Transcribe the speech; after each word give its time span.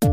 ¿Qué 0.00 0.10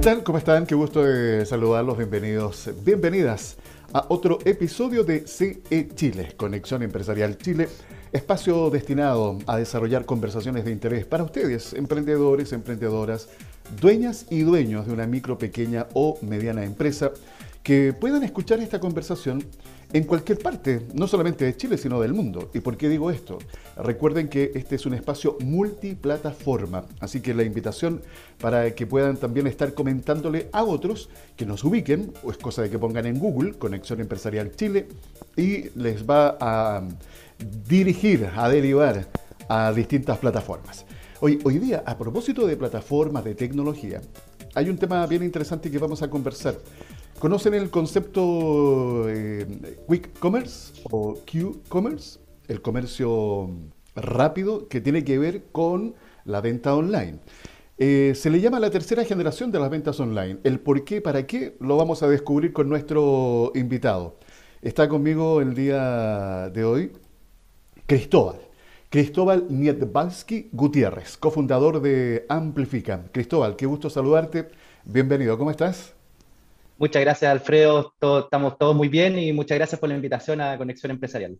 tal? 0.00 0.22
¿Cómo 0.22 0.36
están? 0.36 0.66
Qué 0.66 0.74
gusto 0.74 1.02
de 1.02 1.46
saludarlos. 1.46 1.96
Bienvenidos, 1.96 2.68
bienvenidas 2.84 3.56
a 3.94 4.04
otro 4.10 4.38
episodio 4.44 5.04
de 5.04 5.26
CE 5.26 5.88
Chile, 5.94 6.34
Conexión 6.36 6.82
Empresarial 6.82 7.38
Chile, 7.38 7.70
espacio 8.12 8.68
destinado 8.68 9.38
a 9.46 9.56
desarrollar 9.56 10.04
conversaciones 10.04 10.66
de 10.66 10.72
interés 10.72 11.06
para 11.06 11.24
ustedes, 11.24 11.72
emprendedores, 11.72 12.52
emprendedoras, 12.52 13.30
dueñas 13.80 14.26
y 14.28 14.42
dueños 14.42 14.86
de 14.86 14.92
una 14.92 15.06
micro, 15.06 15.38
pequeña 15.38 15.86
o 15.94 16.18
mediana 16.20 16.64
empresa 16.64 17.12
que 17.62 17.92
puedan 17.92 18.22
escuchar 18.22 18.60
esta 18.60 18.80
conversación 18.80 19.44
en 19.92 20.04
cualquier 20.04 20.38
parte, 20.38 20.86
no 20.94 21.06
solamente 21.06 21.44
de 21.44 21.56
Chile, 21.56 21.78
sino 21.78 22.00
del 22.00 22.12
mundo. 22.12 22.50
¿Y 22.52 22.60
por 22.60 22.76
qué 22.76 22.88
digo 22.88 23.10
esto? 23.10 23.38
Recuerden 23.76 24.28
que 24.28 24.52
este 24.54 24.76
es 24.76 24.84
un 24.86 24.94
espacio 24.94 25.36
multiplataforma, 25.40 26.84
así 27.00 27.20
que 27.20 27.32
la 27.34 27.42
invitación 27.42 28.02
para 28.38 28.74
que 28.74 28.86
puedan 28.86 29.16
también 29.16 29.46
estar 29.46 29.72
comentándole 29.74 30.48
a 30.52 30.64
otros 30.64 31.08
que 31.36 31.46
nos 31.46 31.64
ubiquen, 31.64 32.12
o 32.22 32.30
es 32.30 32.38
cosa 32.38 32.62
de 32.62 32.70
que 32.70 32.78
pongan 32.78 33.06
en 33.06 33.18
Google 33.18 33.54
Conexión 33.54 34.00
Empresarial 34.00 34.54
Chile, 34.54 34.88
y 35.36 35.70
les 35.78 36.04
va 36.04 36.36
a 36.40 36.82
dirigir, 37.66 38.28
a 38.36 38.48
derivar 38.48 39.06
a 39.48 39.72
distintas 39.72 40.18
plataformas. 40.18 40.84
Hoy, 41.20 41.38
hoy 41.44 41.58
día, 41.58 41.82
a 41.86 41.96
propósito 41.96 42.46
de 42.46 42.56
plataformas 42.56 43.24
de 43.24 43.34
tecnología, 43.34 44.00
hay 44.54 44.68
un 44.68 44.76
tema 44.76 45.06
bien 45.06 45.22
interesante 45.22 45.70
que 45.70 45.78
vamos 45.78 46.02
a 46.02 46.10
conversar. 46.10 46.56
¿Conocen 47.18 47.54
el 47.54 47.68
concepto 47.70 49.08
eh, 49.08 49.44
Quick 49.88 50.16
Commerce 50.20 50.82
o 50.88 51.14
Q-Commerce? 51.14 52.20
El 52.46 52.62
comercio 52.62 53.50
rápido 53.96 54.68
que 54.68 54.80
tiene 54.80 55.02
que 55.02 55.18
ver 55.18 55.46
con 55.50 55.96
la 56.24 56.40
venta 56.40 56.76
online. 56.76 57.18
Eh, 57.76 58.12
se 58.14 58.30
le 58.30 58.40
llama 58.40 58.60
la 58.60 58.70
tercera 58.70 59.04
generación 59.04 59.50
de 59.50 59.58
las 59.58 59.68
ventas 59.68 59.98
online. 59.98 60.38
El 60.44 60.60
por 60.60 60.84
qué, 60.84 61.00
para 61.00 61.26
qué, 61.26 61.56
lo 61.58 61.76
vamos 61.76 62.04
a 62.04 62.08
descubrir 62.08 62.52
con 62.52 62.68
nuestro 62.68 63.50
invitado. 63.56 64.20
Está 64.62 64.88
conmigo 64.88 65.40
el 65.40 65.54
día 65.54 66.50
de 66.50 66.64
hoy 66.64 66.92
Cristóbal. 67.86 68.36
Cristóbal 68.90 69.46
Nietbalski 69.50 70.50
Gutiérrez, 70.52 71.16
cofundador 71.16 71.82
de 71.82 72.26
Amplifica. 72.28 73.06
Cristóbal, 73.10 73.56
qué 73.56 73.66
gusto 73.66 73.90
saludarte. 73.90 74.50
Bienvenido, 74.84 75.36
¿cómo 75.36 75.50
estás? 75.50 75.97
Muchas 76.78 77.02
gracias, 77.02 77.28
Alfredo. 77.28 77.92
estamos 78.22 78.56
todos 78.56 78.76
muy 78.76 78.88
bien 78.88 79.18
y 79.18 79.32
muchas 79.32 79.58
gracias 79.58 79.80
por 79.80 79.88
la 79.88 79.96
invitación 79.96 80.40
a 80.40 80.56
Conexión 80.56 80.92
Empresarial. 80.92 81.36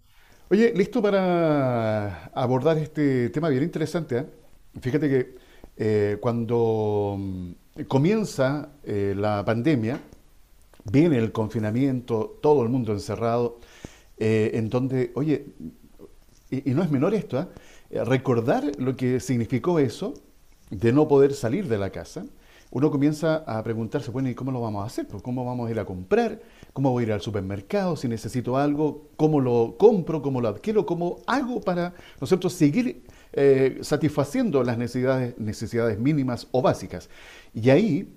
Oye, 0.50 0.72
listo 0.75 1.00
para 1.00 2.25
abordar 2.34 2.77
este 2.78 3.31
tema 3.31 3.48
bien 3.48 3.62
interesante. 3.62 4.19
¿eh? 4.19 4.27
Fíjate 4.81 5.09
que 5.09 5.34
eh, 5.77 6.16
cuando 6.20 7.14
mm, 7.16 7.83
comienza 7.86 8.70
eh, 8.83 9.14
la 9.16 9.44
pandemia, 9.44 10.00
viene 10.91 11.19
el 11.19 11.31
confinamiento, 11.31 12.36
todo 12.42 12.64
el 12.64 12.69
mundo 12.69 12.92
encerrado, 12.92 13.61
en 14.20 14.69
donde, 14.69 15.12
oye, 15.14 15.47
y, 16.50 16.70
no 16.70 16.83
es 16.83 16.91
menor 16.91 17.14
esto, 17.14 17.48
recordar 17.91 18.64
lo 18.77 18.97
que 18.97 19.20
significó 19.20 19.78
eso 19.78 20.14
de 20.70 20.92
no 20.92 21.06
poder 21.06 21.34
salir 21.34 21.69
de 21.69 21.78
la 21.78 21.91
casa, 21.91 22.25
uno 22.70 22.91
comienza 22.91 23.36
a 23.47 23.62
preguntarse, 23.62 24.11
bueno, 24.11 24.28
¿y 24.28 24.34
cómo 24.34 24.52
lo 24.52 24.61
vamos 24.61 24.83
a 24.83 24.86
hacer? 24.86 25.06
Pues, 25.06 25.22
¿Cómo 25.22 25.44
vamos 25.44 25.69
a 25.69 25.70
ir 25.70 25.78
a 25.78 25.86
comprar? 25.86 26.41
¿Cómo 26.72 26.91
voy 26.91 27.05
a 27.05 27.06
ir 27.06 27.12
al 27.12 27.20
supermercado? 27.20 27.97
Si 27.97 28.08
necesito 28.08 28.56
algo, 28.58 29.08
¿cómo 29.16 29.41
lo 29.41 29.77
compro? 29.78 30.20
¿Cómo 30.20 30.41
lo 30.41 30.48
adquiero? 30.48 30.84
¿Cómo 30.84 31.20
hago 31.27 31.60
para 31.60 31.94
nosotros 32.20 32.52
seguir 32.52 33.05
eh, 33.33 33.78
satisfaciendo 33.80 34.62
las 34.62 34.77
necesidades, 34.77 35.38
necesidades 35.38 35.98
mínimas 35.98 36.48
o 36.50 36.60
básicas? 36.60 37.09
Y 37.54 37.70
ahí 37.70 38.15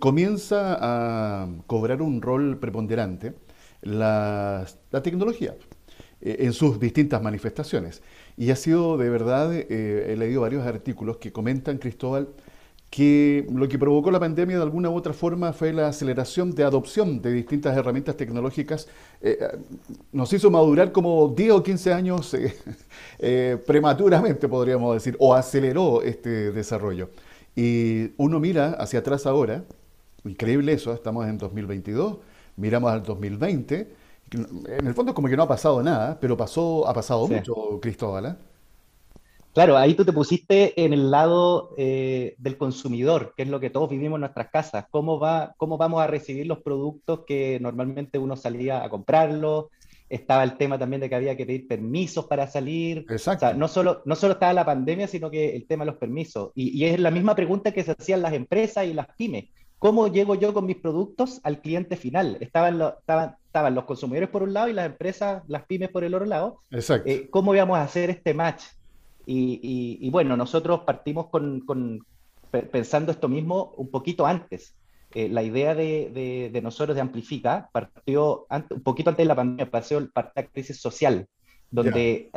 comienza 0.00 0.76
a 0.80 1.48
cobrar 1.66 2.02
un 2.02 2.22
rol 2.22 2.58
preponderante 2.58 3.34
la, 3.82 4.66
tecnología 5.02 5.54
eh, 6.20 6.38
en 6.40 6.52
sus 6.52 6.80
distintas 6.80 7.22
manifestaciones. 7.22 8.02
Y 8.36 8.50
ha 8.50 8.56
sido 8.56 8.96
de 8.96 9.10
verdad, 9.10 9.52
eh, 9.54 10.12
he 10.12 10.16
leído 10.16 10.40
varios 10.40 10.66
artículos 10.66 11.18
que 11.18 11.32
comentan, 11.32 11.78
Cristóbal, 11.78 12.28
que 12.92 13.46
lo 13.50 13.66
que 13.68 13.78
provocó 13.78 14.10
la 14.10 14.20
pandemia 14.20 14.58
de 14.58 14.62
alguna 14.62 14.90
u 14.90 14.94
otra 14.94 15.14
forma 15.14 15.54
fue 15.54 15.72
la 15.72 15.88
aceleración 15.88 16.50
de 16.50 16.62
adopción 16.62 17.22
de 17.22 17.32
distintas 17.32 17.74
herramientas 17.74 18.18
tecnológicas. 18.18 18.86
Eh, 19.22 19.38
eh, 19.40 19.58
nos 20.12 20.30
hizo 20.34 20.50
madurar 20.50 20.92
como 20.92 21.28
10 21.28 21.52
o 21.52 21.62
15 21.62 21.90
años 21.90 22.36
eh, 23.18 23.58
prematuramente, 23.66 24.46
podríamos 24.46 24.92
decir, 24.92 25.16
o 25.20 25.32
aceleró 25.32 26.02
este 26.02 26.52
desarrollo. 26.52 27.08
Y 27.56 28.10
uno 28.18 28.38
mira 28.38 28.72
hacia 28.72 28.98
atrás 28.98 29.24
ahora, 29.24 29.64
increíble 30.24 30.74
eso, 30.74 30.92
estamos 30.92 31.26
en 31.26 31.38
2022, 31.38 32.18
miramos 32.56 32.92
al 32.92 33.02
2020, 33.04 33.90
en 34.32 34.86
el 34.86 34.92
fondo 34.92 35.14
como 35.14 35.28
que 35.28 35.36
no 35.38 35.44
ha 35.44 35.48
pasado 35.48 35.82
nada, 35.82 36.18
pero 36.20 36.36
pasó, 36.36 36.86
ha 36.86 36.92
pasado 36.92 37.26
mucho, 37.26 37.80
Cristóbal. 37.80 38.36
Claro, 39.52 39.76
ahí 39.76 39.94
tú 39.94 40.04
te 40.04 40.12
pusiste 40.12 40.82
en 40.82 40.94
el 40.94 41.10
lado 41.10 41.74
eh, 41.76 42.34
del 42.38 42.56
consumidor, 42.56 43.34
que 43.36 43.42
es 43.42 43.48
lo 43.48 43.60
que 43.60 43.68
todos 43.68 43.90
vivimos 43.90 44.16
en 44.16 44.22
nuestras 44.22 44.48
casas. 44.50 44.86
¿Cómo, 44.90 45.18
va, 45.18 45.54
¿Cómo 45.58 45.76
vamos 45.76 46.02
a 46.02 46.06
recibir 46.06 46.46
los 46.46 46.60
productos 46.60 47.20
que 47.26 47.58
normalmente 47.60 48.18
uno 48.18 48.34
salía 48.34 48.82
a 48.82 48.88
comprarlos? 48.88 49.66
Estaba 50.08 50.42
el 50.42 50.56
tema 50.56 50.78
también 50.78 51.00
de 51.00 51.08
que 51.08 51.14
había 51.14 51.36
que 51.36 51.44
pedir 51.44 51.68
permisos 51.68 52.26
para 52.26 52.46
salir. 52.46 53.04
Exacto. 53.10 53.46
O 53.46 53.48
sea, 53.48 53.58
no 53.58 53.68
solo, 53.68 54.02
no 54.06 54.14
solo 54.16 54.34
estaba 54.34 54.54
la 54.54 54.64
pandemia, 54.64 55.06
sino 55.06 55.30
que 55.30 55.54
el 55.54 55.66
tema 55.66 55.84
de 55.84 55.90
los 55.90 56.00
permisos. 56.00 56.50
Y, 56.54 56.78
y 56.78 56.86
es 56.86 56.98
la 56.98 57.10
misma 57.10 57.34
pregunta 57.34 57.72
que 57.72 57.84
se 57.84 57.92
hacían 57.92 58.22
las 58.22 58.32
empresas 58.32 58.86
y 58.86 58.94
las 58.94 59.06
pymes. 59.16 59.50
¿Cómo 59.78 60.06
llego 60.08 60.34
yo 60.36 60.54
con 60.54 60.64
mis 60.64 60.76
productos 60.76 61.40
al 61.42 61.60
cliente 61.60 61.96
final? 61.96 62.38
Estaban, 62.40 62.80
estaban, 62.80 63.36
estaban 63.44 63.74
los 63.74 63.84
consumidores 63.84 64.28
por 64.28 64.44
un 64.44 64.54
lado 64.54 64.68
y 64.68 64.72
las 64.72 64.86
empresas, 64.86 65.42
las 65.48 65.64
pymes 65.64 65.90
por 65.90 66.04
el 66.04 66.14
otro 66.14 66.26
lado. 66.26 66.60
Exacto. 66.70 67.10
Eh, 67.10 67.28
¿Cómo 67.28 67.54
íbamos 67.54 67.76
a 67.76 67.82
hacer 67.82 68.08
este 68.08 68.32
match? 68.32 68.62
Y, 69.26 70.08
bueno, 70.10 70.36
nosotros 70.36 70.80
partimos 70.80 71.26
con, 71.28 72.00
pensando 72.70 73.12
esto 73.12 73.28
mismo 73.28 73.72
un 73.76 73.90
poquito 73.90 74.26
antes. 74.26 74.74
Eh, 75.14 75.28
la 75.28 75.42
idea 75.42 75.74
de, 75.74 76.60
nosotros 76.62 76.94
de 76.94 77.02
Amplifica 77.02 77.68
partió 77.72 78.46
un 78.70 78.82
poquito 78.82 79.10
antes 79.10 79.24
de 79.24 79.28
la 79.28 79.36
pandemia, 79.36 79.70
pasó 79.70 80.00
la 80.00 80.46
crisis 80.46 80.80
social, 80.80 81.26
donde, 81.70 82.30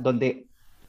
donde 0.00 0.46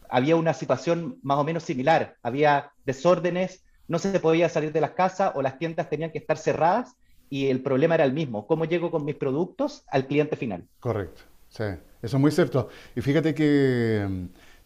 había 0.10 0.36
una 0.36 0.54
situación 0.54 1.18
más 1.24 1.40
o 1.40 1.44
menos 1.44 1.64
similar. 1.64 2.16
Había 2.22 2.72
desórdenes, 2.86 3.64
no 3.88 4.00
se 4.00 4.20
podía 4.20 4.48
salir 4.48 4.72
de 4.72 4.82
las 4.82 4.92
casas 4.92 5.32
o 5.36 5.42
las 5.42 5.58
tiendas 5.58 5.90
tenían 5.90 6.12
que 6.12 6.20
estar 6.20 6.38
cerradas 6.38 6.96
y 7.30 7.48
el 7.48 7.62
problema 7.62 7.96
era 7.96 8.06
el 8.06 8.14
mismo. 8.14 8.46
¿Cómo 8.46 8.66
llego 8.66 8.92
con 8.92 9.06
mis 9.06 9.16
productos 9.16 9.84
al 9.88 10.06
cliente 10.06 10.36
final? 10.36 10.68
Correcto, 10.80 11.24
sí, 11.50 11.64
eso 11.64 12.18
es 12.18 12.22
muy 12.22 12.30
cierto. 12.30 12.70
Y 12.96 13.02
fíjate 13.02 13.34
que 13.34 14.08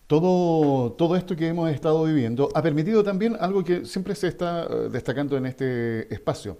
todo, 0.07 0.94
todo 0.94 1.16
esto 1.18 1.35
que 1.35 1.47
hemos 1.47 1.69
estado 1.69 2.06
viviendo 2.06 2.50
ha 2.56 2.62
permitido 2.62 3.03
también 3.03 3.35
algo 3.40 3.63
que 3.63 3.85
siempre 3.85 4.16
se 4.16 4.29
está 4.29 4.63
eh, 4.63 4.90
destacando 4.90 5.38
en 5.38 5.45
este 5.45 6.12
espacio. 6.13 6.57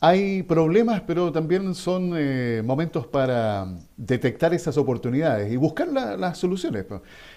Hay 0.00 0.42
problemas, 0.44 1.02
pero 1.02 1.30
también 1.30 1.74
son 1.74 2.14
eh, 2.16 2.62
momentos 2.64 3.06
para 3.06 3.66
detectar 3.98 4.54
esas 4.54 4.78
oportunidades 4.78 5.52
y 5.52 5.56
buscar 5.56 5.88
las 5.88 6.38
soluciones. 6.38 6.86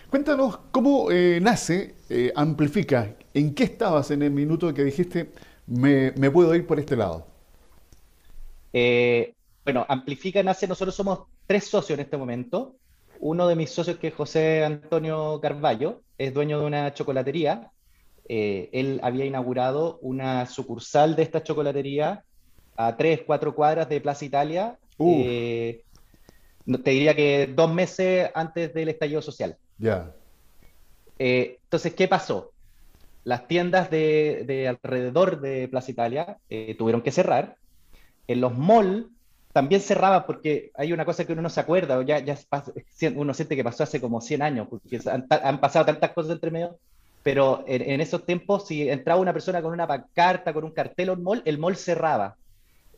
Cuéntanos 0.10 0.60
cómo 0.72 1.12
eh, 1.12 1.40
nace 1.42 1.96
Amplifica. 2.36 3.14
¿En 3.34 3.54
qué 3.54 3.66
estabas 3.66 4.12
en 4.12 4.22
el 4.22 4.32
minuto 4.32 4.74
que 4.74 4.86
dijiste 4.86 5.32
me 5.68 6.32
puedo 6.32 6.56
ir 6.56 6.66
por 6.66 6.80
este 6.80 6.96
lado? 6.96 7.28
bueno, 9.66 9.86
Amplifica 9.88 10.42
nace, 10.42 10.66
nosotros 10.66 10.96
somos 10.96 11.20
tres 11.46 11.66
socios 11.66 12.00
en 12.00 12.06
este 12.06 12.16
momento. 12.16 12.76
Uno 13.26 13.48
de 13.48 13.56
mis 13.56 13.70
socios, 13.70 14.00
que 14.00 14.08
es 14.08 14.14
José 14.14 14.66
Antonio 14.66 15.40
Carballo, 15.42 16.02
es 16.18 16.34
dueño 16.34 16.60
de 16.60 16.66
una 16.66 16.94
chocolatería. 16.94 17.72
Eh, 18.28 18.70
él 18.74 19.00
había 19.02 19.24
inaugurado 19.24 19.98
una 20.02 20.46
sucursal 20.46 21.16
de 21.16 21.24
esta 21.24 21.42
chocolatería 21.42 22.26
a 22.76 22.98
tres, 22.98 23.22
cuatro 23.26 23.56
cuadras 23.56 23.88
de 23.88 24.02
Plaza 24.02 24.26
Italia. 24.26 24.78
Eh, 25.00 25.86
te 26.84 26.92
diría 26.92 27.16
que 27.16 27.48
dos 27.48 27.74
meses 27.74 28.30
antes 28.36 28.74
del 28.74 28.90
estallido 28.90 29.22
social. 29.22 29.56
Ya. 29.78 30.14
Eh, 31.18 31.60
entonces, 31.64 31.94
¿qué 31.94 32.10
pasó? 32.10 32.52
Las 33.24 33.48
tiendas 33.48 33.90
de, 33.90 34.44
de 34.46 34.68
alrededor 34.68 35.40
de 35.40 35.70
Plaza 35.70 35.92
Italia 35.92 36.40
tuvieron 36.78 37.02
que 37.02 37.12
cerrar. 37.12 37.56
En 38.28 38.42
los 38.42 38.58
malls 38.58 39.06
también 39.54 39.82
cerraba 39.82 40.26
porque 40.26 40.72
hay 40.74 40.92
una 40.92 41.06
cosa 41.06 41.26
que 41.26 41.34
uno 41.34 41.44
no 41.44 41.50
se 41.50 41.60
acuerda, 41.60 42.00
o 42.00 42.02
ya, 42.02 42.20
ya 42.20 42.36
uno 43.16 43.34
siente 43.36 43.56
que 43.56 43.64
pasó 43.64 43.84
hace 43.84 44.02
como 44.02 44.20
100 44.20 44.42
años, 44.42 44.68
porque 44.68 45.00
han, 45.06 45.60
pasado 45.60 45.86
tantas 45.86 46.12
cosas 46.12 46.34
entre 46.34 46.50
medio, 46.50 46.76
pero 47.22 47.64
en, 47.68 48.02
esos 48.02 48.26
tiempos, 48.26 48.68
si 48.68 48.90
entraba 48.90 49.22
una 49.22 49.32
persona 49.32 49.62
con 49.62 49.72
una 49.72 49.88
pancarta, 49.88 50.54
con 50.54 50.64
un 50.64 50.72
cartel 50.72 51.12
o 51.12 51.14
un 51.14 51.24
mall, 51.24 51.42
el 51.46 51.60
mall 51.60 51.78
cerraba. 51.78 52.36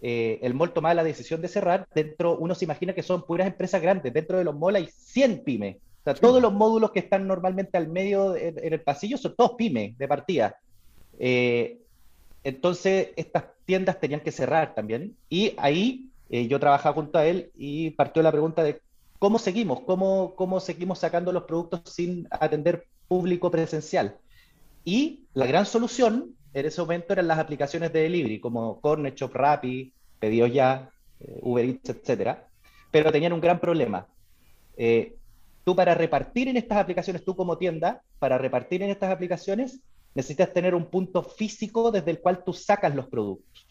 eh, 0.01 0.39
el 0.41 0.53
mall 0.53 0.71
tomaba 0.73 0.95
la 0.95 1.03
decisión 1.03 1.41
de 1.41 1.49
cerrar, 1.49 1.87
dentro 1.93 2.37
uno 2.37 2.55
se 2.55 2.65
imagina 2.65 2.93
que 2.93 3.03
son 3.03 3.23
puras 3.25 3.47
empresas 3.47 3.81
grandes, 3.81 4.13
dentro 4.13 4.37
de 4.37 4.45
los 4.45 4.55
malls 4.57 4.77
hay 4.77 4.87
100 4.87 5.43
pymes. 5.43 5.75
O 5.75 6.03
sea, 6.05 6.13
todos 6.13 6.41
los 6.41 6.53
módulos 6.53 6.91
que 6.91 6.99
están 6.99 7.27
normalmente 7.27 7.77
al 7.77 7.87
medio 7.87 8.35
en, 8.35 8.55
el 8.61 8.79
pasillo 8.81 9.17
son 9.17 9.35
todos 9.35 9.53
pymes 9.57 9.97
de 9.97 10.07
partida. 10.07 10.55
Eh, 11.19 11.79
entonces, 12.43 13.09
estas 13.15 13.45
tiendas 13.65 13.99
tenían 13.99 14.21
que 14.21 14.31
cerrar 14.31 14.75
también. 14.75 15.15
Y 15.29 15.53
ahí 15.57 16.11
eh, 16.29 16.47
yo 16.47 16.59
trabajaba 16.59 16.95
junto 16.95 17.17
a 17.17 17.25
él 17.25 17.51
y 17.55 17.91
partió 17.91 18.23
la 18.23 18.31
pregunta 18.31 18.63
de 18.63 18.81
cómo 19.19 19.39
seguimos, 19.39 19.81
cómo, 19.81 20.35
cómo 20.35 20.59
seguimos 20.59 20.99
sacando 20.99 21.31
los 21.31 21.43
productos 21.43 21.81
sin 21.85 22.27
atender 22.31 22.87
público 23.07 23.51
presencial. 23.51 24.17
Y 24.83 25.25
la 25.33 25.45
gran 25.47 25.65
solución 25.65 26.35
en 26.53 26.65
ese 26.65 26.81
momento 26.81 27.13
eran 27.13 27.27
las 27.27 27.39
aplicaciones 27.39 27.91
de 27.91 28.01
delivery, 28.01 28.39
como 28.39 28.79
Corner 28.79 29.13
Shop, 29.13 29.33
Rappi, 29.33 29.93
Pedidos 30.19 30.53
Ya, 30.53 30.89
eh, 31.19 31.39
Uber 31.41 31.65
Eats, 31.65 31.89
etc. 31.89 32.37
Pero 32.91 33.11
tenían 33.11 33.33
un 33.33 33.41
gran 33.41 33.59
problema. 33.59 34.07
Eh, 34.77 35.15
tú 35.63 35.75
para 35.75 35.95
repartir 35.95 36.47
en 36.47 36.57
estas 36.57 36.77
aplicaciones, 36.77 37.25
tú 37.25 37.35
como 37.35 37.57
tienda, 37.57 38.01
para 38.19 38.37
repartir 38.37 38.83
en 38.83 38.89
estas 38.89 39.11
aplicaciones, 39.11 39.81
necesitas 40.13 40.53
tener 40.53 40.75
un 40.75 40.85
punto 40.85 41.23
físico 41.23 41.91
desde 41.91 42.11
el 42.11 42.21
cual 42.21 42.43
tú 42.43 42.53
sacas 42.53 42.95
los 42.95 43.07
productos. 43.07 43.64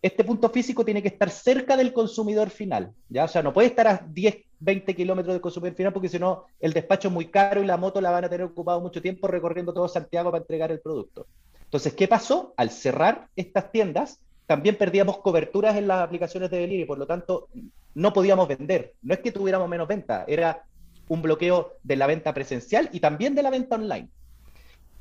Este 0.00 0.22
punto 0.22 0.48
físico 0.50 0.84
tiene 0.84 1.02
que 1.02 1.08
estar 1.08 1.28
cerca 1.30 1.76
del 1.76 1.92
consumidor 1.92 2.50
final, 2.50 2.92
¿ya? 3.08 3.24
O 3.24 3.28
sea, 3.28 3.42
no 3.42 3.52
puede 3.52 3.68
estar 3.68 3.88
a 3.88 4.06
10, 4.08 4.36
20 4.60 4.94
kilómetros 4.94 5.34
del 5.34 5.40
consumidor 5.40 5.76
final 5.76 5.92
porque 5.92 6.08
si 6.08 6.18
no, 6.18 6.44
el 6.60 6.72
despacho 6.72 7.08
es 7.08 7.14
muy 7.14 7.26
caro 7.26 7.62
y 7.62 7.66
la 7.66 7.76
moto 7.76 8.00
la 8.00 8.10
van 8.10 8.24
a 8.24 8.28
tener 8.28 8.46
ocupado 8.46 8.80
mucho 8.80 9.02
tiempo 9.02 9.26
recorriendo 9.26 9.72
todo 9.72 9.88
Santiago 9.88 10.30
para 10.30 10.42
entregar 10.42 10.70
el 10.70 10.80
producto. 10.80 11.26
Entonces, 11.64 11.94
¿qué 11.94 12.06
pasó? 12.06 12.54
Al 12.56 12.70
cerrar 12.70 13.28
estas 13.34 13.72
tiendas, 13.72 14.20
también 14.46 14.76
perdíamos 14.76 15.18
coberturas 15.18 15.76
en 15.76 15.88
las 15.88 16.00
aplicaciones 16.00 16.50
de 16.50 16.58
delivery, 16.58 16.86
por 16.86 16.98
lo 16.98 17.06
tanto, 17.06 17.48
no 17.94 18.12
podíamos 18.12 18.48
vender. 18.48 18.94
No 19.02 19.14
es 19.14 19.20
que 19.20 19.32
tuviéramos 19.32 19.68
menos 19.68 19.88
venta, 19.88 20.24
era 20.26 20.64
un 21.08 21.22
bloqueo 21.22 21.74
de 21.82 21.96
la 21.96 22.06
venta 22.06 22.32
presencial 22.32 22.88
y 22.92 23.00
también 23.00 23.34
de 23.34 23.42
la 23.42 23.50
venta 23.50 23.76
online. 23.76 24.08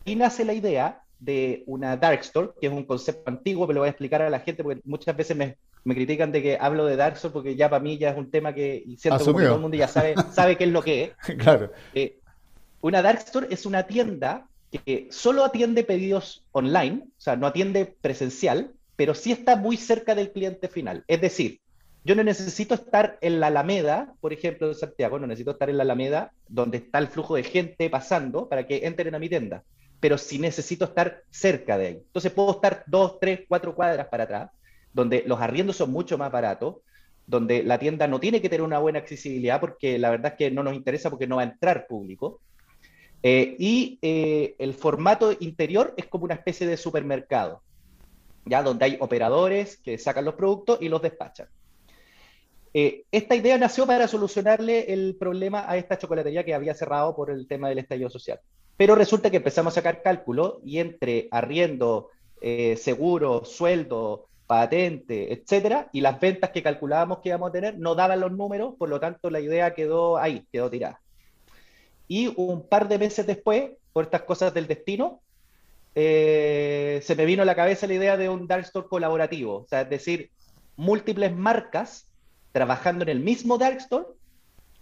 Y 0.06 0.16
nace 0.16 0.44
la 0.44 0.54
idea 0.54 1.04
de 1.20 1.64
una 1.66 1.98
dark 1.98 2.22
store, 2.22 2.50
que 2.60 2.68
es 2.68 2.74
un 2.74 2.84
concepto 2.84 3.30
antiguo, 3.30 3.66
pero 3.66 3.76
lo 3.76 3.82
voy 3.82 3.88
a 3.88 3.92
explicar 3.92 4.22
a 4.22 4.30
la 4.30 4.40
gente 4.40 4.64
porque 4.64 4.82
muchas 4.86 5.16
veces 5.16 5.36
me, 5.36 5.58
critican 5.84 6.32
de 6.32 6.42
que 6.42 6.58
hablo 6.60 6.86
de 6.86 6.96
dark 6.96 7.16
store 7.16 7.34
porque 7.34 7.56
ya 7.56 7.70
para 7.70 7.82
mí 7.82 7.98
ya 7.98 8.10
es 8.10 8.18
un 8.18 8.30
tema 8.30 8.54
que 8.54 8.84
siento 8.98 9.20
que 9.20 9.44
todo 9.44 9.56
el 9.56 9.62
mundo 9.62 9.78
ya 9.78 9.88
sabe, 9.88 10.16
sabe 10.32 10.58
qué 10.58 10.66
es 10.66 10.72
lo 10.72 10.82
que 10.82 11.04
es. 11.04 11.36
claro. 11.38 11.72
Eh, 11.94 12.20
una 12.82 13.02
dark 13.02 13.20
store 13.20 13.48
es 13.50 13.66
una 13.66 13.84
tienda 13.84 14.48
que 14.86 15.08
solo 15.12 15.44
atiende 15.46 15.84
pedidos 15.84 16.44
online, 16.52 17.04
o 17.06 17.22
sea, 17.22 17.36
no 17.36 17.48
atiende 17.48 17.86
presencial, 18.02 18.74
pero 18.96 19.14
sí 19.14 19.32
está 19.32 19.56
muy 19.56 19.78
cerca 19.78 20.14
del 20.14 20.32
cliente 20.32 20.68
final. 20.68 21.04
Es 21.08 21.22
decir, 21.22 21.62
yo 22.04 22.16
no 22.16 22.24
necesito 22.24 22.76
estar 22.76 23.18
en 23.22 23.40
la 23.40 23.48
Alameda, 23.48 24.14
por 24.22 24.34
ejemplo, 24.34 24.68
en 24.68 24.76
Santiago, 24.76 25.20
no 25.20 25.28
necesito 25.28 25.52
estar 25.52 25.70
en 25.70 25.78
la 25.78 25.84
Alameda 25.84 26.32
donde 26.48 26.78
está 26.78 27.00
el 27.00 27.08
flujo 27.08 27.36
de 27.36 27.44
gente 27.44 27.90
pasando 27.90 28.48
para 28.48 28.66
que 28.66 28.86
entren 28.86 29.14
a 29.14 29.20
mi 29.20 29.30
tienda, 29.30 29.64
pero 30.00 30.18
sí 30.18 30.40
necesito 30.40 30.86
estar 30.86 31.24
cerca 31.30 31.78
de 31.78 31.88
ahí. 31.88 31.96
Entonces 31.96 32.32
puedo 32.32 32.52
estar 32.52 32.84
dos, 32.88 33.20
tres, 33.20 33.42
cuatro 33.48 33.74
cuadras 33.76 34.08
para 34.08 34.26
atrás, 34.26 34.52
donde 34.94 35.24
los 35.26 35.40
arriendos 35.40 35.78
son 35.78 35.92
mucho 35.92 36.18
más 36.18 36.32
baratos, 36.32 36.78
donde 37.26 37.64
la 37.64 37.78
tienda 37.78 38.08
no 38.08 38.20
tiene 38.20 38.42
que 38.42 38.50
tener 38.50 38.64
una 38.64 38.80
buena 38.80 39.00
accesibilidad 39.00 39.60
porque 39.60 40.00
la 40.00 40.10
verdad 40.10 40.34
es 40.34 40.38
que 40.38 40.52
no 40.52 40.64
nos 40.64 40.74
interesa 40.74 41.10
porque 41.10 41.28
no 41.28 41.38
va 41.38 41.42
a 41.42 41.46
entrar 41.46 41.88
público. 41.88 42.42
Eh, 43.24 43.56
y 43.60 44.00
eh, 44.02 44.56
el 44.60 44.74
formato 44.74 45.36
interior 45.40 45.94
es 45.98 46.06
como 46.06 46.26
una 46.26 46.36
especie 46.36 46.68
de 46.68 46.78
supermercado, 46.78 47.62
ya 48.46 48.62
donde 48.62 48.86
hay 48.86 48.98
operadores 49.00 49.78
que 49.78 49.98
sacan 49.98 50.26
los 50.26 50.36
productos 50.36 50.80
y 50.82 50.88
los 50.88 51.02
despachan. 51.02 51.48
Eh, 52.74 53.06
esta 53.12 53.36
idea 53.36 53.58
nació 53.58 53.88
para 53.88 54.08
solucionarle 54.08 54.94
el 54.94 55.16
problema 55.20 55.70
a 55.70 55.78
esta 55.78 55.98
chocolatería 55.98 56.46
que 56.46 56.54
había 56.54 56.76
cerrado 56.76 57.16
por 57.16 57.32
el 57.32 57.48
tema 57.48 57.70
del 57.70 57.80
estallido 57.80 58.10
social. 58.10 58.40
Pero 58.78 58.96
resulta 58.96 59.30
que 59.30 59.38
empezamos 59.38 59.74
a 59.74 59.82
sacar 59.82 60.02
cálculo 60.02 60.62
y 60.64 60.80
entre 60.80 61.28
arriendo, 61.32 62.10
seguro, 62.78 63.44
sueldo, 63.44 64.28
patente, 64.48 65.34
etcétera, 65.34 65.90
y 65.92 66.02
las 66.02 66.20
ventas 66.20 66.52
que 66.52 66.64
calculábamos 66.64 67.20
que 67.20 67.30
íbamos 67.30 67.50
a 67.50 67.52
tener 67.52 67.78
no 67.78 67.96
daban 67.96 68.22
los 68.22 68.32
números, 68.32 68.76
por 68.80 68.88
lo 68.88 69.00
tanto 69.00 69.30
la 69.30 69.42
idea 69.42 69.74
quedó 69.74 70.18
ahí, 70.18 70.48
quedó 70.52 70.70
tirada. 70.70 71.02
Y 72.08 72.34
un 72.38 72.66
par 72.68 72.88
de 72.88 72.98
meses 72.98 73.28
después, 73.28 73.72
por 73.92 74.06
estas 74.06 74.22
cosas 74.24 74.54
del 74.54 74.68
destino, 74.68 75.22
eh, 75.94 77.02
se 77.04 77.16
me 77.16 77.26
vino 77.26 77.42
a 77.42 77.46
la 77.46 77.56
cabeza 77.56 77.88
la 77.88 77.96
idea 77.96 78.16
de 78.16 78.30
un 78.30 78.48
dark 78.48 78.64
store 78.64 78.88
colaborativo, 78.88 79.64
o 79.64 79.68
sea, 79.68 79.82
es 79.82 79.90
decir, 79.90 80.32
múltiples 80.78 81.36
marcas 81.36 82.10
trabajando 82.54 83.04
en 83.04 83.10
el 83.10 83.20
mismo 83.20 83.58
dark 83.58 83.78
store, 83.78 84.06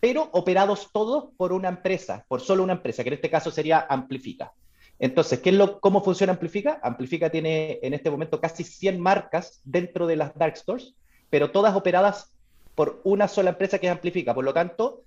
pero 0.06 0.30
operados 0.34 0.92
todos 0.94 1.30
por 1.36 1.52
una 1.52 1.68
empresa, 1.68 2.26
por 2.28 2.40
solo 2.40 2.62
una 2.62 2.74
empresa, 2.74 3.02
que 3.02 3.10
en 3.10 3.16
este 3.16 3.32
caso 3.32 3.50
sería 3.50 3.88
Amplifica. 3.90 4.54
Entonces, 5.00 5.40
¿qué 5.40 5.50
es 5.50 5.56
lo, 5.56 5.80
¿cómo 5.80 6.04
funciona 6.04 6.32
Amplifica? 6.32 6.80
Amplifica 6.84 7.32
tiene 7.32 7.80
en 7.82 7.96
este 7.96 8.12
momento 8.12 8.40
casi 8.40 8.64
100 8.64 9.00
marcas 9.00 9.62
dentro 9.64 10.06
de 10.06 10.16
las 10.16 10.38
dark 10.38 10.58
stores, 10.58 10.94
pero 11.32 11.50
todas 11.50 11.76
operadas 11.76 12.30
por 12.76 13.02
una 13.04 13.28
sola 13.28 13.50
empresa 13.50 13.80
que 13.80 13.88
es 13.88 13.92
Amplifica. 13.92 14.36
Por 14.36 14.46
lo 14.46 14.54
tanto, 14.54 15.02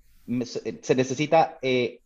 se 0.83 0.95
necesita 0.97 1.61
eh, 1.62 2.00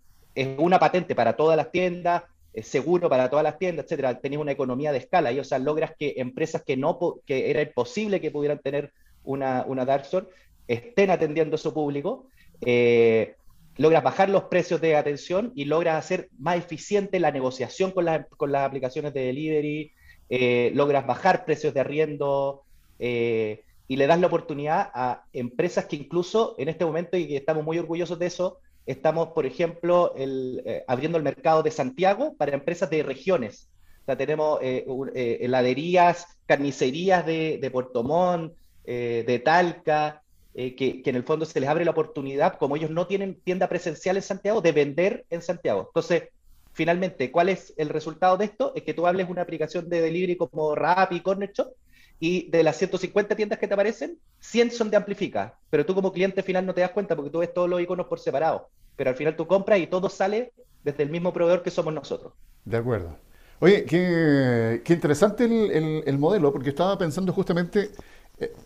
una 0.58 0.78
patente 0.78 1.14
para 1.14 1.34
todas 1.34 1.56
las 1.56 1.72
tiendas, 1.72 2.24
seguro 2.62 3.08
para 3.08 3.30
todas 3.30 3.44
las 3.44 3.58
tiendas, 3.58 3.86
etcétera. 3.86 4.20
Tenés 4.20 4.38
una 4.38 4.52
economía 4.52 4.92
de 4.92 4.98
escala 4.98 5.32
y, 5.32 5.40
o 5.40 5.44
sea, 5.44 5.58
logras 5.58 5.94
que 5.98 6.12
empresas 6.18 6.62
que 6.62 6.76
no 6.76 6.98
que 7.24 7.48
era 7.48 7.62
imposible 7.62 8.20
que 8.20 8.30
pudieran 8.30 8.58
tener 8.58 8.92
una, 9.24 9.64
una 9.66 9.86
dark 9.86 10.02
store 10.02 10.26
estén 10.68 11.08
atendiendo 11.08 11.54
a 11.54 11.58
su 11.58 11.72
público. 11.72 12.26
Eh, 12.64 13.36
logras 13.76 14.02
bajar 14.02 14.28
los 14.28 14.44
precios 14.44 14.80
de 14.80 14.96
atención 14.96 15.52
y 15.54 15.64
logras 15.64 15.96
hacer 15.96 16.28
más 16.38 16.58
eficiente 16.58 17.20
la 17.20 17.30
negociación 17.30 17.90
con, 17.90 18.06
con 18.36 18.52
las 18.52 18.66
aplicaciones 18.66 19.14
de 19.14 19.26
delivery, 19.26 19.92
eh, 20.28 20.72
logras 20.74 21.06
bajar 21.06 21.44
precios 21.44 21.74
de 21.74 21.80
arriendo 21.80 22.62
eh, 22.98 23.64
y 23.88 23.96
le 23.96 24.06
das 24.06 24.20
la 24.20 24.26
oportunidad 24.26 24.90
a 24.94 25.24
empresas 25.32 25.86
que 25.86 25.96
incluso 25.96 26.54
en 26.58 26.68
este 26.68 26.84
momento, 26.84 27.16
y 27.16 27.36
estamos 27.36 27.64
muy 27.64 27.78
orgullosos 27.78 28.18
de 28.18 28.26
eso, 28.26 28.58
Estamos, 28.84 29.28
por 29.28 29.46
ejemplo, 29.46 30.12
eh, 30.16 30.82
abriendo 30.88 31.16
el 31.16 31.22
mercado 31.22 31.62
de 31.62 31.70
Santiago 31.70 32.34
para 32.36 32.52
empresas 32.52 32.90
de 32.90 33.04
regiones. 33.04 33.70
O 34.06 34.16
tenemos 34.16 34.58
heladerías, 34.60 36.26
carnicerías 36.46 37.24
de, 37.24 37.60
de 37.62 37.70
Puerto 37.70 38.02
Montt, 38.02 38.54
de 38.84 39.42
Talca, 39.44 40.21
que, 40.54 41.02
en 41.04 41.16
el 41.16 41.24
fondo 41.24 41.44
se 41.44 41.60
les 41.60 41.68
abre 41.68 41.84
la 41.84 41.92
oportunidad, 41.92 42.58
como 42.58 42.76
ellos 42.76 42.90
no 42.90 43.06
tienen 43.06 43.40
tienda 43.40 43.68
presencial 43.68 44.16
en 44.16 44.22
Santiago, 44.22 44.60
de 44.60 44.72
vender 44.72 45.24
en 45.30 45.42
Santiago. 45.42 45.86
Entonces, 45.88 46.24
finalmente, 46.72 47.30
¿cuál 47.30 47.48
es 47.48 47.72
el 47.76 47.88
resultado 47.88 48.36
de 48.36 48.46
esto? 48.46 48.72
Es 48.74 48.82
que 48.82 48.94
tú 48.94 49.06
hables 49.06 49.28
una 49.28 49.42
aplicación 49.42 49.88
de 49.88 50.00
delivery 50.00 50.36
como 50.36 50.74
Rappi, 50.74 51.20
Corner 51.20 51.52
Shop, 51.52 51.72
y 52.20 52.48
de 52.50 52.62
las 52.62 52.76
150 52.76 53.34
tiendas 53.34 53.58
que 53.58 53.66
te 53.66 53.74
aparecen, 53.74 54.18
100 54.40 54.70
son 54.70 54.90
de 54.90 54.96
Amplifica, 54.96 55.58
pero 55.70 55.84
tú 55.84 55.94
como 55.94 56.12
cliente 56.12 56.42
final 56.42 56.64
no 56.64 56.72
te 56.72 56.80
das 56.80 56.90
cuenta 56.90 57.16
porque 57.16 57.30
tú 57.30 57.38
ves 57.38 57.52
todos 57.52 57.68
los 57.68 57.80
iconos 57.80 58.06
por 58.06 58.20
separado, 58.20 58.70
pero 58.94 59.10
al 59.10 59.16
final 59.16 59.34
tú 59.34 59.46
compras 59.46 59.80
y 59.80 59.88
todo 59.88 60.08
sale 60.08 60.52
desde 60.84 61.02
el 61.02 61.10
mismo 61.10 61.32
proveedor 61.32 61.62
que 61.62 61.70
somos 61.70 61.92
nosotros. 61.92 62.32
De 62.64 62.76
acuerdo. 62.76 63.16
Oye, 63.62 63.84
qué, 63.84 64.82
interesante 64.88 65.44
el, 65.44 66.18
modelo, 66.18 66.52
porque 66.52 66.70
estaba 66.70 66.98
pensando 66.98 67.32
justamente, 67.32 67.80
eh, 67.82 67.90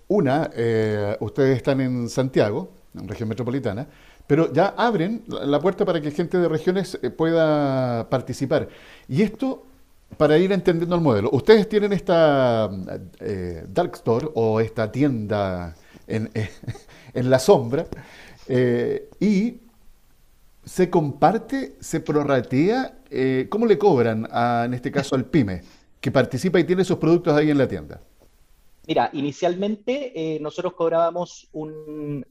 una, 0.09 0.51
eh, 0.55 1.17
ustedes 1.21 1.57
están 1.57 1.81
en 1.81 2.09
Santiago, 2.09 2.73
en 2.95 3.09
región 3.09 3.29
metropolitana, 3.29 3.87
pero 4.27 4.53
ya 4.53 4.75
abren 4.77 5.25
la 5.29 5.61
puerta 5.61 5.85
para 5.85 6.01
que 6.01 6.11
gente 6.11 6.39
de 6.39 6.49
regiones 6.49 6.99
eh, 7.03 7.11
pueda 7.11 8.09
participar. 8.09 8.69
Y 9.09 9.23
esto 9.23 9.67
para 10.17 10.39
ir 10.39 10.53
entendiendo 10.53 10.95
el 10.95 11.03
modelo, 11.03 11.29
ustedes 11.33 11.69
tienen 11.69 11.93
esta 11.93 12.71
eh, 13.21 13.65
dark 13.69 13.95
store 13.95 14.29
o 14.35 14.61
esta 14.61 14.91
tienda 14.91 15.75
en, 16.07 16.31
la 17.15 17.39
sombra 17.39 17.87
eh, 18.49 19.11
y 19.21 19.61
se 20.65 20.89
comparte, 20.89 21.77
se 21.81 22.01
prorratea, 22.01 22.99
eh, 23.11 23.47
¿cómo 23.51 23.67
le 23.67 23.77
cobran 23.77 24.27
en 24.65 24.75
este 24.75 24.91
caso 24.91 25.15
al 25.15 25.27
pyme 25.27 25.63
que 26.01 26.11
participa 26.11 26.59
y 26.59 26.65
tiene 26.65 26.85
sus 26.85 26.97
productos 26.97 27.37
ahí 27.37 27.51
en 27.51 27.59
la 27.59 27.69
tienda? 27.69 28.01
Mira, 28.87 29.11
inicialmente 29.13 30.39
nosotros 30.41 30.75
cobrábamos 30.75 31.49
un, 31.53 32.25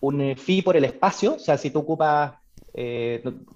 un, 0.00 0.36
fee 0.36 0.62
por 0.62 0.76
el 0.76 0.84
espacio, 0.84 1.34
o 1.34 1.38
sea, 1.38 1.58
si 1.58 1.70
tú 1.70 1.80
ocupas, 1.80 2.32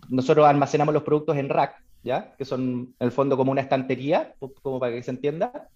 nosotros 0.08 0.46
almacenamos 0.46 0.92
los 0.92 1.02
productos 1.02 1.36
en 1.36 1.48
rack, 1.48 1.82
¿ya? 2.02 2.34
Que 2.36 2.44
son 2.44 2.94
en 2.98 3.06
el 3.06 3.12
fondo 3.12 3.36
como 3.36 3.52
una 3.52 3.62
estantería, 3.62 4.34
como 4.62 4.78
para 4.78 4.92
que 4.92 5.02
se 5.02 5.12
entienda. 5.12 5.68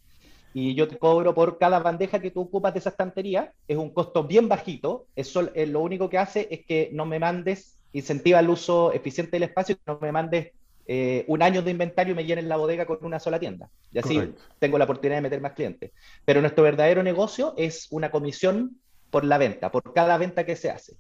Y 0.59 0.75
yo 0.75 0.89
te 0.89 0.97
cobro 0.97 1.35
por 1.35 1.59
cada 1.59 1.81
bandeja 1.81 2.19
que 2.19 2.31
tú 2.31 2.41
ocupas 2.41 2.73
de 2.73 2.79
esa 2.79 2.89
estantería. 2.89 3.53
Es 3.69 3.77
un 3.77 3.91
costo 3.91 4.25
bien 4.25 4.49
bajito. 4.49 5.05
Eso 5.15 5.43
lo 5.43 5.81
único 5.81 6.09
que 6.09 6.17
hace 6.17 6.49
es 6.51 6.65
que 6.65 6.89
no 6.95 7.05
me 7.05 7.19
mandes, 7.19 7.79
incentiva 7.93 8.41
el 8.41 8.49
uso 8.49 8.91
eficiente 8.91 9.33
del 9.33 9.43
espacio, 9.43 9.77
no 9.87 9.99
me 10.01 10.13
mandes 10.13 10.53
eh, 10.89 11.25
un 11.27 11.43
año 11.43 11.63
de 11.63 11.71
inventario 11.73 12.13
y 12.13 12.17
me 12.17 12.25
llenen 12.25 12.49
la 12.49 12.57
bodega 12.57 12.87
con 12.87 12.99
una 13.03 13.19
sola 13.19 13.41
tienda. 13.41 13.69
Y 13.93 13.99
así 13.99 14.35
tengo 14.59 14.79
la 14.79 14.85
oportunidad 14.85 15.19
de 15.19 15.23
meter 15.23 15.41
más 15.41 15.53
clientes. 15.53 15.91
Pero 16.25 16.41
nuestro 16.41 16.63
verdadero 16.63 17.03
negocio 17.03 17.55
es 17.57 17.89
una 17.91 18.11
comisión 18.11 18.79
por 19.11 19.25
la 19.25 19.39
venta, 19.39 19.71
por 19.71 19.93
cada 19.93 20.17
venta 20.19 20.47
que 20.47 20.57
se 20.57 20.71
hace. 20.71 20.97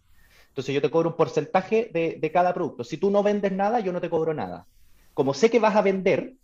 Entonces 0.49 0.75
yo 0.75 0.83
te 0.83 0.91
cobro 0.91 1.11
un 1.11 1.17
porcentaje 1.17 1.91
de, 1.93 2.19
de 2.21 2.33
cada 2.33 2.53
producto. 2.53 2.83
Si 2.83 2.97
tú 2.97 3.11
no 3.11 3.23
vendes 3.23 3.53
nada, 3.53 3.81
yo 3.81 3.93
no 3.93 4.01
te 4.01 4.11
cobro 4.11 4.35
nada. 4.35 4.67
Como 5.15 5.35
sé 5.35 5.51
que 5.51 5.61
vas 5.61 5.77
a 5.77 5.83
vender, 5.83 6.35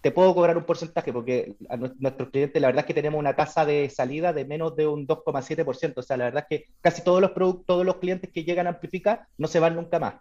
te 0.00 0.10
puedo 0.10 0.34
cobrar 0.34 0.56
un 0.56 0.64
porcentaje, 0.64 1.12
porque 1.12 1.54
a 1.68 1.76
nuestros 1.76 2.30
clientes 2.30 2.60
la 2.60 2.68
verdad 2.68 2.84
es 2.84 2.86
que 2.86 2.94
tenemos 2.94 3.18
una 3.18 3.34
tasa 3.34 3.66
de 3.66 3.90
salida 3.90 4.32
de 4.32 4.44
menos 4.44 4.76
de 4.76 4.86
un 4.86 5.06
2,7%. 5.06 5.92
O 5.96 6.02
sea, 6.02 6.16
la 6.16 6.24
verdad 6.24 6.46
es 6.48 6.58
que 6.58 6.66
casi 6.80 7.02
todos 7.02 7.20
los 7.20 7.32
productos, 7.32 7.66
todos 7.66 7.84
los 7.84 7.96
clientes 7.96 8.30
que 8.32 8.44
llegan 8.44 8.66
a 8.66 8.70
Amplificar 8.70 9.26
no 9.36 9.48
se 9.48 9.58
van 9.58 9.74
nunca 9.74 9.98
más. 9.98 10.14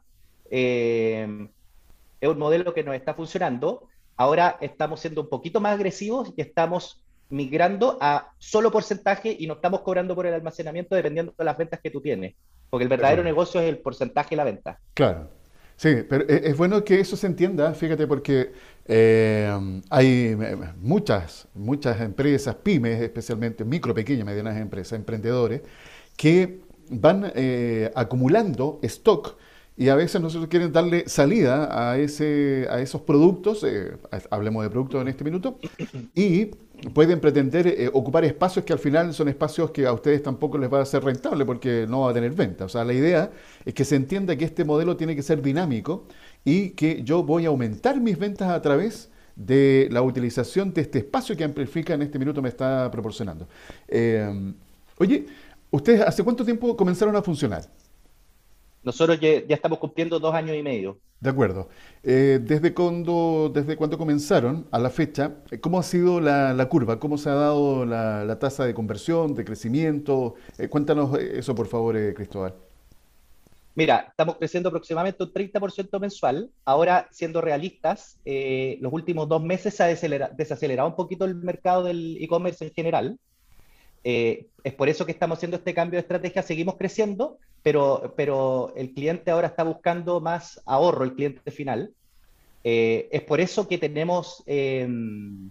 Eh, 0.49 1.47
es 2.19 2.29
un 2.29 2.37
modelo 2.37 2.73
que 2.73 2.83
nos 2.83 2.95
está 2.95 3.13
funcionando. 3.13 3.87
Ahora 4.17 4.57
estamos 4.61 4.99
siendo 4.99 5.21
un 5.21 5.29
poquito 5.29 5.61
más 5.61 5.73
agresivos 5.73 6.33
y 6.35 6.41
estamos 6.41 7.03
migrando 7.29 7.97
a 8.01 8.33
solo 8.39 8.71
porcentaje 8.71 9.35
y 9.37 9.47
no 9.47 9.53
estamos 9.55 9.81
cobrando 9.81 10.15
por 10.15 10.25
el 10.25 10.33
almacenamiento 10.33 10.95
dependiendo 10.95 11.33
de 11.37 11.43
las 11.45 11.57
ventas 11.57 11.79
que 11.79 11.91
tú 11.91 12.01
tienes. 12.01 12.35
Porque 12.69 12.83
el 12.83 12.89
verdadero 12.89 13.23
negocio 13.23 13.61
es 13.61 13.69
el 13.69 13.77
porcentaje 13.77 14.31
de 14.31 14.35
la 14.35 14.43
venta. 14.43 14.79
Claro. 14.93 15.29
Sí, 15.75 16.03
pero 16.09 16.27
es 16.27 16.57
bueno 16.57 16.83
que 16.83 16.99
eso 16.99 17.15
se 17.15 17.25
entienda, 17.25 17.73
fíjate, 17.73 18.05
porque 18.05 18.51
eh, 18.85 19.49
hay 19.89 20.37
muchas, 20.75 21.47
muchas 21.53 22.01
empresas, 22.01 22.53
pymes 22.55 23.01
especialmente, 23.01 23.63
micro, 23.63 23.93
pequeñas, 23.93 24.25
medianas 24.25 24.57
empresas, 24.57 24.99
emprendedores, 24.99 25.61
que 26.17 26.59
van 26.89 27.31
eh, 27.33 27.91
acumulando 27.95 28.79
stock 28.81 29.37
y 29.79 29.87
a 29.87 29.95
veces 29.95 30.19
nosotros 30.21 30.49
quieren 30.49 30.73
darle 30.73 31.07
salida 31.07 31.69
a, 31.71 31.97
ese, 31.97 32.67
a 32.69 32.81
esos 32.81 32.99
productos, 32.99 33.63
eh, 33.63 33.93
hablemos 34.29 34.61
de 34.61 34.69
productos 34.69 35.01
en 35.01 35.07
este 35.07 35.23
minuto, 35.23 35.57
y 36.13 36.47
pueden 36.93 37.21
pretender 37.21 37.65
eh, 37.65 37.89
ocupar 37.93 38.25
espacios 38.25 38.65
que 38.65 38.73
al 38.73 38.79
final 38.79 39.13
son 39.13 39.29
espacios 39.29 39.71
que 39.71 39.87
a 39.87 39.93
ustedes 39.93 40.21
tampoco 40.21 40.57
les 40.57 40.71
va 40.71 40.81
a 40.81 40.85
ser 40.85 41.05
rentable 41.05 41.45
porque 41.45 41.85
no 41.87 42.01
va 42.01 42.11
a 42.11 42.13
tener 42.13 42.33
venta. 42.33 42.65
O 42.65 42.69
sea, 42.69 42.83
la 42.83 42.91
idea 42.91 43.31
es 43.63 43.73
que 43.73 43.85
se 43.85 43.95
entienda 43.95 44.35
que 44.35 44.43
este 44.43 44.65
modelo 44.65 44.97
tiene 44.97 45.15
que 45.15 45.23
ser 45.23 45.41
dinámico 45.41 46.03
y 46.43 46.71
que 46.71 47.01
yo 47.03 47.23
voy 47.23 47.45
a 47.45 47.47
aumentar 47.47 48.01
mis 48.01 48.19
ventas 48.19 48.49
a 48.49 48.61
través 48.61 49.09
de 49.37 49.87
la 49.91 50.01
utilización 50.01 50.73
de 50.73 50.81
este 50.81 50.99
espacio 50.99 51.37
que 51.37 51.45
Amplifica 51.45 51.93
en 51.93 52.01
este 52.01 52.19
minuto 52.19 52.41
me 52.41 52.49
está 52.49 52.91
proporcionando. 52.91 53.47
Eh, 53.87 54.53
oye, 54.97 55.25
¿ustedes 55.71 56.01
hace 56.01 56.21
cuánto 56.21 56.43
tiempo 56.43 56.75
comenzaron 56.75 57.15
a 57.15 57.21
funcionar? 57.21 57.63
Nosotros 58.83 59.19
ya, 59.19 59.43
estamos 59.49 59.79
cumpliendo 59.79 60.19
dos 60.19 60.33
años 60.33 60.55
y 60.55 60.63
medio. 60.63 60.99
De 61.19 61.29
acuerdo. 61.29 61.67
Eh, 62.01 62.39
¿desde, 62.41 62.73
cuándo, 62.73 63.51
¿Desde 63.53 63.75
cuándo 63.75 63.97
comenzaron 63.97 64.67
a 64.71 64.79
la 64.79 64.89
fecha? 64.89 65.35
Eh, 65.51 65.59
¿Cómo 65.59 65.79
ha 65.79 65.83
sido 65.83 66.21
la, 66.21 66.65
curva? 66.69 66.99
¿Cómo 66.99 67.17
se 67.17 67.29
ha 67.29 67.33
dado 67.33 67.85
la, 67.85 68.39
tasa 68.39 68.65
de 68.65 68.73
conversión, 68.73 69.35
de 69.35 69.43
crecimiento? 69.43 70.35
Eh, 70.57 70.69
cuéntanos 70.69 71.17
eso, 71.19 71.53
por 71.55 71.67
favor, 71.67 71.97
Cristóbal. 72.13 72.55
Mira, 73.75 74.07
estamos 74.09 74.37
creciendo 74.37 74.69
aproximadamente 74.69 75.23
un 75.23 75.31
30% 75.31 75.99
mensual. 75.99 76.49
Ahora, 76.65 77.07
siendo 77.11 77.41
realistas, 77.41 78.17
los 78.25 78.93
últimos 78.93 79.27
dos 79.27 79.41
meses 79.43 79.73
se 79.73 79.83
ha 79.83 79.87
desacelerado 79.87 80.89
un 80.89 80.95
poquito 80.95 81.25
el 81.25 81.35
mercado 81.35 81.83
del 81.83 82.17
e-commerce 82.21 82.65
en 82.65 82.73
general. 82.73 83.19
Es 84.03 84.73
por 84.73 84.89
eso 84.89 85.05
que 85.05 85.11
estamos 85.11 85.37
haciendo 85.37 85.57
este 85.57 85.73
cambio 85.73 85.97
de 85.97 86.01
estrategia. 86.01 86.41
Seguimos 86.41 86.75
creciendo, 86.77 87.37
pero, 87.63 88.13
pero 88.15 88.73
el 88.75 88.93
cliente 88.93 89.31
ahora 89.31 89.47
está 89.47 89.63
buscando 89.63 90.21
más 90.21 90.61
ahorro, 90.65 91.03
el 91.03 91.15
cliente 91.15 91.51
final. 91.51 91.93
Eh, 92.63 93.07
es 93.11 93.21
por 93.23 93.39
eso 93.39 93.67
que 93.67 93.77
tenemos, 93.77 94.43
em, 94.45 95.49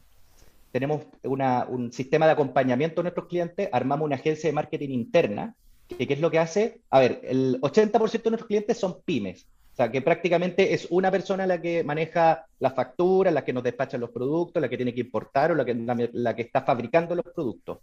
tenemos 0.72 1.02
un 1.22 1.92
sistema 1.92 2.26
de 2.26 2.32
acompañamiento 2.32 3.00
a 3.00 3.04
nuestros 3.04 3.26
clientes, 3.28 3.68
armamos 3.72 4.06
una 4.06 4.16
agencia 4.16 4.48
de 4.48 4.54
marketing 4.54 4.90
interna, 4.90 5.54
que 5.88 6.06
¿qué 6.06 6.14
es 6.14 6.20
lo 6.20 6.30
que 6.30 6.38
hace? 6.38 6.80
A 6.90 7.00
ver, 7.00 7.20
el 7.24 7.58
80% 7.62 8.24
de 8.24 8.30
nuestros 8.30 8.48
clientes 8.48 8.76
son 8.76 9.00
pymes, 9.04 9.46
o 9.72 9.76
sea, 9.76 9.90
que 9.90 10.02
prácticamente 10.02 10.74
es 10.74 10.86
una 10.90 11.10
persona 11.10 11.46
la 11.46 11.62
que 11.62 11.82
maneja 11.82 12.46
la 12.58 12.72
factura, 12.72 13.30
la 13.30 13.44
que 13.44 13.54
nos 13.54 13.62
despacha 13.62 13.96
los 13.96 14.10
productos, 14.10 14.60
la 14.60 14.68
que 14.68 14.76
tiene 14.76 14.92
que 14.92 15.00
importar 15.00 15.52
o 15.52 15.54
la 15.54 15.64
que, 15.64 15.74
la 16.12 16.36
que 16.36 16.42
está 16.42 16.62
fabricando 16.62 17.14
los 17.14 17.24
productos. 17.34 17.78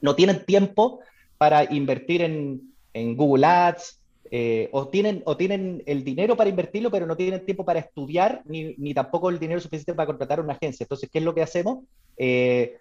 No 0.00 0.14
tienen 0.14 0.44
tiempo 0.44 1.00
para 1.38 1.64
invertir 1.72 2.22
en, 2.22 2.72
en 2.94 3.16
Google 3.16 3.46
Ads, 3.46 4.00
eh, 4.30 4.68
o, 4.72 4.88
tienen, 4.88 5.22
o 5.24 5.36
tienen 5.36 5.82
el 5.86 6.04
dinero 6.04 6.36
para 6.36 6.50
invertirlo, 6.50 6.90
pero 6.90 7.06
no 7.06 7.16
tienen 7.16 7.44
tiempo 7.46 7.64
para 7.64 7.80
estudiar, 7.80 8.42
ni, 8.44 8.74
ni, 8.76 8.92
tampoco 8.92 9.30
el 9.30 9.38
dinero 9.38 9.60
suficiente 9.60 9.94
para 9.94 10.06
contratar 10.06 10.40
una 10.40 10.52
agencia. 10.52 10.84
Entonces, 10.84 11.08
¿qué 11.10 11.18
es 11.18 11.24
lo 11.24 11.34
que 11.34 11.42
hacemos? 11.42 11.84
Eh, 12.16 12.76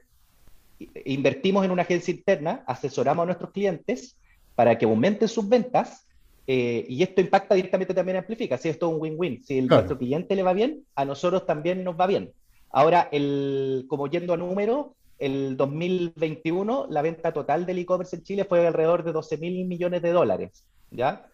invertimos 1.05 1.63
en 1.63 1.71
una 1.71 1.83
agencia 1.83 2.13
interna, 2.13 2.63
asesoramos 2.67 3.23
a 3.23 3.27
nuestros 3.27 3.51
clientes 3.51 4.17
para 4.55 4.77
que 4.77 4.85
aumenten 4.85 5.27
sus 5.27 5.47
ventas, 5.47 6.05
eh, 6.47 6.85
y 6.87 7.03
esto 7.03 7.21
impacta 7.21 7.55
directamente 7.55 7.93
también 7.93 8.17
Amplifica. 8.17 8.57
Si 8.57 8.69
esto 8.69 8.87
es 8.87 8.93
un 8.93 9.01
win-win, 9.01 9.43
si 9.43 9.59
a 9.59 9.61
nuestro 9.61 9.97
cliente 9.97 10.35
le 10.35 10.43
va 10.43 10.53
bien, 10.53 10.83
a 10.95 11.05
nosotros 11.05 11.45
también 11.45 11.83
nos 11.83 11.99
va 11.99 12.07
bien. 12.07 12.31
Ahora, 12.71 13.09
el, 13.11 13.85
como 13.87 14.07
yendo 14.07 14.33
a 14.33 14.37
números, 14.37 14.87
el 15.19 15.57
2021 15.57 16.87
la 16.89 17.01
venta 17.01 17.31
total 17.31 17.65
del 17.65 17.79
e-commerce 17.79 18.15
en 18.15 18.23
Chile 18.23 18.45
fue 18.45 18.65
alrededor 18.65 19.03
de 19.03 19.11
12 19.11 19.37
mil 19.37 19.65
millones 19.65 20.01
de 20.01 20.11
dólares, 20.11 20.65
¿ya? 20.91 21.27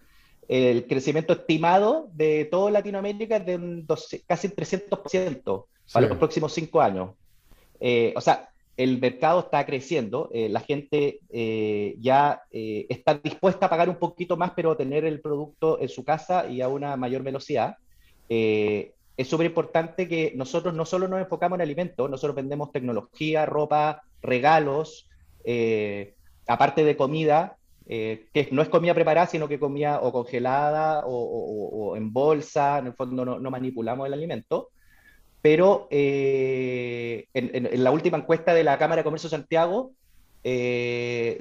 El 0.47 0.87
crecimiento 0.87 1.33
estimado 1.33 2.09
de 2.13 2.45
toda 2.45 2.71
Latinoamérica 2.71 3.37
es 3.37 3.45
de 3.45 3.55
un 3.55 3.87
casi 4.27 4.49
300% 4.49 5.65
para 5.91 6.07
los 6.07 6.17
próximos 6.17 6.53
cinco 6.53 6.81
años. 6.81 7.11
Eh, 7.79 8.13
o 8.15 8.21
sea, 8.21 8.49
el 8.75 8.99
mercado 8.99 9.41
está 9.41 9.65
creciendo, 9.65 10.29
eh, 10.33 10.49
la 10.49 10.59
gente 10.59 11.19
eh, 11.29 11.95
ya 11.99 12.41
está 12.51 13.15
dispuesta 13.15 13.67
a 13.67 13.69
pagar 13.69 13.87
un 13.89 13.97
poquito 13.97 14.35
más, 14.35 14.51
pero 14.55 14.75
tener 14.75 15.05
el 15.05 15.21
producto 15.21 15.79
en 15.79 15.89
su 15.89 16.03
casa 16.03 16.49
y 16.49 16.61
a 16.61 16.67
una 16.67 16.97
mayor 16.97 17.23
velocidad 17.23 17.77
es 19.15 19.27
súper 19.27 19.45
importante 19.45 20.07
que 20.07 20.33
nosotros 20.35 20.73
no 20.73 20.85
solo 20.85 21.07
nos 21.07 21.19
enfocamos 21.19 21.57
en 21.57 21.61
alimentos, 21.61 22.09
nosotros 22.09 22.35
vendemos 22.35 22.71
tecnología, 22.71 23.45
ropa, 23.45 24.03
regalos, 24.21 25.07
eh, 25.43 26.15
aparte 26.47 26.83
de 26.83 26.97
comida, 26.97 27.57
eh, 27.85 28.27
que 28.33 28.49
no 28.51 28.61
es 28.61 28.69
comida 28.69 28.93
preparada, 28.93 29.27
sino 29.27 29.47
que 29.47 29.59
comida 29.59 29.99
o 30.01 30.11
congelada 30.11 31.03
o, 31.05 31.95
en 31.95 32.11
bolsa, 32.11 32.79
en 32.79 32.87
el 32.87 32.93
fondo 32.93 33.23
no, 33.25 33.51
manipulamos 33.51 34.07
el 34.07 34.13
alimento. 34.13 34.69
Pero 35.41 35.87
eh, 35.91 37.27
en, 37.33 37.83
la 37.83 37.91
última 37.91 38.17
encuesta 38.17 38.53
de 38.53 38.63
la 38.63 38.77
Cámara 38.77 39.01
de 39.01 39.03
Comercio 39.03 39.29
de 39.29 39.37
Santiago, 39.37 39.91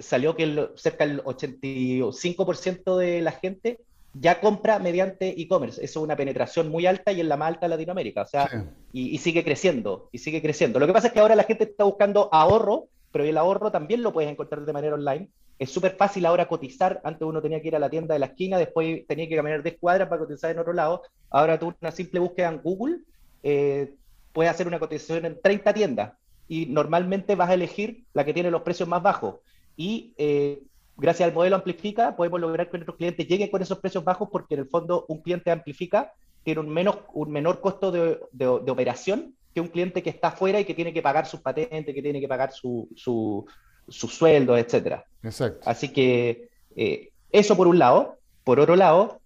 salió 0.01 0.37
que 0.37 0.69
cerca 0.75 1.07
del 1.07 1.23
85% 1.23 2.97
de 2.99 3.23
la 3.23 3.33
gente 3.33 3.79
ya 4.15 4.41
compra 4.41 4.79
mediante 4.79 5.41
e-commerce. 5.41 5.83
Eso 5.83 6.01
es 6.01 6.05
una 6.05 6.17
penetración 6.17 6.69
muy 6.69 6.87
alta 6.87 7.13
y 7.13 7.21
en 7.21 7.29
la 7.29 7.37
más 7.37 7.49
alta 7.49 7.67
de 7.67 7.71
Latinoamérica. 7.71 8.23
O 8.23 8.27
sea, 8.27 8.49
y, 8.93 9.17
sigue 9.19 9.43
creciendo, 9.43 10.09
y 10.13 10.19
sigue 10.19 10.43
creciendo. 10.43 10.79
Lo 10.79 10.87
que 10.87 10.93
pasa 10.93 11.09
es 11.09 11.13
que 11.13 11.21
ahora 11.21 11.35
la 11.35 11.45
gente 11.45 11.65
está 11.65 11.85
buscando 11.85 12.29
ahorro, 12.33 12.89
pero 13.11 13.25
el 13.25 13.37
ahorro 13.37 13.71
también 13.71 14.03
lo 14.03 14.13
puedes 14.13 14.31
encontrar 14.31 14.65
de 14.65 14.73
manera 14.73 14.95
online. 14.95 15.29
Es 15.59 15.71
súper 15.71 15.97
fácil 15.97 16.27
ahora 16.27 16.49
cotizar. 16.49 17.01
Antes 17.05 17.23
uno 17.23 17.41
tenía 17.41 17.61
que 17.63 17.69
ir 17.69 17.77
a 17.77 17.79
la 17.79 17.91
tienda 17.91 18.15
de 18.15 18.21
la 18.21 18.27
esquina, 18.27 18.59
después 18.59 19.07
tenía 19.07 19.29
que 19.29 19.37
caminar 19.37 19.63
10 19.63 19.79
cuadras 19.79 20.09
para 20.09 20.21
cotizar 20.21 20.51
en 20.51 20.59
otro 20.59 20.73
lado. 20.73 21.03
Ahora 21.31 21.59
tú 21.59 21.75
una 21.81 21.91
simple 21.91 22.21
búsqueda 22.21 22.49
en 22.49 22.59
Google, 22.59 22.99
eh, 23.43 23.95
puedes 24.33 24.51
hacer 24.51 24.67
una 24.67 24.79
cotización 24.79 25.25
en 25.25 25.41
30 25.41 25.73
tiendas 25.73 26.13
y 26.49 26.67
normalmente 26.67 27.35
vas 27.35 27.51
a 27.51 27.55
elegir 27.55 28.05
la 28.13 28.25
que 28.25 28.35
tiene 28.35 28.51
los 28.51 28.63
precios 28.63 28.89
más 28.89 29.03
bajos. 29.03 29.37
Y 29.77 30.13
eh, 30.19 30.63
gracias 30.97 31.29
al 31.29 31.35
modelo 31.35 31.57
Amplifica, 31.57 32.17
podemos 32.17 32.41
lograr 32.41 32.71
que 32.71 32.79
nuestros 32.79 32.97
clientes 32.97 33.27
lleguen 33.27 33.51
con 33.51 33.63
esos 33.63 33.79
precios 33.79 34.05
bajos 34.05 34.29
porque 34.31 34.55
en 34.55 34.61
el 34.61 34.69
fondo 34.69 35.05
un 35.09 35.23
cliente 35.23 35.51
Amplifica 35.51 36.13
tiene 36.45 36.61
un, 36.61 36.69
menos, 36.69 36.99
un 37.15 37.31
menor 37.31 37.61
costo 37.61 37.93
de, 37.93 38.19
de, 38.33 38.47
operación 38.47 39.35
que 39.55 39.61
un 39.61 39.69
cliente 39.69 40.03
que 40.03 40.11
está 40.11 40.29
afuera 40.29 40.61
y 40.61 40.65
que 40.65 40.75
tiene 40.75 40.93
que 40.93 41.03
pagar 41.03 41.27
sus 41.27 41.41
patentes, 41.41 41.95
que 41.95 42.03
tiene 42.03 42.21
que 42.21 42.29
pagar 42.29 42.53
su, 42.53 42.89
su, 42.97 43.47
sus 43.89 44.15
sueldos, 44.15 44.59
etc. 44.59 45.03
Exacto. 45.23 45.61
Así 45.69 45.93
que 45.93 46.49
eh, 46.75 47.11
eso 47.31 47.57
por 47.57 47.69
un 47.69 47.79
lado. 47.79 48.19
Por 48.45 48.59
otro 48.59 48.75
lado, 48.75 49.21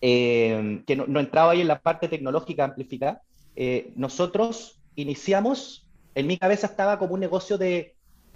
eh, 0.00 0.82
que 0.86 0.96
no, 0.96 1.18
entraba 1.18 1.52
ahí 1.52 1.62
en 1.62 1.68
la 1.68 1.80
parte 1.80 2.08
tecnológica 2.08 2.64
Amplifica, 2.64 3.22
eh, 3.56 3.90
nosotros 3.96 4.78
iniciamos, 4.96 5.86
en 6.14 6.26
mi 6.26 6.38
cabeza 6.38 6.66
estaba 6.66 6.98
como 6.98 7.14
un 7.14 7.20
negocio 7.20 7.58
de 7.58 7.94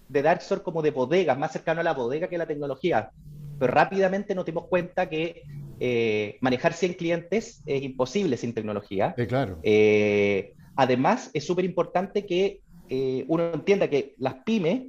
de 0.09 0.23
Dark 0.23 0.41
Store 0.41 0.63
como 0.63 0.83
de 0.83 0.91
bodegas, 0.91 1.39
más 1.39 1.53
cercano 1.53 1.81
a 1.81 1.85
la 1.85 1.95
bodega 1.95 2.29
que 2.29 2.37
a 2.37 2.39
la 2.39 2.47
tecnología. 2.47 3.11
Pero 3.59 3.73
rápidamente 3.73 4.35
nos 4.35 4.47
dimos 4.47 4.67
cuenta 4.69 5.09
que 5.09 5.43
eh, 5.81 6.39
manejar 6.41 6.73
100 6.73 6.95
clientes 6.95 7.63
es 7.67 7.83
imposible 7.83 8.37
sin 8.37 8.55
tecnología. 8.55 9.15
claro. 9.29 9.59
Eh, 9.63 10.55
además, 10.77 11.31
es 11.35 11.45
súper 11.47 11.65
importante 11.65 12.27
que 12.27 12.61
eh, 12.89 13.25
uno 13.29 13.53
entienda 13.53 13.89
que 13.89 14.15
las 14.19 14.35
pymes 14.45 14.89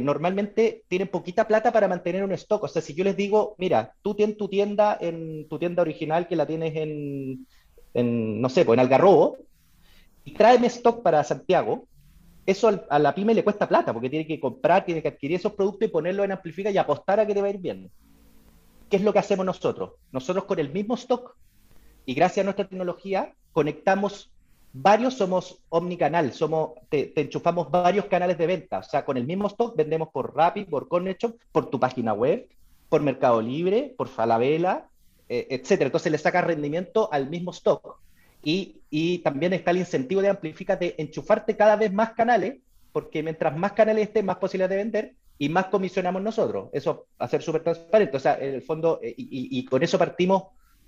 normalmente 0.00 0.82
tienen 0.88 1.08
poquita 1.08 1.46
plata 1.46 1.70
para 1.70 1.88
mantener 1.88 2.24
un 2.24 2.32
stock. 2.32 2.62
O 2.64 2.68
sea, 2.68 2.80
si 2.80 2.94
yo 2.94 3.04
les 3.04 3.18
digo, 3.18 3.54
mira, 3.58 3.92
tú 4.00 4.14
tienes 4.14 4.38
tu 4.38 4.48
tienda 4.48 4.96
en 4.98 5.46
tu 5.46 5.58
tienda 5.58 5.82
original 5.82 6.26
que 6.26 6.36
la 6.36 6.46
tienes 6.46 6.74
en, 6.74 7.46
en, 7.92 8.40
no 8.40 8.48
sé, 8.48 8.64
pues 8.64 8.76
en 8.76 8.80
Algarrobo, 8.80 9.36
y 10.24 10.32
tráeme 10.32 10.68
stock 10.68 11.02
para 11.02 11.22
Santiago, 11.22 11.86
eso 12.46 12.84
a 12.90 12.98
la 12.98 13.14
pyme 13.14 13.34
le 13.34 13.44
cuesta 13.44 13.68
plata, 13.68 13.92
porque 13.92 14.10
tiene 14.10 14.26
que 14.26 14.38
comprar, 14.38 14.84
tiene 14.84 15.02
que 15.02 15.08
adquirir 15.08 15.36
esos 15.36 15.52
productos 15.52 15.88
y 15.88 15.92
ponerlos 15.92 16.24
en 16.24 16.32
Amplifica 16.32 16.70
y 16.70 16.78
apostar 16.78 17.20
a 17.20 17.26
que 17.26 17.34
te 17.34 17.40
va 17.40 17.46
a 17.46 17.50
ir 17.50 17.58
bien. 17.58 17.90
¿Qué 18.90 18.96
es 18.96 19.02
lo 19.02 19.12
que 19.12 19.18
hacemos 19.18 19.46
nosotros? 19.46 19.92
Nosotros 20.12 20.44
con 20.44 20.58
el 20.58 20.70
mismo 20.70 20.94
stock 20.94 21.36
y 22.06 22.14
gracias 22.14 22.42
a 22.42 22.44
nuestra 22.44 22.68
tecnología 22.68 23.32
conectamos 23.52 24.30
varios, 24.74 25.14
somos 25.14 25.62
omnicanal, 25.70 26.32
somos, 26.32 26.72
te, 26.90 27.18
enchufamos 27.18 27.70
varios 27.70 28.06
canales 28.06 28.36
de 28.36 28.46
venta. 28.46 28.80
O 28.80 28.82
sea, 28.82 29.04
con 29.04 29.16
el 29.16 29.24
mismo 29.24 29.46
stock 29.46 29.74
vendemos 29.74 30.08
por 30.08 30.34
Rappi, 30.36 30.64
por 30.64 30.88
Cornershop, 30.88 31.36
por 31.50 31.70
tu 31.70 31.80
página 31.80 32.12
web, 32.12 32.46
por 32.88 33.00
Mercado 33.00 33.40
Libre, 33.40 33.94
por 33.96 34.08
Falabella, 34.08 34.88
eh, 35.28 35.46
etcétera. 35.50 35.86
Entonces 35.86 36.12
le 36.12 36.18
saca 36.18 36.42
rendimiento 36.42 37.08
al 37.10 37.30
mismo 37.30 37.52
stock. 37.52 38.00
Y, 38.44 39.18
también 39.24 39.52
está 39.52 39.70
el 39.72 39.78
incentivo 39.78 40.22
de 40.22 40.28
Amplifica 40.28 40.76
de 40.76 40.94
enchufarte 40.98 41.56
cada 41.56 41.76
vez 41.76 41.92
más 41.92 42.12
canales, 42.12 42.58
porque 42.92 43.22
mientras 43.22 43.56
más 43.56 43.72
canales 43.72 44.08
estén, 44.08 44.26
más 44.26 44.36
posibilidades 44.36 44.70
de 44.70 44.84
vender 44.84 45.14
y 45.38 45.48
más 45.48 45.66
comisionamos 45.66 46.22
nosotros. 46.22 46.68
Eso 46.72 47.06
a 47.18 47.26
ser 47.26 47.42
súper 47.42 47.64
transparente. 47.64 48.16
O 48.16 48.20
sea, 48.20 48.38
en 48.38 48.54
el 48.54 48.62
fondo, 48.62 49.00
eh, 49.02 49.14
y, 49.16 49.64
con 49.64 49.82
eso 49.82 49.98
partimos 49.98 50.44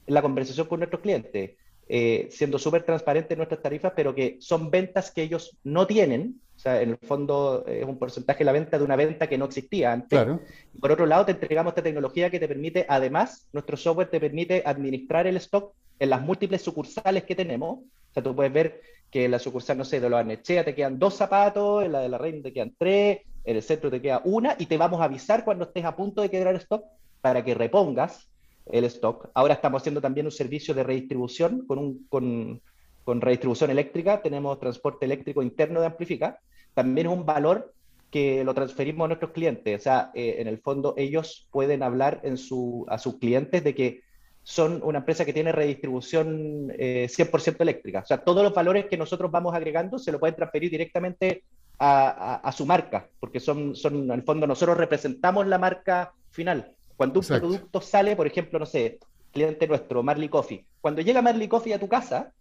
la 0.06 0.22
conversación 0.22 0.68
con 0.68 0.80
nuestros 0.80 1.02
clientes, 1.02 1.56
eh, 1.88 2.28
siendo 2.30 2.58
súper 2.58 2.84
transparentes 2.84 3.32
en 3.32 3.38
nuestras 3.38 3.62
tarifas, 3.62 3.92
pero 3.96 4.14
que 4.14 4.36
son 4.40 4.70
ventas 4.70 5.10
que 5.10 5.22
ellos 5.22 5.58
no 5.64 5.86
tienen. 5.86 6.40
Sea, 6.66 6.82
en 6.82 6.90
el 6.90 6.99
fondo 6.99 7.64
es 7.64 7.85
un 7.85 7.96
porcentaje 7.96 8.40
de 8.40 8.46
la 8.46 8.50
venta 8.50 8.76
de 8.76 8.82
una 8.82 8.96
venta 8.96 9.28
que 9.28 9.38
no 9.38 9.44
existía 9.44 9.92
antes. 9.92 10.18
Claro. 10.18 10.40
Por 10.80 10.90
otro 10.90 11.06
lado, 11.06 11.25
te 11.25 11.30
entregamos 11.30 11.70
esta 11.70 11.82
tecnología 11.85 12.28
que 12.28 12.40
te 12.40 12.49
permite, 12.49 12.85
además, 12.88 13.46
nuestro 13.52 13.76
software 13.76 14.11
te 14.11 14.18
permite 14.18 14.64
administrar 14.66 15.28
el 15.28 15.37
stock 15.37 15.73
en 16.00 16.11
las 16.11 16.23
múltiples 16.23 16.62
sucursales 16.62 17.23
que 17.23 17.37
tenemos. 17.37 17.78
O 17.78 18.12
sea, 18.12 18.20
tú 18.20 18.35
puedes 18.35 18.52
ver 18.52 18.80
que 19.12 19.26
en 19.26 19.30
la 19.30 19.38
sucursal, 19.38 19.78
no 19.78 19.85
sé, 19.85 20.00
de 20.00 20.11
los 20.11 20.18
Arnechea 20.18 20.64
te 20.64 20.75
quedan 20.75 20.99
dos 20.99 21.14
zapatos, 21.14 21.85
en 21.85 21.92
la 21.92 22.00
de 22.00 22.08
la 22.08 22.18
Reina 22.18 22.42
te 22.42 22.52
quedan 22.52 22.75
tres, 22.76 23.20
en 23.44 23.56
el 23.56 23.62
centro 23.62 23.88
te 23.88 24.02
queda 24.02 24.20
una, 24.25 24.56
y 24.58 24.66
te 24.66 24.76
vamos 24.76 25.00
a 25.00 25.04
avisar 25.04 25.44
cuando 25.44 25.66
estés 25.66 25.85
a 25.85 25.94
punto 25.94 26.20
de 26.20 26.30
quedar 26.30 26.52
stock 26.56 26.85
para 27.20 27.44
que 27.44 27.54
repongas 27.54 28.28
el 28.73 28.87
stock. 28.87 29.30
Ahora 29.35 29.54
estamos 29.54 29.82
haciendo 29.82 30.00
también 30.00 30.26
un 30.26 30.32
servicio 30.32 30.75
de 30.75 30.82
redistribución 30.82 31.64
con, 31.64 31.78
un, 31.78 32.06
con, 32.08 32.61
con 33.04 33.20
redistribución 33.20 33.70
eléctrica. 33.70 34.20
Tenemos 34.20 34.58
transporte 34.58 35.04
eléctrico 35.04 35.44
interno 35.44 35.78
de 35.78 35.87
Amplifica. 35.87 36.40
También 36.76 37.06
es 37.06 37.12
un 37.14 37.25
valor 37.25 37.73
que 38.11 38.45
lo 38.45 38.52
transferimos 38.52 39.06
a 39.06 39.09
nuestros 39.09 39.30
clientes. 39.30 39.80
O 39.80 39.83
sea, 39.83 40.11
eh, 40.14 40.37
en 40.40 40.47
el 40.47 40.59
fondo 40.59 40.92
ellos 40.99 41.49
pueden 41.50 41.83
hablar 41.83 42.21
en 42.23 42.37
su, 42.37 42.85
a 42.90 42.99
sus 42.99 43.16
clientes 43.16 43.64
de 43.64 43.75
que 43.75 44.02
son 44.42 44.80
una 44.85 44.99
empresa 44.99 45.25
que 45.25 45.33
tiene 45.33 45.52
redistribución 45.52 46.68
100% 46.68 47.52
eh, 47.52 47.56
eléctrica. 47.61 48.00
O 48.00 48.06
sea, 48.06 48.18
todos 48.18 48.42
los 48.42 48.52
valores 48.52 48.87
que 48.90 48.99
nosotros 48.99 49.30
vamos 49.30 49.54
agregando 49.54 49.99
se 49.99 50.12
lo 50.12 50.21
pueden 50.21 50.37
transferir 50.37 50.71
directamente 50.71 51.45
a, 51.78 52.52
su 52.54 52.66
marca, 52.66 53.09
porque 53.21 53.40
son, 53.40 53.75
son, 53.75 54.04
en 54.04 54.11
el 54.11 54.23
fondo, 54.23 54.47
nosotros 54.47 54.76
representamos 54.76 55.47
la 55.47 55.59
marca 55.59 56.12
final. 56.30 56.73
Cuando 56.95 57.21
un 57.21 57.26
producto 57.26 57.80
sale, 57.80 58.16
por 58.16 58.26
ejemplo, 58.26 58.59
no 58.59 58.66
sé, 58.66 58.99
cliente 59.33 59.66
nuestro, 59.66 60.02
Marley 60.02 60.28
Coffee, 60.28 60.66
cuando 60.83 61.00
llega 61.00 61.23
Marley 61.23 61.49
Coffee 61.49 61.73
a 61.73 61.80
tu 61.80 61.88
casa, 61.88 62.33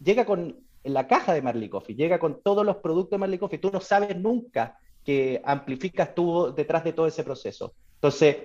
llega 0.00 0.24
con 0.24 0.56
la 0.84 1.06
caja 1.06 1.32
de 1.32 1.42
Marley 1.42 1.68
Coffee, 1.68 1.94
llega 1.94 2.18
con 2.18 2.40
todos 2.42 2.64
los 2.66 2.76
productos 2.76 3.12
de 3.12 3.18
Marley 3.18 3.38
Coffee. 3.38 3.58
Tú 3.58 3.70
no 3.72 3.80
sabes 3.80 4.16
nunca 4.16 4.78
que 5.04 5.40
Amplifica 5.44 6.04
estuvo 6.04 6.50
detrás 6.50 6.84
de 6.84 6.92
todo 6.92 7.06
ese 7.06 7.24
proceso. 7.24 7.74
Entonces, 7.94 8.36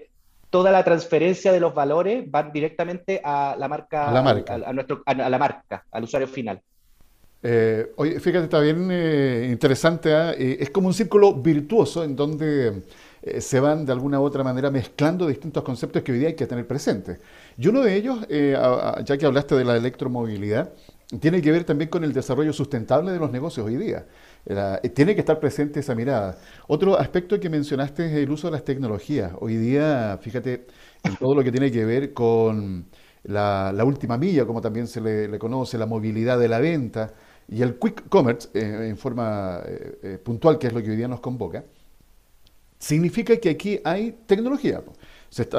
toda 0.50 0.72
la 0.72 0.84
transferencia 0.84 1.52
de 1.52 1.60
los 1.60 1.74
valores 1.74 2.26
va 2.34 2.44
directamente 2.44 3.22
a 3.24 3.56
la 3.58 3.68
marca, 3.68 4.08
a 4.08 4.12
la 4.12 4.22
marca, 4.22 4.54
a, 4.54 4.74
nuestro, 4.74 5.04
a, 5.06 5.14
la 5.14 5.38
marca 5.38 5.86
al 5.92 6.04
usuario 6.04 6.28
final. 6.28 6.62
Eh, 7.44 7.92
oye, 7.98 8.20
fíjate, 8.20 8.46
está 8.46 8.60
bien 8.60 8.90
eh, 8.92 9.50
interesante. 9.52 10.14
¿ah? 10.14 10.34
Eh, 10.34 10.58
es 10.60 10.70
como 10.70 10.88
un 10.88 10.94
círculo 10.94 11.34
virtuoso 11.34 12.04
en 12.04 12.16
donde 12.16 12.84
se 13.40 13.60
van 13.60 13.86
de 13.86 13.92
alguna 13.92 14.22
u 14.22 14.24
otra 14.24 14.44
manera 14.44 14.72
mezclando 14.72 15.28
distintos 15.28 15.64
conceptos 15.64 16.02
que 16.02 16.14
hoy 16.14 16.20
día 16.20 16.28
hay 16.30 16.36
que 16.36 16.48
tener 16.48 16.66
presentes. 16.66 17.20
Y 17.58 17.68
uno 17.68 17.82
de 17.82 17.96
ellos, 17.96 18.26
ya 18.30 19.18
que 19.18 19.26
hablaste 19.26 19.56
de 19.56 19.66
la 19.66 19.76
electromovilidad, 19.76 20.72
tiene 21.20 21.42
que 21.42 21.52
ver 21.52 21.64
también 21.64 21.90
con 21.90 22.04
el 22.04 22.12
desarrollo 22.12 22.52
sustentable 22.52 23.12
de 23.12 23.20
los 23.20 23.32
negocios 23.32 23.66
hoy 23.66 23.78
día. 23.78 24.06
Eh, 24.46 24.90
tiene 24.90 25.14
que 25.16 25.22
estar 25.22 25.40
presente 25.40 25.80
esa 25.80 25.96
mirada. 25.96 26.38
Otro 26.68 27.00
aspecto 27.00 27.40
que 27.40 27.50
mencionaste 27.50 28.06
es 28.08 28.14
el 28.14 28.30
uso 28.30 28.48
de 28.48 28.52
las 28.52 28.66
tecnologías. 28.66 29.32
Hoy 29.40 29.56
día, 29.56 30.18
fíjate, 30.22 30.68
en 31.04 31.16
todo 31.16 31.34
lo 31.34 31.44
que 31.44 31.52
tiene 31.52 31.72
que 31.72 31.86
ver 31.86 32.14
con 32.14 32.88
la, 33.24 33.74
última 33.86 34.18
milla, 34.18 34.46
como 34.46 34.60
también 34.60 34.88
se 34.88 35.00
le, 35.00 35.40
conoce, 35.40 35.78
la 35.78 35.86
movilidad 35.86 36.38
de 36.40 36.50
la 36.50 36.60
venta 36.60 37.14
y 37.48 37.62
el 37.62 37.80
quick 37.80 38.10
commerce, 38.10 38.50
eh, 38.54 38.90
en 38.90 38.98
forma 38.98 39.62
eh, 39.66 40.20
puntual, 40.24 40.58
que 40.58 40.68
es 40.68 40.74
lo 40.74 40.84
que 40.84 40.92
hoy 40.92 40.98
día 40.98 41.08
nos 41.08 41.22
convoca, 41.22 41.64
significa 42.80 43.38
que 43.38 43.50
aquí 43.50 43.80
hay 43.84 44.12
tecnología. 44.26 44.82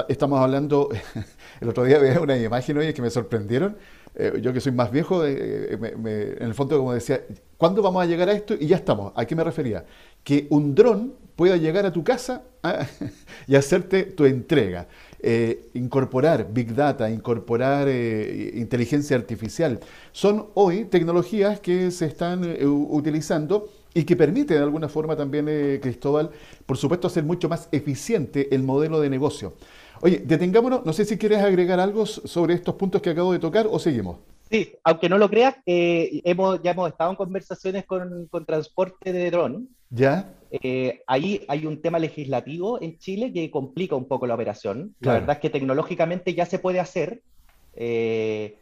estamos 0.08 0.40
hablando, 0.40 0.88
el 1.60 1.68
otro 1.68 1.84
día 1.84 1.98
veía 1.98 2.20
una 2.20 2.36
imagen 2.36 2.78
hoy 2.78 2.92
que 2.92 3.02
me 3.02 3.10
sorprendieron, 3.10 3.76
eh, 4.20 4.40
yo 4.42 4.52
que 4.52 4.60
soy 4.60 4.72
más 4.72 4.90
viejo, 4.90 5.24
eh, 5.24 5.78
eh, 5.80 6.36
en 6.40 6.46
el 6.46 6.54
fondo 6.54 6.76
como 6.76 6.92
decía, 6.92 7.24
¿cuándo 7.56 7.82
vamos 7.82 8.02
a 8.02 8.06
llegar 8.06 8.28
a 8.28 8.32
esto? 8.32 8.54
Y 8.58 8.66
ya 8.66 8.74
estamos. 8.74 9.12
¿A 9.14 9.24
qué 9.24 9.36
me 9.36 9.44
refería? 9.44 9.84
Que 10.24 10.48
un 10.50 10.74
dron 10.74 11.14
pueda 11.36 11.56
llegar 11.56 11.86
a 11.86 11.92
tu 11.92 12.02
casa 12.02 12.42
ah, 12.64 12.84
y 13.46 13.54
hacerte 13.54 14.02
tu 14.02 14.24
entrega. 14.24 14.88
incorporar 15.74 16.52
Big 16.52 16.74
Data, 16.74 17.08
incorporar 17.08 17.88
inteligencia 17.88 19.16
artificial, 19.16 19.78
son 20.10 20.48
hoy 20.54 20.84
tecnologías 20.86 21.60
que 21.60 21.92
se 21.92 22.06
están 22.06 22.44
utilizando 22.66 23.68
y 23.94 24.02
que 24.02 24.16
permite 24.16 24.54
de 24.54 24.60
alguna 24.60 24.88
forma 24.88 25.16
también, 25.16 25.46
Cristóbal, 25.80 26.30
por 26.66 26.76
supuesto, 26.76 27.06
hacer 27.06 27.22
mucho 27.22 27.48
más 27.48 27.68
eficiente 27.70 28.52
el 28.52 28.64
modelo 28.64 29.00
de 29.00 29.10
negocio. 29.10 29.54
Oye, 30.00 30.22
detengámonos, 30.24 30.84
no 30.84 30.92
sé 30.92 31.04
si 31.04 31.18
quieres 31.18 31.38
agregar 31.38 31.80
algo 31.80 32.06
sobre 32.06 32.54
estos 32.54 32.74
puntos 32.76 33.02
que 33.02 33.10
acabo 33.10 33.32
de 33.32 33.38
tocar 33.38 33.66
o 33.70 33.78
seguimos. 33.78 34.18
Sí, 34.50 34.74
aunque 34.82 35.08
no 35.08 35.18
lo 35.18 35.28
creas, 35.28 35.56
eh, 35.66 36.22
hemos, 36.24 36.62
ya 36.62 36.70
hemos 36.70 36.88
estado 36.88 37.10
en 37.10 37.16
conversaciones 37.16 37.84
con, 37.84 38.28
transporte 38.46 39.12
de 39.12 39.30
dron. 39.30 39.68
¿Ya? 39.90 40.32
Eh, 40.50 41.02
ahí 41.06 41.44
hay 41.48 41.66
un 41.66 41.82
tema 41.82 41.98
legislativo 41.98 42.80
en 42.80 42.98
Chile 42.98 43.32
que 43.32 43.50
complica 43.50 43.94
un 43.94 44.06
poco 44.06 44.26
la 44.26 44.34
operación. 44.34 44.94
La 45.00 45.14
verdad 45.14 45.36
es 45.36 45.40
que 45.40 45.50
tecnológicamente 45.50 46.34
ya 46.34 46.46
se 46.46 46.58
puede 46.58 46.80
hacer. 46.80 47.22
Eh, 47.74 48.56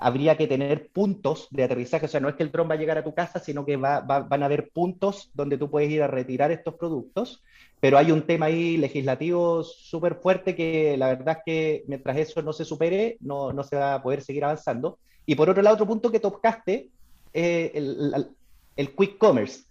habría 0.00 0.36
que 0.36 0.46
tener 0.46 0.88
puntos 0.88 1.48
de 1.50 1.64
aterrizaje, 1.64 2.06
o 2.06 2.08
sea, 2.08 2.20
no 2.20 2.28
es 2.28 2.36
que 2.36 2.44
el 2.44 2.52
dron 2.52 2.70
va 2.70 2.74
a 2.74 2.78
llegar 2.78 2.98
a 2.98 3.04
tu 3.04 3.14
casa, 3.14 3.40
sino 3.40 3.64
que 3.64 3.76
va, 3.76 4.00
van 4.00 4.42
a 4.42 4.46
haber 4.46 4.70
puntos 4.70 5.30
donde 5.34 5.58
tú 5.58 5.70
puedes 5.70 5.90
ir 5.90 6.02
a 6.02 6.06
retirar 6.06 6.52
estos 6.52 6.74
productos, 6.74 7.42
pero 7.80 7.98
hay 7.98 8.12
un 8.12 8.22
tema 8.22 8.46
ahí 8.46 8.76
legislativo 8.76 9.62
súper 9.62 10.16
fuerte 10.16 10.54
que 10.54 10.96
la 10.96 11.08
verdad 11.08 11.38
es 11.38 11.42
que 11.44 11.84
mientras 11.86 12.16
eso 12.16 12.42
no 12.42 12.52
se 12.52 12.64
supere, 12.64 13.18
no, 13.20 13.52
no, 13.52 13.62
se 13.64 13.76
va 13.76 13.94
a 13.94 14.02
poder 14.02 14.22
seguir 14.22 14.44
avanzando. 14.44 14.98
Y 15.26 15.34
por 15.34 15.50
otro 15.50 15.62
lado, 15.62 15.74
otro 15.74 15.86
punto 15.86 16.10
que 16.10 16.20
tocaste, 16.20 16.88
eh, 17.32 17.72
el, 17.74 18.28
el, 18.76 18.94
quick 18.94 19.18
commerce. 19.18 19.64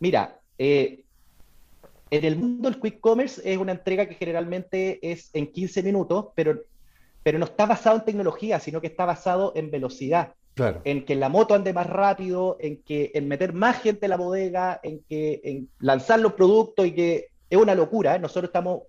Mira, 0.00 0.38
eh, 0.58 1.04
en 2.10 2.24
el 2.24 2.36
mundo 2.36 2.68
el 2.68 2.80
quick 2.80 3.00
commerce 3.00 3.40
es 3.44 3.58
una 3.58 3.72
entrega 3.72 4.06
que 4.06 4.14
generalmente 4.14 4.98
es 5.02 5.30
en 5.32 5.50
15 5.50 5.82
minutos, 5.82 6.26
pero 6.34 6.60
pero 7.26 7.40
no 7.40 7.46
está 7.46 7.66
basado 7.66 7.96
en 7.96 8.04
tecnología, 8.04 8.60
sino 8.60 8.80
que 8.80 8.86
está 8.86 9.04
basado 9.04 9.50
en 9.56 9.72
velocidad. 9.72 10.34
En 10.84 11.04
que 11.04 11.16
la 11.16 11.28
moto 11.28 11.54
ande 11.54 11.72
más 11.72 11.88
rápido, 11.88 12.56
en 12.60 12.80
que 12.84 13.10
en 13.14 13.26
meter 13.26 13.52
más 13.52 13.82
gente 13.82 14.06
en 14.06 14.10
la 14.10 14.16
bodega, 14.16 14.78
en 14.84 15.00
que 15.08 15.40
en 15.42 15.68
lanzar 15.80 16.20
los 16.20 16.34
productos 16.34 16.86
y 16.86 16.92
que 16.92 17.30
es 17.50 17.58
una 17.58 17.74
locura. 17.74 18.14
¿eh? 18.14 18.20
Nosotros 18.20 18.50
estamos 18.50 18.82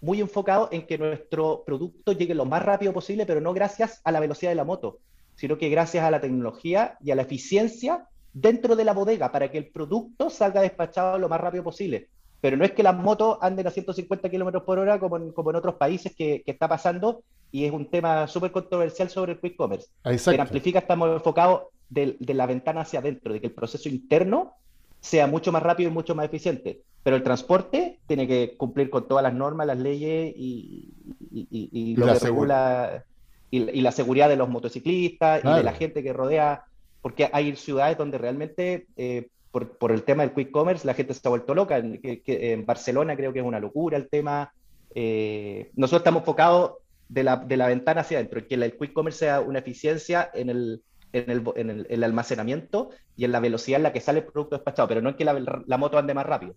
muy 0.00 0.20
enfocados 0.20 0.70
en 0.72 0.88
que 0.88 0.98
nuestro 0.98 1.62
producto 1.64 2.10
llegue 2.10 2.34
lo 2.34 2.44
más 2.46 2.64
rápido 2.64 2.92
posible, 2.92 3.26
pero 3.26 3.40
no 3.40 3.54
gracias 3.54 4.00
a 4.02 4.10
la 4.10 4.18
velocidad 4.18 4.50
de 4.50 4.56
la 4.56 4.64
moto, 4.64 4.98
sino 5.36 5.56
que 5.56 5.68
gracias 5.68 6.02
a 6.02 6.10
la 6.10 6.20
tecnología 6.20 6.98
y 7.00 7.12
a 7.12 7.14
la 7.14 7.22
eficiencia 7.22 8.08
dentro 8.32 8.74
de 8.74 8.86
la 8.86 8.92
bodega 8.92 9.30
para 9.30 9.52
que 9.52 9.58
el 9.58 9.68
producto 9.68 10.30
salga 10.30 10.62
despachado 10.62 11.16
lo 11.16 11.28
más 11.28 11.40
rápido 11.40 11.62
posible. 11.62 12.08
Pero 12.40 12.56
no 12.56 12.64
es 12.64 12.72
que 12.72 12.82
las 12.82 12.96
motos 12.96 13.38
anden 13.40 13.68
a 13.68 13.70
150 13.70 14.28
kilómetros 14.28 14.64
por 14.64 14.80
hora 14.80 14.98
como 14.98 15.16
en, 15.16 15.30
como 15.30 15.50
en 15.50 15.56
otros 15.56 15.76
países 15.76 16.12
que, 16.16 16.42
que 16.44 16.50
está 16.50 16.66
pasando, 16.66 17.22
y 17.54 17.66
es 17.66 17.70
un 17.70 17.86
tema 17.86 18.26
súper 18.26 18.50
controversial 18.50 19.08
sobre 19.08 19.34
el 19.34 19.38
quick 19.38 19.54
commerce. 19.54 19.86
En 20.02 20.40
Amplifica 20.40 20.80
estamos 20.80 21.08
enfocados 21.08 21.68
de, 21.88 22.16
la 22.18 22.46
ventana 22.46 22.80
hacia 22.80 22.98
adentro, 22.98 23.32
de 23.32 23.40
que 23.40 23.46
el 23.46 23.52
proceso 23.52 23.88
interno 23.88 24.54
sea 24.98 25.28
mucho 25.28 25.52
más 25.52 25.62
rápido 25.62 25.88
y 25.88 25.92
mucho 25.92 26.16
más 26.16 26.26
eficiente. 26.26 26.80
Pero 27.04 27.14
el 27.14 27.22
transporte 27.22 28.00
tiene 28.08 28.26
que 28.26 28.56
cumplir 28.56 28.90
con 28.90 29.06
todas 29.06 29.22
las 29.22 29.34
normas, 29.34 29.68
las 29.68 29.78
leyes 29.78 30.34
y, 30.36 31.94
lo 31.96 32.06
que 32.06 32.18
regula 32.18 33.04
y, 33.52 33.80
la 33.82 33.92
seguridad 33.92 34.28
de 34.28 34.34
los 34.34 34.48
motociclistas 34.48 35.44
y 35.44 35.48
de 35.48 35.62
la 35.62 35.74
gente 35.74 36.02
que 36.02 36.12
rodea, 36.12 36.64
porque 37.02 37.30
hay 37.32 37.54
ciudades 37.54 37.96
donde 37.96 38.18
realmente 38.18 38.88
eh, 38.96 39.28
por, 39.52 39.92
el 39.92 40.02
tema 40.02 40.24
del 40.24 40.34
quick 40.34 40.50
commerce 40.50 40.84
la 40.84 40.94
gente 40.94 41.14
se 41.14 41.20
ha 41.22 41.30
vuelto 41.30 41.54
loca. 41.54 41.76
En, 41.76 42.00
en 42.02 42.66
Barcelona 42.66 43.14
creo 43.14 43.32
que 43.32 43.38
es 43.38 43.46
una 43.46 43.60
locura 43.60 43.96
el 43.96 44.08
tema. 44.08 44.52
Eh, 44.92 45.70
nosotros 45.76 46.00
estamos 46.00 46.22
enfocados 46.22 46.72
de 47.08 47.22
la, 47.22 47.36
de 47.36 47.56
la 47.56 47.68
ventana 47.68 48.00
hacia 48.00 48.18
adentro, 48.18 48.46
que 48.46 48.54
el 48.54 48.76
quick 48.76 48.92
commerce 48.92 49.20
sea 49.20 49.40
una 49.40 49.58
eficiencia 49.58 50.30
en 50.34 50.50
el, 50.50 50.82
en 51.14 51.86
el, 51.88 52.04
almacenamiento 52.04 52.90
y 53.16 53.24
en 53.24 53.32
la 53.32 53.40
velocidad 53.40 53.78
en 53.78 53.84
la 53.84 53.92
que 53.92 54.00
sale 54.00 54.20
el 54.20 54.26
producto 54.26 54.56
despachado, 54.56 54.88
pero 54.88 55.00
no 55.00 55.10
en 55.10 55.16
que 55.16 55.24
la, 55.24 55.78
moto 55.78 55.98
ande 55.98 56.14
más 56.14 56.26
rápido. 56.26 56.54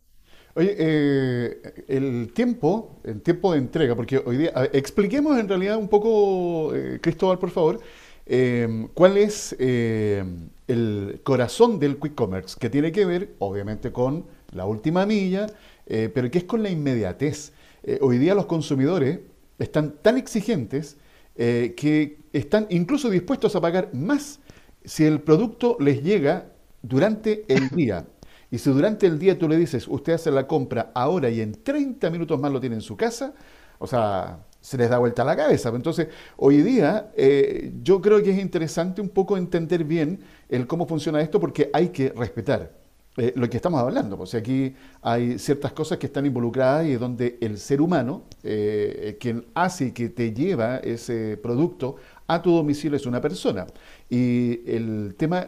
Oye, 0.55 0.75
eh, 0.77 1.62
el 1.88 2.33
tiempo, 2.33 2.99
el 3.03 3.21
tiempo 3.21 3.51
de 3.51 3.60
entrega, 3.60 3.95
porque 3.95 4.17
hoy 4.17 4.38
día, 4.38 4.51
expliquemos 4.73 5.38
en 5.38 5.47
realidad 5.47 5.77
un 5.77 5.88
poco, 5.88 6.73
eh, 6.73 6.99
Cristóbal, 6.99 7.38
por 7.38 7.51
favor, 7.51 7.79
eh, 8.25 8.88
cuál 8.95 9.17
es 9.17 9.55
el 9.60 11.21
corazón 11.23 11.79
del 11.79 11.97
quick 11.99 12.15
commerce, 12.15 12.57
que 12.60 12.69
tiene 12.69 12.91
que 12.91 13.05
ver, 13.05 13.36
obviamente, 13.38 13.91
con 13.91 14.25
la 14.51 14.65
última 14.65 15.05
milla, 15.05 15.45
pero 15.86 16.31
que 16.31 16.39
es 16.39 16.43
con 16.45 16.63
la 16.63 16.69
inmediatez. 16.69 17.53
hoy 18.01 18.17
día 18.17 18.33
los 18.33 18.47
consumidores 18.47 19.19
están 19.60 19.96
tan 20.02 20.17
exigentes 20.17 20.98
que 21.36 22.17
están 22.34 22.65
incluso 22.70 23.12
dispuestos 23.12 23.56
a 23.56 23.62
pagar 23.62 23.93
más 23.93 24.39
si 24.84 25.06
el 25.06 25.22
producto 25.22 25.78
les 25.80 26.02
llega 26.02 26.48
durante 26.82 27.46
el 27.48 27.70
día. 27.76 28.06
Y 28.50 28.58
si 28.60 28.70
durante 28.70 29.06
el 29.06 29.20
día 29.20 29.38
tú 29.38 29.50
le 29.50 29.58
dices, 29.58 29.88
usted 29.88 30.13
hace 30.13 30.32
la 30.32 30.48
compra 30.48 30.91
ahora 30.96 31.30
y 31.30 31.41
en 31.41 31.52
30 31.63 32.10
minutos 32.10 32.39
más 32.39 32.52
lo 32.52 32.62
tiene 32.62 32.76
en 32.76 32.82
su 32.82 32.96
casa, 32.96 33.34
o 33.78 33.86
sea, 33.86 34.39
se 34.62 34.78
les 34.78 34.89
da 34.89 34.98
vuelta 34.98 35.26
la 35.26 35.36
cabeza. 35.36 35.70
Entonces, 35.70 36.08
hoy 36.38 36.62
día 36.62 37.12
eh, 37.15 37.74
yo 37.84 38.02
creo 38.02 38.24
que 38.24 38.32
es 38.32 38.39
interesante 38.39 39.02
un 39.02 39.10
poco 39.10 39.36
entender 39.36 39.84
bien 39.84 40.22
el 40.50 40.65
cómo 40.65 40.88
funciona 40.88 41.22
esto 41.22 41.39
porque 41.39 41.70
hay 41.74 41.89
que 41.89 42.10
respetar 42.10 42.72
eh, 43.17 43.34
lo 43.36 43.49
que 43.49 43.58
estamos 43.58 43.82
hablando. 43.82 44.17
Pues 44.17 44.34
aquí 44.36 44.73
hay 45.01 45.38
ciertas 45.39 45.73
cosas 45.73 45.97
que 45.97 46.06
están 46.08 46.25
involucradas 46.25 46.86
y 46.86 46.93
donde 46.93 47.38
el 47.41 47.58
ser 47.58 47.82
humano, 47.82 48.23
eh, 48.43 49.17
quien 49.19 49.45
hace 49.53 49.88
y 49.88 49.91
que 49.91 50.10
te 50.10 50.34
lleva 50.34 50.77
ese 50.77 51.38
producto 51.38 51.97
a 52.27 52.41
tu 52.41 52.51
domicilio 52.51 52.97
es 52.97 53.06
una 53.06 53.21
persona. 53.21 53.65
Y 54.10 54.62
el 54.69 55.15
tema, 55.17 55.47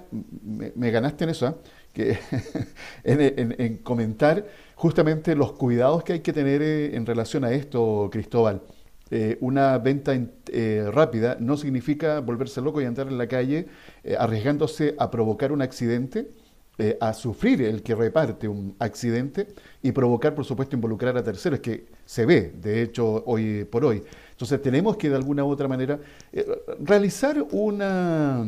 me, 0.75 0.91
ganaste 0.91 1.25
en 1.25 1.29
eso, 1.29 1.47
¿ah? 1.47 1.55
que 1.93 2.17
en, 3.03 3.77
comentar 3.77 4.45
justamente 4.75 5.35
los 5.35 5.53
cuidados 5.53 6.03
que 6.03 6.13
hay 6.13 6.19
que 6.21 6.33
tener 6.33 6.61
eh, 6.61 6.95
en 6.95 7.05
relación 7.05 7.43
a 7.43 7.51
esto, 7.51 8.09
Cristóbal. 8.11 8.61
Eh, 9.11 9.37
una 9.41 9.77
venta 9.79 10.13
eh, 10.51 10.87
rápida 10.93 11.35
no 11.39 11.57
significa 11.57 12.19
volverse 12.19 12.61
loco 12.61 12.79
y 12.79 12.85
andar 12.85 13.07
en 13.07 13.17
la 13.17 13.27
calle 13.27 13.67
arriesgándose 14.19 14.95
a 14.99 15.09
provocar 15.09 15.51
un 15.51 15.63
accidente, 15.63 16.29
a 16.99 17.13
sufrir 17.13 17.61
el 17.61 17.83
que 17.83 17.95
reparte 17.95 18.47
un 18.47 18.75
accidente 18.79 19.47
y 19.81 19.91
provocar, 19.91 20.35
por 20.35 20.45
supuesto, 20.45 20.75
involucrar 20.75 21.17
a 21.17 21.23
terceros, 21.23 21.59
que 21.59 21.87
se 22.05 22.25
ve, 22.25 22.53
de 22.61 22.81
hecho, 22.81 23.23
hoy 23.25 23.65
por 23.65 23.85
hoy. 23.85 24.03
Entonces 24.31 24.61
tenemos 24.61 24.97
que 24.97 25.09
de 25.09 25.15
alguna 25.15 25.43
u 25.43 25.49
otra 25.49 25.67
manera 25.67 25.99
realizar 26.79 27.45
una 27.51 28.45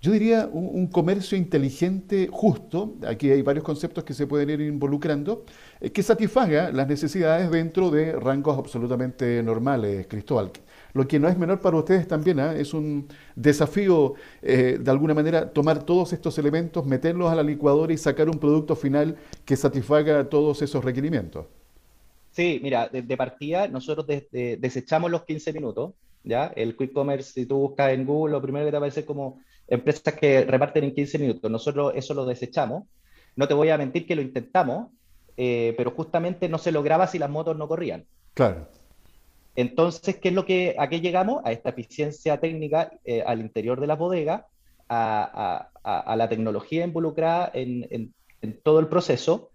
yo 0.00 0.12
diría 0.12 0.48
un, 0.52 0.86
comercio 0.88 1.36
inteligente, 1.38 2.28
justo, 2.30 2.94
aquí 3.06 3.30
hay 3.30 3.42
varios 3.42 3.64
conceptos 3.64 4.04
que 4.04 4.14
se 4.14 4.26
pueden 4.26 4.50
ir 4.50 4.60
involucrando, 4.60 5.44
eh, 5.80 5.90
que 5.90 6.02
satisfaga 6.02 6.70
las 6.70 6.86
necesidades 6.86 7.50
dentro 7.50 7.90
de 7.90 8.12
rangos 8.12 8.58
absolutamente 8.58 9.42
normales, 9.42 10.06
Cristóbal. 10.06 10.52
Lo 10.96 11.06
que 11.06 11.18
no 11.18 11.28
es 11.28 11.36
menor 11.36 11.60
para 11.60 11.76
ustedes 11.76 12.08
también, 12.08 12.40
¿ah? 12.40 12.54
es 12.56 12.72
un 12.72 13.06
desafío, 13.34 14.14
eh, 14.40 14.78
de 14.80 14.90
alguna 14.90 15.12
manera, 15.12 15.52
tomar 15.52 15.84
todos 15.84 16.14
estos 16.14 16.38
elementos, 16.38 16.86
meterlos 16.86 17.30
a 17.30 17.34
la 17.34 17.42
licuadora 17.42 17.92
y 17.92 17.98
sacar 17.98 18.30
un 18.30 18.38
producto 18.38 18.74
final 18.74 19.16
que 19.44 19.56
satisfaga 19.56 20.28
todos 20.30 20.62
esos 20.62 20.82
requerimientos. 20.82 21.44
Sí, 22.30 22.60
mira, 22.62 22.88
de, 22.88 23.16
partida 23.16 23.68
nosotros 23.68 24.06
desechamos 24.30 25.10
los 25.10 25.24
15 25.24 25.52
minutos, 25.52 25.92
¿ya? 26.24 26.46
El 26.56 26.76
quick 26.76 26.92
commerce, 26.92 27.32
si 27.32 27.46
tú 27.46 27.56
buscas 27.58 27.92
en 27.92 28.06
Google, 28.06 28.32
lo 28.32 28.40
primero 28.40 28.64
que 28.64 28.70
te 28.70 28.76
aparece 28.78 29.04
como 29.04 29.40
empresas 29.68 30.14
que 30.14 30.44
reparten 30.44 30.84
en 30.84 30.94
15 30.94 31.18
minutos. 31.18 31.50
Nosotros 31.50 31.92
eso 31.94 32.14
lo 32.14 32.24
desechamos. 32.24 32.84
No 33.36 33.46
te 33.46 33.54
voy 33.54 33.68
a 33.68 33.76
mentir 33.76 34.06
que 34.06 34.16
lo 34.16 34.22
intentamos, 34.22 34.88
eh, 35.36 35.74
pero 35.76 35.90
justamente 35.90 36.48
no 36.48 36.56
se 36.56 36.72
lograba 36.72 37.06
si 37.06 37.18
las 37.18 37.28
motos 37.28 37.56
no 37.56 37.68
corrían. 37.68 38.06
Claro. 38.32 38.68
Entonces, 39.56 40.16
¿qué 40.16 40.28
es 40.28 40.34
lo 40.34 40.44
que, 40.44 40.76
¿a 40.78 40.88
qué 40.88 41.00
llegamos? 41.00 41.42
A 41.44 41.52
esta 41.52 41.70
eficiencia 41.70 42.38
técnica 42.38 42.92
eh, 43.04 43.22
al 43.26 43.40
interior 43.40 43.80
de 43.80 43.86
la 43.86 43.96
bodega, 43.96 44.46
a, 44.88 45.70
la 46.16 46.28
tecnología 46.28 46.84
involucrada 46.84 47.50
en, 47.54 48.14
todo 48.62 48.78
el 48.78 48.86
proceso, 48.86 49.50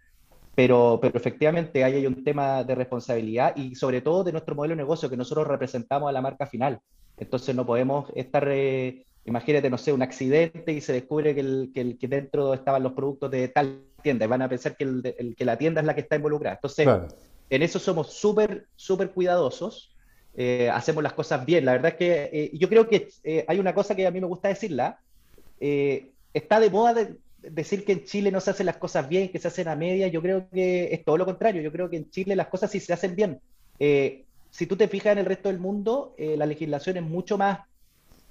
pero, 0.55 0.99
pero 1.01 1.17
efectivamente 1.17 1.83
ahí 1.83 1.93
hay 1.95 2.07
un 2.07 2.25
tema 2.25 2.63
de 2.65 2.75
responsabilidad 2.75 3.55
y 3.55 3.75
sobre 3.75 4.01
todo 4.01 4.23
de 4.25 4.33
nuestro 4.33 4.53
modelo 4.53 4.73
de 4.73 4.81
negocio 4.81 5.09
que 5.09 5.15
nosotros 5.15 5.47
representamos 5.47 6.09
a 6.09 6.11
la 6.11 6.21
marca 6.21 6.45
final. 6.45 6.81
Entonces 7.17 7.55
no 7.55 7.65
podemos 7.65 8.11
estar 8.15 8.45
eh, 8.49 9.05
Imagínate, 9.25 9.69
no 9.69 9.77
sé, 9.77 9.93
un 9.93 10.01
accidente 10.01 10.71
y 10.71 10.81
se 10.81 10.93
descubre 10.93 11.35
que, 11.35 11.41
el, 11.41 11.71
que, 11.73 11.81
el, 11.81 11.97
que 11.99 12.07
dentro 12.07 12.53
estaban 12.53 12.81
los 12.81 12.93
productos 12.93 13.29
de 13.29 13.49
tal 13.49 13.83
tienda 14.01 14.25
y 14.25 14.27
van 14.27 14.41
a 14.41 14.49
pensar 14.49 14.75
que, 14.75 14.83
el, 14.83 15.35
que 15.37 15.45
la 15.45 15.57
tienda 15.57 15.81
es 15.81 15.87
la 15.87 15.93
que 15.93 16.01
está 16.01 16.15
involucrada. 16.15 16.55
Entonces, 16.55 16.87
en 17.49 17.61
eso 17.61 17.77
somos 17.77 18.13
súper, 18.13 18.65
súper 18.75 19.11
cuidadosos, 19.11 19.90
eh, 20.35 20.69
hacemos 20.69 21.03
las 21.03 21.13
cosas 21.13 21.45
bien. 21.45 21.65
La 21.65 21.73
verdad 21.73 21.91
es 21.91 21.97
que 21.97 22.29
eh, 22.31 22.51
yo 22.53 22.69
creo 22.69 22.87
que 22.87 23.09
eh, 23.23 23.45
hay 23.47 23.59
una 23.59 23.73
cosa 23.73 23.95
que 23.95 24.07
a 24.07 24.11
mí 24.11 24.19
me 24.19 24.27
gusta 24.27 24.47
decirla. 24.47 24.99
está 25.59 26.59
de 26.59 26.69
moda 26.69 27.07
decir 27.41 27.83
que 27.85 27.93
en 27.93 28.03
Chile 28.05 28.31
no 28.31 28.39
se 28.39 28.51
hacen 28.51 28.65
las 28.67 28.77
cosas 28.77 29.09
bien, 29.09 29.29
que 29.29 29.39
se 29.39 29.47
hacen 29.47 29.67
a 29.67 29.75
media. 29.75 30.07
Yo 30.07 30.21
creo 30.21 30.47
que 30.49 30.93
es 30.93 31.03
todo 31.03 31.17
lo 31.17 31.25
contrario. 31.25 31.61
Yo 31.61 31.71
creo 31.71 31.89
que 31.89 31.97
en 31.97 32.09
Chile 32.09 32.35
las 32.35 32.47
cosas 32.47 32.71
sí 32.71 32.79
se 32.79 32.93
hacen 32.93 33.15
bien. 33.15 33.39
si 34.51 34.65
tú 34.67 34.75
te 34.75 34.87
fijas 34.87 35.13
en 35.13 35.19
el 35.19 35.25
resto 35.25 35.49
del 35.49 35.59
mundo, 35.59 36.15
la 36.17 36.45
legislación 36.45 36.97
es 36.97 37.03
mucho 37.03 37.37
más 37.37 37.59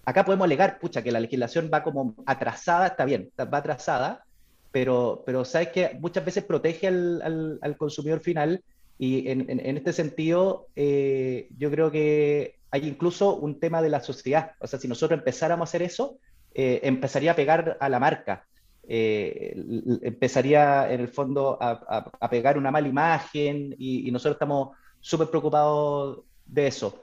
acá 0.04 0.24
podemos 0.24 0.44
alegar, 0.44 0.78
pucha, 0.78 1.02
que 1.02 1.12
la 1.12 1.20
legislación 1.20 1.70
va 1.72 1.82
como 1.82 2.14
atrasada, 2.26 2.88
está 2.88 3.04
bien, 3.04 3.30
va 3.38 3.58
atrasada, 3.58 4.24
pero, 4.72 5.22
pero 5.26 5.44
sabes 5.44 5.68
que 5.68 5.96
muchas 6.00 6.24
veces 6.24 6.44
protege 6.44 6.88
al, 6.88 7.58
al, 7.60 7.76
consumidor 7.76 8.20
final 8.20 8.62
y 9.02 9.28
en, 9.30 9.48
en, 9.48 9.76
este 9.78 9.94
sentido 9.94 10.66
eh, 10.76 11.48
yo 11.56 11.70
creo 11.70 11.90
que 11.90 12.58
hay 12.70 12.86
incluso 12.86 13.34
un 13.34 13.58
tema 13.58 13.80
de 13.80 13.88
la 13.88 14.00
sociedad, 14.00 14.52
o 14.60 14.66
sea, 14.66 14.78
si 14.78 14.88
nosotros 14.88 15.18
empezáramos 15.18 15.66
a 15.66 15.70
hacer 15.70 15.82
eso, 15.82 16.18
eh, 16.54 16.80
empezaría 16.82 17.32
a 17.32 17.36
pegar 17.36 17.78
a 17.80 17.88
la 17.88 17.98
marca. 17.98 18.46
Eh, 18.92 19.54
empezaría 20.02 20.92
en 20.92 21.00
el 21.00 21.08
fondo 21.08 21.56
a, 21.60 22.10
a, 22.20 22.28
pegar 22.28 22.58
una 22.58 22.70
mala 22.70 22.88
imagen 22.88 23.74
y, 23.78 24.06
y 24.06 24.10
nosotros 24.10 24.34
estamos 24.34 24.76
súper 25.00 25.28
preocupados 25.28 26.20
de 26.44 26.66
eso. 26.66 27.02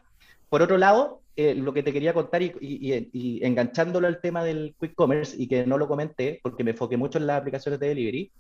Por 0.50 0.62
otro 0.62 0.78
lado, 0.78 1.22
eh, 1.36 1.54
lo 1.56 1.74
que 1.74 1.84
te 1.84 1.94
quería 1.94 2.14
contar 2.14 2.42
y, 2.42 3.42
enganchándolo 3.44 4.08
al 4.08 4.22
tema 4.22 4.44
del 4.44 4.76
quick 4.80 4.96
commerce 4.96 5.36
y 5.38 5.48
que 5.48 5.66
no 5.66 5.78
lo 5.78 5.88
comenté 5.88 6.40
porque 6.42 6.64
me 6.64 6.72
enfoqué 6.72 6.98
mucho 6.98 7.18
en 7.18 7.28
las 7.28 7.40
aplicaciones 7.40 7.80
de 7.80 7.88
delivery, 7.88 8.32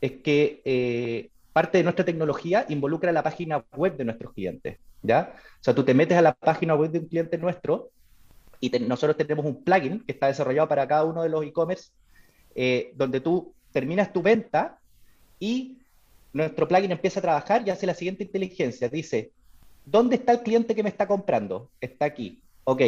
es 0.00 0.12
que 0.22 0.60
eh, 0.64 1.30
parte 1.52 1.78
de 1.78 1.84
nuestra 1.84 2.04
tecnología 2.04 2.66
involucra 2.68 3.12
la 3.12 3.22
página 3.22 3.64
web 3.76 3.96
de 3.96 4.04
nuestros 4.04 4.32
clientes, 4.32 4.78
¿ya? 5.02 5.34
O 5.36 5.64
sea, 5.64 5.74
tú 5.74 5.84
te 5.84 5.94
metes 5.94 6.16
a 6.16 6.22
la 6.22 6.32
página 6.34 6.74
web 6.74 6.90
de 6.90 7.00
un 7.00 7.08
cliente 7.08 7.38
nuestro 7.38 7.90
y 8.60 8.70
nosotros 8.80 9.16
tenemos 9.16 9.44
un 9.44 9.62
plugin 9.62 10.00
que 10.04 10.12
está 10.12 10.28
desarrollado 10.28 10.68
para 10.68 10.86
cada 10.86 11.04
uno 11.04 11.22
de 11.22 11.28
los 11.28 11.44
e-commerce 11.44 11.90
eh, 12.54 12.92
donde 12.94 13.20
tú 13.20 13.54
terminas 13.72 14.12
tu 14.12 14.22
venta 14.22 14.78
y 15.38 15.78
nuestro 16.32 16.68
plugin 16.68 16.92
empieza 16.92 17.20
a 17.20 17.22
trabajar 17.22 17.62
y 17.66 17.70
hace 17.70 17.86
la 17.86 17.94
siguiente 17.94 18.24
inteligencia. 18.24 18.88
Dice, 18.88 19.32
¿dónde 19.84 20.16
está 20.16 20.32
el 20.32 20.40
cliente 20.40 20.74
que 20.74 20.82
me 20.82 20.88
está 20.88 21.06
comprando? 21.06 21.70
Está 21.80 22.06
aquí. 22.06 22.40
Ok. 22.64 22.82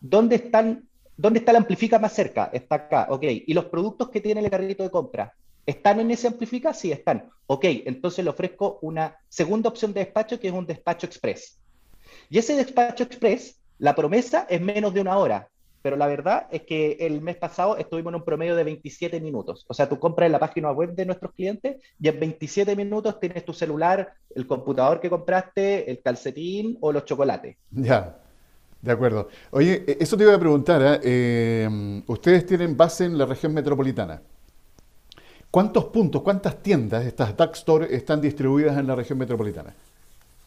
¿Dónde, 0.00 0.36
están, 0.36 0.88
¿Dónde 1.16 1.40
está 1.40 1.52
el 1.52 1.58
amplifica 1.58 1.98
más 1.98 2.12
cerca? 2.12 2.50
Está 2.52 2.76
acá. 2.76 3.06
Ok. 3.10 3.24
¿Y 3.24 3.52
los 3.52 3.66
productos 3.66 4.08
que 4.08 4.20
tiene 4.20 4.40
el 4.40 4.50
carrito 4.50 4.82
de 4.82 4.90
compra? 4.90 5.34
¿Están 5.66 6.00
en 6.00 6.10
ese 6.10 6.26
amplifica? 6.26 6.72
Sí, 6.74 6.92
están. 6.92 7.30
Ok, 7.46 7.64
entonces 7.64 8.24
le 8.24 8.30
ofrezco 8.30 8.78
una 8.82 9.16
segunda 9.28 9.68
opción 9.68 9.92
de 9.92 10.00
despacho 10.00 10.38
que 10.38 10.48
es 10.48 10.54
un 10.54 10.66
despacho 10.66 11.06
express. 11.06 11.58
Y 12.28 12.38
ese 12.38 12.56
despacho 12.56 13.04
express, 13.04 13.60
la 13.78 13.94
promesa 13.94 14.46
es 14.48 14.60
menos 14.60 14.94
de 14.94 15.00
una 15.00 15.16
hora, 15.18 15.48
pero 15.82 15.96
la 15.96 16.06
verdad 16.06 16.46
es 16.50 16.62
que 16.62 16.96
el 17.00 17.20
mes 17.20 17.36
pasado 17.36 17.76
estuvimos 17.76 18.10
en 18.12 18.16
un 18.16 18.24
promedio 18.24 18.54
de 18.54 18.64
27 18.64 19.20
minutos. 19.20 19.64
O 19.68 19.74
sea, 19.74 19.88
tú 19.88 19.98
compras 19.98 20.26
en 20.26 20.32
la 20.32 20.38
página 20.38 20.70
web 20.72 20.94
de 20.94 21.06
nuestros 21.06 21.32
clientes 21.32 21.82
y 22.00 22.08
en 22.08 22.20
27 22.20 22.76
minutos 22.76 23.18
tienes 23.18 23.44
tu 23.44 23.52
celular, 23.52 24.12
el 24.34 24.46
computador 24.46 25.00
que 25.00 25.10
compraste, 25.10 25.90
el 25.90 26.02
calcetín 26.02 26.76
o 26.80 26.92
los 26.92 27.04
chocolates. 27.04 27.56
Ya. 27.70 28.16
De 28.82 28.92
acuerdo. 28.92 29.28
Oye, 29.50 29.84
e, 29.86 29.98
eso 30.00 30.16
te 30.16 30.24
iba 30.24 30.34
a 30.34 30.38
preguntar. 30.38 30.80
¿eh? 30.82 31.00
Eh, 31.02 32.02
ustedes 32.06 32.46
tienen 32.46 32.76
base 32.76 33.04
en 33.04 33.18
la 33.18 33.26
región 33.26 33.52
metropolitana. 33.52 34.22
¿Cuántos 35.50 35.86
puntos, 35.86 36.22
cuántas 36.22 36.62
tiendas, 36.62 37.04
estas 37.04 37.36
Dark 37.36 37.52
Store, 37.54 37.94
están 37.94 38.20
distribuidas 38.20 38.78
en 38.78 38.86
la 38.86 38.94
región 38.94 39.18
metropolitana? 39.18 39.74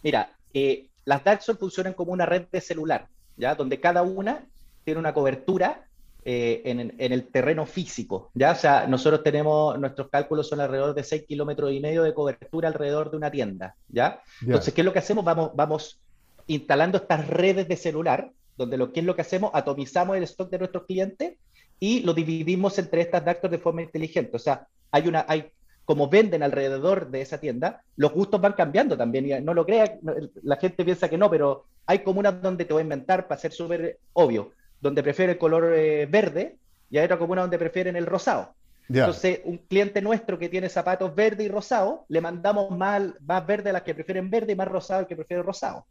Mira, 0.01 0.31
eh, 0.53 0.87
las 1.05 1.23
Dark 1.23 1.39
Store 1.39 1.59
funcionan 1.59 1.93
como 1.93 2.13
una 2.13 2.25
red 2.25 2.45
de 2.51 2.61
celular, 2.61 3.07
¿ya? 3.35 3.55
Donde 3.55 3.79
cada 3.79 4.01
una 4.03 4.45
tiene 4.85 4.99
una 4.99 5.13
cobertura 5.13 5.85
en, 6.25 6.93
el 6.97 7.27
terreno 7.27 7.65
físico, 7.65 8.31
¿ya? 8.33 8.53
O 8.53 8.55
sea, 8.55 8.87
nosotros 8.87 9.23
tenemos, 9.23 9.77
nuestros 9.77 10.07
cálculos 10.09 10.47
son 10.47 10.61
alrededor 10.61 10.93
de 10.93 11.03
6 11.03 11.25
kilómetros 11.27 11.73
y 11.73 11.81
medio 11.81 12.03
de 12.03 12.13
cobertura 12.13 12.69
alrededor 12.69 13.11
de 13.11 13.17
una 13.17 13.29
tienda, 13.29 13.75
¿ya? 13.89 14.21
Entonces, 14.41 14.73
¿qué 14.73 14.81
es 14.81 14.85
lo 14.85 14.93
que 14.93 14.99
hacemos? 14.99 15.25
Vamos, 15.25 15.51
vamos 15.53 15.99
instalando 16.47 16.97
estas 16.97 17.27
redes 17.27 17.67
de 17.67 17.75
celular, 17.75 18.31
donde 18.57 18.77
lo 18.77 18.93
que 18.93 19.01
es 19.01 19.05
lo 19.05 19.15
que 19.15 19.21
hacemos, 19.21 19.51
atomizamos 19.53 20.15
el 20.15 20.23
stock 20.23 20.49
de 20.49 20.59
nuestros 20.59 20.85
clientes 20.85 21.33
y 21.79 22.01
lo 22.01 22.13
dividimos 22.13 22.77
entre 22.79 23.01
estas 23.01 23.25
dark 23.25 23.41
de 23.41 23.57
forma 23.57 23.81
inteligente. 23.81 24.35
O 24.35 24.39
sea, 24.39 24.67
hay 24.93 25.07
una, 25.07 25.25
hay, 25.27 25.51
como 25.85 26.07
venden 26.07 26.43
alrededor 26.43 27.09
de 27.09 27.21
esa 27.21 27.39
tienda, 27.39 27.81
los 27.97 28.13
gustos 28.13 28.39
van 28.39 28.53
cambiando 28.53 28.95
también. 28.95 29.25
Y 29.25 29.41
no 29.41 29.53
lo 29.53 29.65
crea, 29.65 29.97
la 30.43 30.55
gente 30.57 30.85
piensa 30.85 31.09
que 31.09 31.17
no, 31.17 31.29
pero 31.29 31.65
hay 31.87 31.99
comunas 31.99 32.41
donde 32.41 32.63
te 32.63 32.73
voy 32.73 32.81
a 32.81 32.83
inventar 32.83 33.27
para 33.27 33.41
ser 33.41 33.51
súper 33.51 33.97
obvio, 34.13 34.51
donde 34.79 35.01
prefiere 35.01 35.33
el 35.33 35.37
color 35.39 35.73
eh, 35.73 36.05
verde 36.05 36.57
y 36.91 36.99
hay 36.99 37.05
otra 37.05 37.17
comuna 37.17 37.41
donde 37.41 37.57
prefieren 37.57 37.95
el 37.95 38.05
rosado. 38.05 38.53
Entonces, 38.87 39.41
un 39.45 39.57
cliente 39.57 39.99
nuestro 40.01 40.37
que 40.37 40.49
tiene 40.49 40.69
zapatos 40.69 41.15
verde 41.15 41.43
y 41.43 41.47
rosado, 41.47 42.05
le 42.07 42.21
mandamos 42.21 42.69
más, 42.69 43.01
más 43.21 43.47
verde 43.47 43.71
a 43.71 43.73
las 43.73 43.81
que 43.81 43.95
prefieren 43.95 44.29
verde 44.29 44.53
y 44.53 44.55
más 44.55 44.67
rosado 44.67 44.99
al 44.99 45.07
que 45.07 45.15
prefiere 45.15 45.41
rosado. 45.41 45.85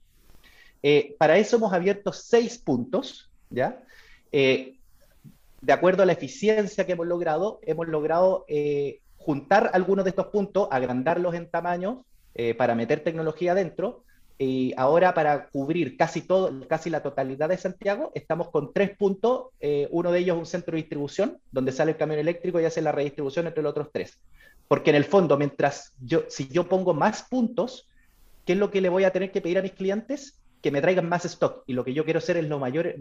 Eh, 0.80 1.16
para 1.18 1.36
eso 1.38 1.56
hemos 1.56 1.72
abierto 1.72 2.12
seis 2.12 2.56
puntos, 2.58 3.30
¿ya? 3.50 3.82
Eh, 4.30 4.78
de 5.62 5.72
acuerdo 5.72 6.02
a 6.02 6.06
la 6.06 6.12
eficiencia 6.12 6.84
que 6.84 6.92
hemos 6.92 7.06
logrado, 7.06 7.60
hemos 7.62 7.88
logrado 7.88 8.44
eh, 8.48 9.00
juntar 9.16 9.70
algunos 9.72 10.04
de 10.04 10.10
estos 10.10 10.26
puntos, 10.26 10.68
agrandarlos 10.70 11.34
en 11.34 11.50
tamaño 11.50 12.04
para 12.56 12.74
meter 12.74 13.04
tecnología 13.04 13.54
dentro, 13.54 14.04
y 14.38 14.72
ahora 14.78 15.12
para 15.12 15.48
cubrir 15.50 15.98
casi 15.98 16.22
todo, 16.22 16.66
casi 16.66 16.88
la 16.88 17.02
totalidad 17.02 17.50
de 17.50 17.58
Santiago, 17.58 18.10
estamos 18.14 18.48
con 18.48 18.72
tres 18.72 18.96
puntos. 18.96 19.48
uno 19.90 20.10
de 20.10 20.18
ellos 20.18 20.36
es 20.36 20.40
un 20.40 20.46
centro 20.46 20.72
de 20.72 20.78
distribución, 20.78 21.38
donde 21.52 21.72
sale 21.72 21.92
el 21.92 21.98
camión 21.98 22.18
eléctrico 22.18 22.58
y 22.58 22.64
hace 22.64 22.80
la 22.80 22.90
redistribución 22.90 23.46
entre 23.46 23.62
los 23.62 23.70
otros 23.70 23.88
tres. 23.92 24.18
Porque 24.66 24.90
en 24.90 24.96
el 24.96 25.04
fondo, 25.04 25.36
mientras 25.36 25.92
yo, 26.00 26.24
si 26.28 26.48
yo 26.48 26.66
pongo 26.66 26.94
más 26.94 27.24
puntos, 27.24 27.86
¿qué 28.46 28.54
es 28.54 28.58
lo 28.58 28.70
que 28.70 28.80
le 28.80 28.88
voy 28.88 29.04
a 29.04 29.12
tener 29.12 29.30
que 29.30 29.42
pedir 29.42 29.58
a 29.58 29.62
mis 29.62 29.72
clientes? 29.72 30.40
Que 30.62 30.70
me 30.70 30.80
traigan 30.80 31.08
más 31.08 31.24
stock. 31.24 31.64
Y 31.66 31.74
lo 31.74 31.84
que 31.84 31.92
yo 31.92 32.04
quiero 32.04 32.18
hacer 32.18 32.36
es 32.36 32.48
lo, 32.48 32.58
mayor, 32.58 32.94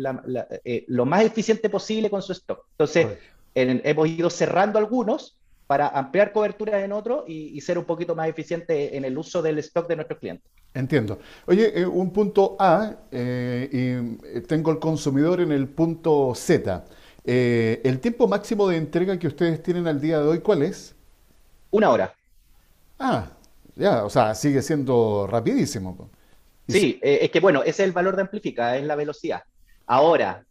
eh, 0.66 0.86
lo 0.88 1.06
más 1.06 1.24
eficiente 1.24 1.70
posible 1.70 2.10
con 2.10 2.22
su 2.22 2.34
stock. 2.34 2.66
Entonces, 2.72 3.08
hemos 3.54 4.08
ido 4.10 4.30
cerrando 4.30 4.80
algunos 4.80 5.38
para 5.68 5.88
ampliar 5.88 6.34
cobertura 6.34 6.84
en 6.84 6.92
otros 6.92 7.24
y, 7.28 7.62
ser 7.62 7.78
un 7.78 7.86
poquito 7.86 8.16
más 8.16 8.28
eficiente 8.28 8.98
en 8.98 9.06
el 9.06 9.18
uso 9.18 9.42
del 9.42 9.60
stock 9.60 9.88
de 9.88 9.96
nuestros 9.96 10.20
clientes. 10.20 10.52
Entiendo. 10.74 11.20
Oye, 11.46 11.82
eh, 11.82 11.86
un 11.86 12.12
punto 12.12 12.56
A, 12.60 12.96
eh, 13.12 13.70
y 14.36 14.42
tengo 14.42 14.72
el 14.72 14.80
consumidor 14.80 15.40
en 15.40 15.52
el 15.52 15.68
punto 15.68 16.34
Z. 16.36 16.84
¿El 17.24 18.00
tiempo 18.00 18.28
máximo 18.28 18.68
de 18.68 18.78
entrega 18.78 19.20
que 19.20 19.28
ustedes 19.28 19.62
tienen 19.62 19.88
al 19.88 20.02
día 20.02 20.20
de 20.20 20.28
hoy, 20.28 20.40
cuál 20.40 20.64
es? 20.64 20.96
Una 21.70 21.92
hora. 21.92 22.14
Ah, 22.98 23.28
ya, 23.76 24.04
o 24.04 24.10
sea, 24.10 24.34
sigue 24.34 24.62
siendo 24.62 25.28
rapidísimo. 25.28 26.10
Sí, 26.72 27.00
eh, 27.02 27.20
es 27.22 27.32
que 27.32 27.40
bueno, 27.40 27.62
ese 27.62 27.70
es 27.70 27.80
el 27.80 27.92
valor 27.92 28.16
de 28.16 28.24
Amplifica, 28.24 28.78
es 28.78 28.84
la 28.84 28.96
velocidad. 28.96 29.44
Ahora, 29.86 30.46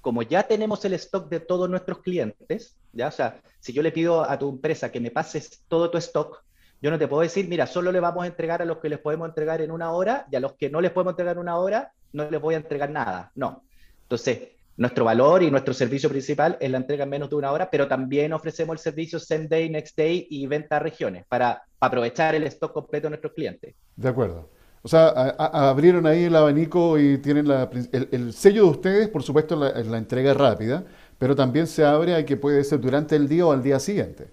como 0.00 0.22
ya 0.22 0.42
tenemos 0.42 0.84
el 0.84 0.94
stock 0.94 1.28
de 1.28 1.40
todos 1.40 1.70
nuestros 1.70 1.98
clientes, 1.98 2.76
ya, 2.92 3.08
o 3.08 3.12
sea, 3.12 3.40
si 3.60 3.72
yo 3.72 3.82
le 3.82 3.92
pido 3.92 4.28
a 4.28 4.38
tu 4.38 4.50
empresa 4.50 4.90
que 4.90 5.00
me 5.00 5.10
pases 5.10 5.62
todo 5.68 5.90
tu 5.90 5.98
stock, 5.98 6.42
yo 6.82 6.90
no 6.90 6.98
te 6.98 7.06
puedo 7.06 7.22
decir, 7.22 7.46
mira, 7.48 7.66
solo 7.66 7.92
le 7.92 8.00
vamos 8.00 8.24
a 8.24 8.26
entregar 8.26 8.60
a 8.60 8.64
los 8.64 8.78
que 8.78 8.88
les 8.88 8.98
podemos 8.98 9.28
entregar 9.28 9.60
en 9.62 9.70
una 9.70 9.92
hora 9.92 10.26
y 10.30 10.36
a 10.36 10.40
los 10.40 10.54
que 10.54 10.68
no 10.68 10.80
les 10.80 10.90
podemos 10.90 11.12
entregar 11.12 11.36
en 11.36 11.40
una 11.40 11.56
hora, 11.56 11.92
no 12.12 12.28
les 12.28 12.40
voy 12.40 12.54
a 12.54 12.58
entregar 12.58 12.90
nada. 12.90 13.30
No. 13.36 13.62
Entonces, 14.02 14.48
nuestro 14.76 15.04
valor 15.04 15.44
y 15.44 15.50
nuestro 15.50 15.74
servicio 15.74 16.08
principal 16.08 16.56
es 16.58 16.70
la 16.70 16.78
entrega 16.78 17.04
en 17.04 17.10
menos 17.10 17.30
de 17.30 17.36
una 17.36 17.52
hora, 17.52 17.70
pero 17.70 17.86
también 17.86 18.32
ofrecemos 18.32 18.74
el 18.74 18.78
servicio 18.80 19.20
same 19.20 19.46
day, 19.46 19.70
next 19.70 19.96
day 19.96 20.26
y 20.28 20.46
venta 20.48 20.76
a 20.76 20.80
regiones 20.80 21.24
para 21.28 21.62
aprovechar 21.78 22.34
el 22.34 22.42
stock 22.44 22.72
completo 22.72 23.06
de 23.06 23.10
nuestros 23.10 23.32
clientes. 23.32 23.74
De 23.94 24.08
acuerdo. 24.08 24.50
O 24.82 24.88
sea, 24.88 25.08
abrieron 25.08 26.06
ahí 26.06 26.24
el 26.24 26.34
abanico 26.34 26.98
y 26.98 27.18
tienen 27.18 27.46
el, 27.92 28.32
sello 28.32 28.64
de 28.64 28.70
ustedes, 28.70 29.08
por 29.08 29.22
supuesto, 29.22 29.54
la, 29.54 29.70
la 29.70 29.98
entrega 29.98 30.34
rápida, 30.34 30.84
pero 31.18 31.36
también 31.36 31.68
se 31.68 31.84
abre 31.84 32.16
a 32.16 32.24
que 32.24 32.36
puede 32.36 32.64
ser 32.64 32.80
durante 32.80 33.14
el 33.14 33.28
día 33.28 33.46
o 33.46 33.52
al 33.52 33.62
día 33.62 33.78
siguiente. 33.78 34.26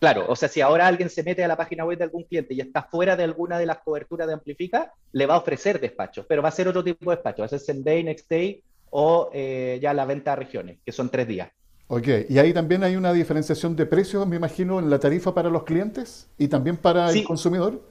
Claro, 0.00 0.24
o 0.28 0.34
sea, 0.34 0.48
si 0.48 0.62
ahora 0.62 0.86
alguien 0.86 1.10
se 1.10 1.22
mete 1.22 1.44
a 1.44 1.48
la 1.48 1.58
página 1.58 1.84
web 1.84 1.98
de 1.98 2.04
algún 2.04 2.22
cliente 2.22 2.54
y 2.54 2.60
está 2.60 2.82
fuera 2.84 3.16
de 3.16 3.24
alguna 3.24 3.58
de 3.58 3.66
las 3.66 3.78
coberturas 3.78 4.26
de 4.26 4.32
Amplifica, 4.32 4.94
le 5.12 5.26
va 5.26 5.34
a 5.34 5.38
ofrecer 5.38 5.78
despacho, 5.78 6.24
pero 6.26 6.40
va 6.40 6.48
a 6.48 6.52
ser 6.52 6.68
otro 6.68 6.82
tipo 6.82 7.10
de 7.10 7.16
despacho, 7.16 7.42
va 7.42 7.46
a 7.46 7.48
ser 7.50 7.60
same 7.60 7.82
day, 7.82 8.02
next 8.02 8.26
day 8.30 8.62
o 8.88 9.30
eh, 9.34 9.78
ya 9.82 9.92
la 9.92 10.06
venta 10.06 10.32
a 10.32 10.36
regiones, 10.36 10.78
que 10.86 10.90
son 10.90 11.10
tres 11.10 11.28
días. 11.28 11.50
Ok, 11.88 12.06
y 12.30 12.38
ahí 12.38 12.54
también 12.54 12.82
hay 12.82 12.96
una 12.96 13.12
diferenciación 13.12 13.76
de 13.76 13.84
precios, 13.84 14.26
me 14.26 14.36
imagino, 14.36 14.78
en 14.78 14.88
la 14.88 14.98
tarifa 14.98 15.34
para 15.34 15.50
los 15.50 15.64
clientes 15.64 16.28
y 16.38 16.48
también 16.48 16.78
para 16.78 17.10
el 17.10 17.22
consumidor 17.24 17.82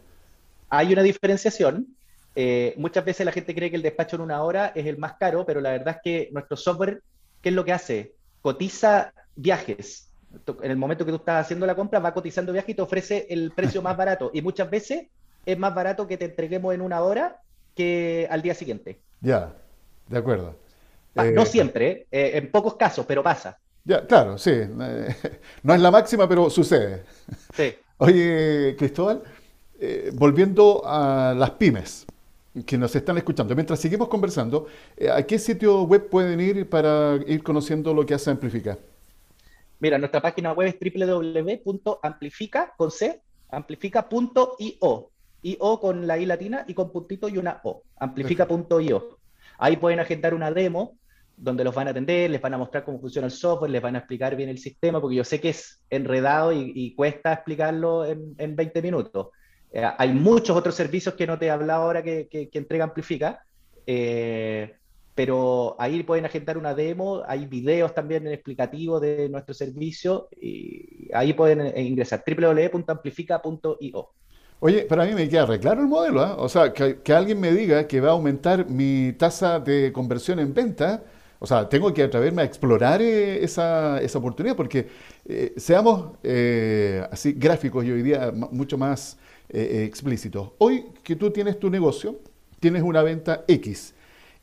hay 0.69 0.93
una 0.93 1.03
diferenciación. 1.03 1.87
Eh, 2.35 2.73
muchas 2.77 3.03
veces 3.03 3.25
la 3.25 3.31
gente 3.31 3.53
cree 3.53 3.69
que 3.69 3.75
el 3.75 3.81
despacho 3.81 4.15
en 4.15 4.21
una 4.21 4.43
hora 4.43 4.71
es 4.75 4.85
el 4.85 4.97
más 4.97 5.13
caro, 5.13 5.45
pero 5.45 5.61
la 5.61 5.71
verdad 5.71 5.95
es 5.95 6.01
que 6.03 6.29
nuestro 6.31 6.55
software, 6.55 7.01
¿qué 7.41 7.49
es 7.49 7.55
lo 7.55 7.65
que 7.65 7.73
hace? 7.73 8.13
Cotiza 8.41 9.13
viajes. 9.35 10.09
En 10.61 10.69
el 10.71 10.77
momento 10.77 11.05
que 11.05 11.11
tú 11.11 11.17
estás 11.17 11.45
haciendo 11.45 11.65
la 11.65 11.75
compra, 11.75 11.99
va 11.99 12.13
cotizando 12.13 12.53
viajes 12.53 12.69
y 12.69 12.75
te 12.75 12.81
ofrece 12.81 13.27
el 13.29 13.51
precio 13.51 13.81
más 13.81 13.97
barato. 13.97 14.29
Y 14.33 14.41
muchas 14.41 14.69
veces 14.69 15.07
es 15.45 15.57
más 15.57 15.73
barato 15.73 16.07
que 16.07 16.17
te 16.17 16.25
entreguemos 16.25 16.73
en 16.73 16.81
una 16.81 17.01
hora 17.01 17.41
que 17.75 18.27
al 18.29 18.41
día 18.41 18.53
siguiente. 18.53 18.99
Ya, 19.21 19.53
de 20.07 20.17
acuerdo. 20.17 20.55
no 21.15 21.23
eh, 21.23 21.45
siempre, 21.45 22.07
eh, 22.11 22.31
en 22.35 22.51
pocos 22.51 22.75
casos, 22.75 23.05
pero 23.07 23.23
pasa. 23.23 23.57
Ya, 23.83 24.05
claro, 24.05 24.37
sí. 24.37 24.51
no 25.63 25.73
es 25.73 25.81
la 25.81 25.91
máxima, 25.91 26.29
pero 26.29 26.49
sucede. 26.49 27.03
Sí. 27.55 27.73
Oye, 27.97 28.75
Cristóbal, 28.77 29.23
eh, 29.79 30.11
volviendo 30.13 30.81
a 30.85 31.33
las 31.37 31.51
pymes 31.51 32.05
que 32.65 32.77
nos 32.77 32.93
están 32.95 33.17
escuchando, 33.17 33.55
mientras 33.55 33.79
seguimos 33.79 34.09
conversando, 34.09 34.67
eh, 34.97 35.09
¿a 35.09 35.25
qué 35.25 35.39
sitio 35.39 35.83
web 35.83 36.09
pueden 36.09 36.39
ir 36.41 36.67
para 36.69 37.17
ir 37.27 37.41
conociendo 37.43 37.93
lo 37.93 38.05
que 38.05 38.13
hace 38.13 38.29
Amplifica? 38.29 38.77
Mira, 39.79 39.97
nuestra 39.97 40.21
página 40.21 40.51
web 40.51 40.67
es 40.67 40.93
www.amplifica, 40.93 42.73
con 42.75 42.89
amplifica.io. 43.49 45.11
IO 45.41 45.79
con 45.79 46.05
la 46.05 46.17
I 46.17 46.25
latina 46.25 46.65
y 46.67 46.73
con 46.73 46.91
puntito 46.91 47.29
y 47.29 47.37
una 47.37 47.61
O. 47.63 47.83
Amplifica.io. 47.97 49.17
Ahí 49.57 49.77
pueden 49.77 50.01
agendar 50.01 50.33
una 50.33 50.51
demo 50.51 50.97
donde 51.37 51.63
los 51.63 51.73
van 51.73 51.87
a 51.87 51.91
atender, 51.91 52.29
les 52.29 52.41
van 52.41 52.53
a 52.53 52.57
mostrar 52.57 52.83
cómo 52.83 52.99
funciona 52.99 53.27
el 53.27 53.31
software, 53.31 53.71
les 53.71 53.81
van 53.81 53.95
a 53.95 53.99
explicar 53.99 54.35
bien 54.35 54.49
el 54.49 54.57
sistema, 54.57 54.99
porque 54.99 55.15
yo 55.15 55.23
sé 55.23 55.39
que 55.39 55.49
es 55.49 55.81
enredado 55.89 56.51
y, 56.51 56.93
cuesta 56.95 57.31
explicarlo 57.31 58.05
en, 58.05 58.35
en 58.37 58.57
20 58.57 58.81
minutos. 58.81 59.29
Eh, 59.71 59.87
hay 59.97 60.13
muchos 60.13 60.57
otros 60.57 60.75
servicios 60.75 61.15
que 61.15 61.27
no 61.27 61.37
te 61.37 61.45
he 61.45 61.51
hablado 61.51 61.83
ahora 61.83 62.01
que, 62.03 62.27
que, 62.27 62.49
entrega 62.53 62.85
Amplifica, 62.85 63.45
eh, 63.85 64.73
pero 65.13 65.75
ahí 65.79 66.01
pueden 66.03 66.25
agendar 66.25 66.57
una 66.57 66.73
demo, 66.73 67.21
hay 67.27 67.45
videos 67.45 67.93
también 67.93 68.25
explicativos 68.27 69.01
de 69.01 69.29
nuestro 69.29 69.53
servicio 69.53 70.29
y 70.39 71.09
ahí 71.13 71.33
pueden 71.33 71.61
eh, 71.61 71.81
ingresar 71.81 72.23
www.amplifica.io. 72.25 74.09
Oye, 74.61 74.81
para 74.83 75.05
mí 75.05 75.13
me 75.13 75.29
queda 75.29 75.45
re 75.45 75.59
claro 75.59 75.81
el 75.81 75.87
modelo, 75.87 76.23
¿eh? 76.23 76.31
o 76.37 76.49
sea, 76.49 76.73
que, 76.73 77.01
que, 77.01 77.13
alguien 77.13 77.39
me 77.39 77.51
diga 77.51 77.87
que 77.87 78.01
va 78.01 78.09
a 78.09 78.11
aumentar 78.11 78.69
mi 78.69 79.13
tasa 79.13 79.59
de 79.59 79.91
conversión 79.93 80.39
en 80.39 80.53
venta, 80.53 81.03
o 81.39 81.47
sea, 81.47 81.69
tengo 81.69 81.93
que 81.93 82.03
atreverme 82.03 82.41
a 82.41 82.45
explorar 82.45 83.01
esa, 83.01 84.01
esa, 84.01 84.19
oportunidad 84.19 84.57
porque 84.57 84.87
seamos 85.55 86.17
así 87.11 87.33
gráficos 87.33 87.85
y 87.85 87.91
hoy 87.91 88.01
día 88.01 88.33
mucho 88.33 88.77
más 88.77 89.17
eh, 89.49 89.61
eh, 89.61 89.83
explícito. 89.83 90.55
Hoy 90.59 90.85
que 91.03 91.15
tú 91.15 91.31
tienes 91.31 91.59
tu 91.59 91.69
negocio, 91.69 92.19
tienes 92.59 92.83
una 92.83 93.01
venta 93.01 93.43
X 93.47 93.93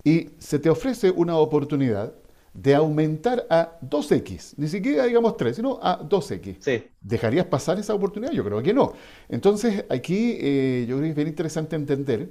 y 0.02 0.30
se 0.38 0.58
te 0.58 0.68
ofrece 0.68 1.10
una 1.10 1.36
oportunidad 1.36 2.12
de 2.52 2.74
aumentar 2.74 3.46
a 3.50 3.78
2X, 3.82 4.54
ni 4.56 4.66
siquiera 4.66 5.04
digamos 5.04 5.36
3, 5.36 5.56
sino 5.56 5.78
a 5.82 6.00
2X. 6.00 6.82
¿Dejarías 7.00 7.46
pasar 7.46 7.78
esa 7.78 7.94
oportunidad? 7.94 8.32
Yo 8.32 8.42
creo 8.44 8.62
que 8.62 8.72
no. 8.72 8.94
Entonces, 9.28 9.84
aquí 9.90 10.38
eh, 10.40 10.86
yo 10.88 10.96
creo 10.96 11.02
que 11.04 11.10
es 11.10 11.16
bien 11.16 11.28
interesante 11.28 11.76
entender 11.76 12.30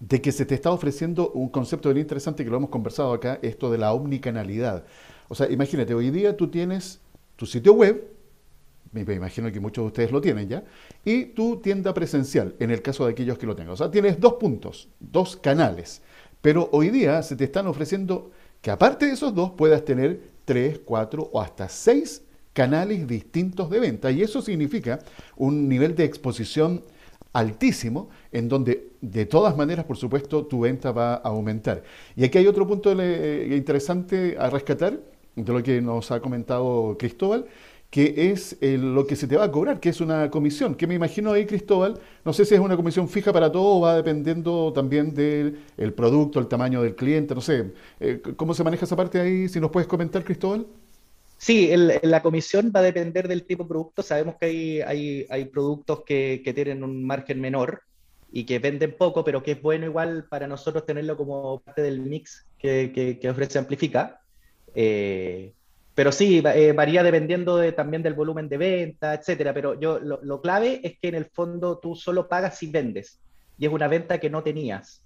de 0.00 0.20
que 0.20 0.32
se 0.32 0.46
te 0.46 0.54
está 0.54 0.72
ofreciendo 0.72 1.30
un 1.32 1.48
concepto 1.48 1.90
bien 1.90 2.04
interesante 2.04 2.44
que 2.44 2.50
lo 2.50 2.56
hemos 2.56 2.70
conversado 2.70 3.12
acá, 3.12 3.38
esto 3.42 3.70
de 3.70 3.78
la 3.78 3.92
omnicanalidad. 3.92 4.84
O 5.28 5.34
sea, 5.34 5.50
imagínate, 5.50 5.94
hoy 5.94 6.10
día 6.10 6.36
tú 6.36 6.48
tienes 6.48 7.00
tu 7.36 7.46
sitio 7.46 7.74
web, 7.74 8.04
me 8.92 9.02
imagino 9.02 9.52
que 9.52 9.60
muchos 9.60 9.84
de 9.84 9.86
ustedes 9.86 10.10
lo 10.10 10.20
tienen 10.20 10.48
ya, 10.48 10.64
y 11.04 11.26
tu 11.26 11.58
tienda 11.58 11.94
presencial, 11.94 12.54
en 12.58 12.70
el 12.70 12.82
caso 12.82 13.06
de 13.06 13.12
aquellos 13.12 13.38
que 13.38 13.46
lo 13.46 13.54
tengan. 13.54 13.74
O 13.74 13.76
sea, 13.76 13.90
tienes 13.90 14.18
dos 14.20 14.34
puntos, 14.34 14.88
dos 14.98 15.36
canales, 15.36 16.02
pero 16.40 16.68
hoy 16.72 16.90
día 16.90 17.22
se 17.22 17.36
te 17.36 17.44
están 17.44 17.66
ofreciendo 17.66 18.30
que 18.60 18.70
aparte 18.70 19.06
de 19.06 19.12
esos 19.12 19.34
dos 19.34 19.52
puedas 19.52 19.84
tener 19.84 20.20
tres, 20.44 20.80
cuatro 20.84 21.30
o 21.32 21.40
hasta 21.40 21.68
seis 21.68 22.22
canales 22.52 23.06
distintos 23.06 23.70
de 23.70 23.80
venta, 23.80 24.10
y 24.10 24.22
eso 24.22 24.42
significa 24.42 24.98
un 25.36 25.68
nivel 25.68 25.94
de 25.94 26.04
exposición 26.04 26.82
altísimo, 27.32 28.08
en 28.32 28.48
donde 28.48 28.88
de 29.00 29.24
todas 29.24 29.56
maneras, 29.56 29.84
por 29.84 29.96
supuesto, 29.96 30.46
tu 30.46 30.60
venta 30.60 30.90
va 30.90 31.14
a 31.14 31.28
aumentar. 31.28 31.84
Y 32.16 32.24
aquí 32.24 32.38
hay 32.38 32.48
otro 32.48 32.66
punto 32.66 32.90
interesante 32.90 34.36
a 34.36 34.50
rescatar 34.50 34.98
de 35.36 35.52
lo 35.52 35.62
que 35.62 35.80
nos 35.80 36.10
ha 36.10 36.18
comentado 36.20 36.96
Cristóbal, 36.98 37.46
que 37.90 38.30
es 38.30 38.56
lo 38.62 39.06
que 39.06 39.16
se 39.16 39.26
te 39.26 39.36
va 39.36 39.44
a 39.44 39.50
cobrar, 39.50 39.80
que 39.80 39.88
es 39.88 40.00
una 40.00 40.30
comisión, 40.30 40.76
que 40.76 40.86
me 40.86 40.94
imagino 40.94 41.32
ahí, 41.32 41.44
Cristóbal, 41.44 42.00
no 42.24 42.32
sé 42.32 42.44
si 42.44 42.54
es 42.54 42.60
una 42.60 42.76
comisión 42.76 43.08
fija 43.08 43.32
para 43.32 43.50
todo 43.50 43.78
o 43.78 43.80
va 43.80 43.96
dependiendo 43.96 44.72
también 44.72 45.12
del 45.12 45.92
producto, 45.94 46.38
el 46.38 46.46
tamaño 46.46 46.82
del 46.82 46.94
cliente, 46.94 47.34
no 47.34 47.40
sé. 47.40 47.72
Eh, 47.98 48.22
¿Cómo 48.36 48.54
se 48.54 48.62
maneja 48.62 48.84
esa 48.84 48.96
parte 48.96 49.20
ahí? 49.20 49.48
Si 49.48 49.58
nos 49.58 49.70
puedes 49.70 49.88
comentar, 49.88 50.22
Cristóbal. 50.22 50.66
Sí, 51.36 51.70
la 52.02 52.22
comisión 52.22 52.70
va 52.74 52.80
a 52.80 52.82
depender 52.84 53.26
del 53.26 53.44
tipo 53.44 53.64
de 53.64 53.68
producto. 53.70 54.02
Sabemos 54.02 54.36
que 54.38 54.84
hay, 54.86 55.26
hay, 55.30 55.44
productos 55.46 56.02
que, 56.04 56.42
tienen 56.54 56.84
un 56.84 57.02
margen 57.02 57.40
menor 57.40 57.82
y 58.30 58.44
que 58.44 58.58
venden 58.58 58.94
poco, 58.96 59.24
pero 59.24 59.42
que 59.42 59.52
es 59.52 59.62
bueno 59.62 59.86
igual 59.86 60.26
para 60.28 60.46
nosotros 60.46 60.84
tenerlo 60.84 61.16
como 61.16 61.60
parte 61.60 61.80
del 61.80 62.00
mix 62.00 62.46
que, 62.58 63.18
ofrece 63.28 63.58
Amplifica. 63.58 64.20
Eh, 64.74 65.54
pero 66.00 66.12
sí, 66.12 66.42
eh, 66.54 66.72
varía 66.72 67.02
dependiendo 67.02 67.60
también 67.74 68.02
del 68.02 68.14
volumen 68.14 68.48
de 68.48 68.56
venta, 68.56 69.12
etcétera. 69.12 69.52
Pero 69.52 69.78
yo 69.78 69.98
lo, 69.98 70.40
clave 70.40 70.80
es 70.82 70.98
que 70.98 71.08
en 71.08 71.14
el 71.14 71.26
fondo 71.26 71.76
tú 71.76 71.94
solo 71.94 72.26
pagas 72.26 72.56
si 72.56 72.70
vendes. 72.70 73.20
Y 73.58 73.66
es 73.66 73.70
una 73.70 73.86
venta 73.86 74.16
que 74.16 74.30
no 74.30 74.42
tenías. 74.42 75.02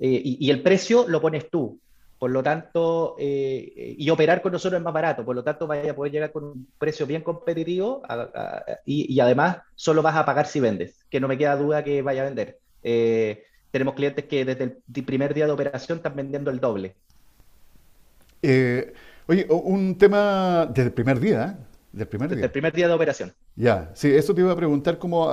Eh, 0.00 0.20
y, 0.24 0.50
el 0.50 0.60
precio 0.60 1.06
lo 1.06 1.20
pones 1.20 1.48
tú. 1.50 1.78
Por 2.18 2.32
lo 2.32 2.42
tanto, 2.42 3.14
eh, 3.16 3.94
y 3.96 4.10
operar 4.10 4.42
con 4.42 4.50
nosotros 4.50 4.80
es 4.80 4.84
más 4.84 4.92
barato, 4.92 5.24
por 5.24 5.36
lo 5.36 5.44
tanto 5.44 5.68
vaya 5.68 5.92
a 5.92 5.94
poder 5.94 6.10
llegar 6.10 6.32
con 6.32 6.42
un 6.42 6.66
precio 6.78 7.06
bien 7.06 7.22
competitivo 7.22 8.02
y, 8.84 9.20
además 9.20 9.58
solo 9.76 10.02
vas 10.02 10.16
a 10.16 10.26
pagar 10.26 10.48
si 10.48 10.58
vendes, 10.58 11.06
que 11.10 11.20
no 11.20 11.28
me 11.28 11.38
queda 11.38 11.54
duda 11.54 11.84
que 11.84 12.02
vaya 12.02 12.22
a 12.22 12.24
vender. 12.24 12.58
Tenemos 13.70 13.94
clientes 13.94 14.24
que 14.24 14.44
desde 14.44 14.64
el 14.64 15.04
primer 15.04 15.32
día 15.32 15.46
de 15.46 15.52
operación 15.52 15.98
están 15.98 16.16
vendiendo 16.16 16.50
el 16.50 16.58
doble. 16.58 16.96
Eh, 18.42 18.92
oye, 19.26 19.46
un 19.48 19.96
tema 19.96 20.66
desde 20.66 20.88
el 20.88 20.92
primer 20.92 21.20
día, 21.20 21.58
del 21.92 22.08
primer 22.08 22.30
desde 22.30 22.44
el 22.44 22.50
primer 22.50 22.72
día 22.72 22.88
de 22.88 22.94
operación. 22.94 23.32
Ya, 23.56 23.90
sí, 23.94 24.10
eso 24.10 24.34
te 24.34 24.40
iba 24.40 24.52
a 24.52 24.56
preguntar 24.56 24.98
cómo 24.98 25.30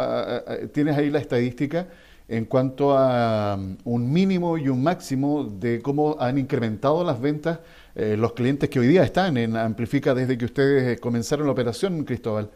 tienes 0.74 0.98
ahí 0.98 1.10
la 1.10 1.20
estadística 1.20 1.88
en 2.28 2.46
cuanto 2.46 2.98
a 2.98 3.56
um, 3.56 3.78
un 3.84 4.12
mínimo 4.12 4.58
y 4.58 4.70
un 4.70 4.82
máximo 4.82 5.44
de 5.44 5.82
cómo 5.82 6.16
han 6.18 6.38
incrementado 6.38 7.04
las 7.04 7.20
ventas 7.20 7.60
eh, 7.94 8.16
los 8.18 8.32
clientes 8.32 8.70
que 8.70 8.80
hoy 8.80 8.88
día 8.88 9.04
están 9.04 9.36
en 9.36 9.58
Amplifica 9.58 10.14
desde 10.14 10.38
que 10.38 10.46
ustedes 10.46 11.00
comenzaron 11.00 11.46
la 11.46 11.52
operación, 11.52 12.06
Cristóbal. 12.06 12.50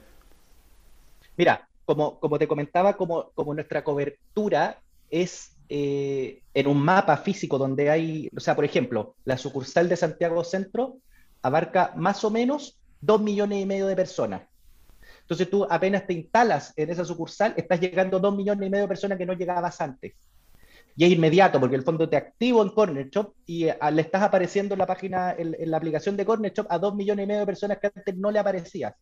Mira, 1.36 1.68
como, 1.84 2.20
como 2.20 2.40
te 2.40 2.48
comentaba, 2.48 2.96
como, 2.96 3.32
como 3.36 3.54
nuestra 3.54 3.84
cobertura 3.84 4.80
es 5.10 5.52
eh, 5.68 6.42
en 6.54 6.68
un 6.68 6.78
mapa 6.78 7.18
físico 7.18 7.58
donde 7.58 7.90
hay, 7.90 8.30
o 8.36 8.40
sea, 8.40 8.56
por 8.56 8.64
ejemplo, 8.64 9.16
la 9.26 9.38
sucursal 9.38 9.90
de 9.90 9.98
Santiago 9.98 10.44
Centro 10.46 10.98
abarca 11.46 11.94
más 11.96 12.24
o 12.24 12.32
menos 12.32 12.80
dos 13.00 13.22
millones 13.22 13.62
y 13.62 13.66
medio 13.68 13.86
de 13.86 13.96
personas. 13.96 14.42
Entonces 15.22 15.48
tú 15.48 15.66
apenas 15.70 16.08
te 16.08 16.14
instalas 16.14 16.74
en 16.76 16.90
esa 16.90 17.06
sucursal, 17.06 17.54
estás 17.56 17.80
llegando 17.80 18.18
a 18.18 18.20
dos 18.20 18.36
millones 18.36 18.66
y 18.66 18.70
medio 18.72 18.86
de 18.86 18.88
personas 18.88 19.18
que 19.18 19.28
no 19.28 19.34
llegabas 19.34 19.80
antes. 19.80 20.14
Y 20.96 21.06
es 21.06 21.12
inmediato, 21.12 21.60
porque 21.60 21.76
el 21.76 21.84
fondo 21.84 22.10
te 22.10 22.18
activo 22.18 22.64
en 22.64 22.70
Corner 22.70 23.10
Shop 23.10 23.34
y 23.46 23.66
eh, 23.66 23.78
le 23.92 24.02
estás 24.02 24.24
apareciendo 24.24 24.74
en 24.74 24.80
la 24.80 24.88
página, 24.88 25.36
en, 25.38 25.70
la 25.70 25.78
aplicación 25.78 26.18
de 26.18 26.26
Corner 26.26 26.52
Shop 26.52 26.66
a 26.70 26.80
dos 26.80 26.96
millones 26.96 27.26
y 27.26 27.28
medio 27.28 27.42
de 27.42 27.46
personas 27.46 27.78
que 27.78 27.92
antes 27.94 28.16
no 28.18 28.32
le 28.32 28.40
aparecías. 28.40 28.96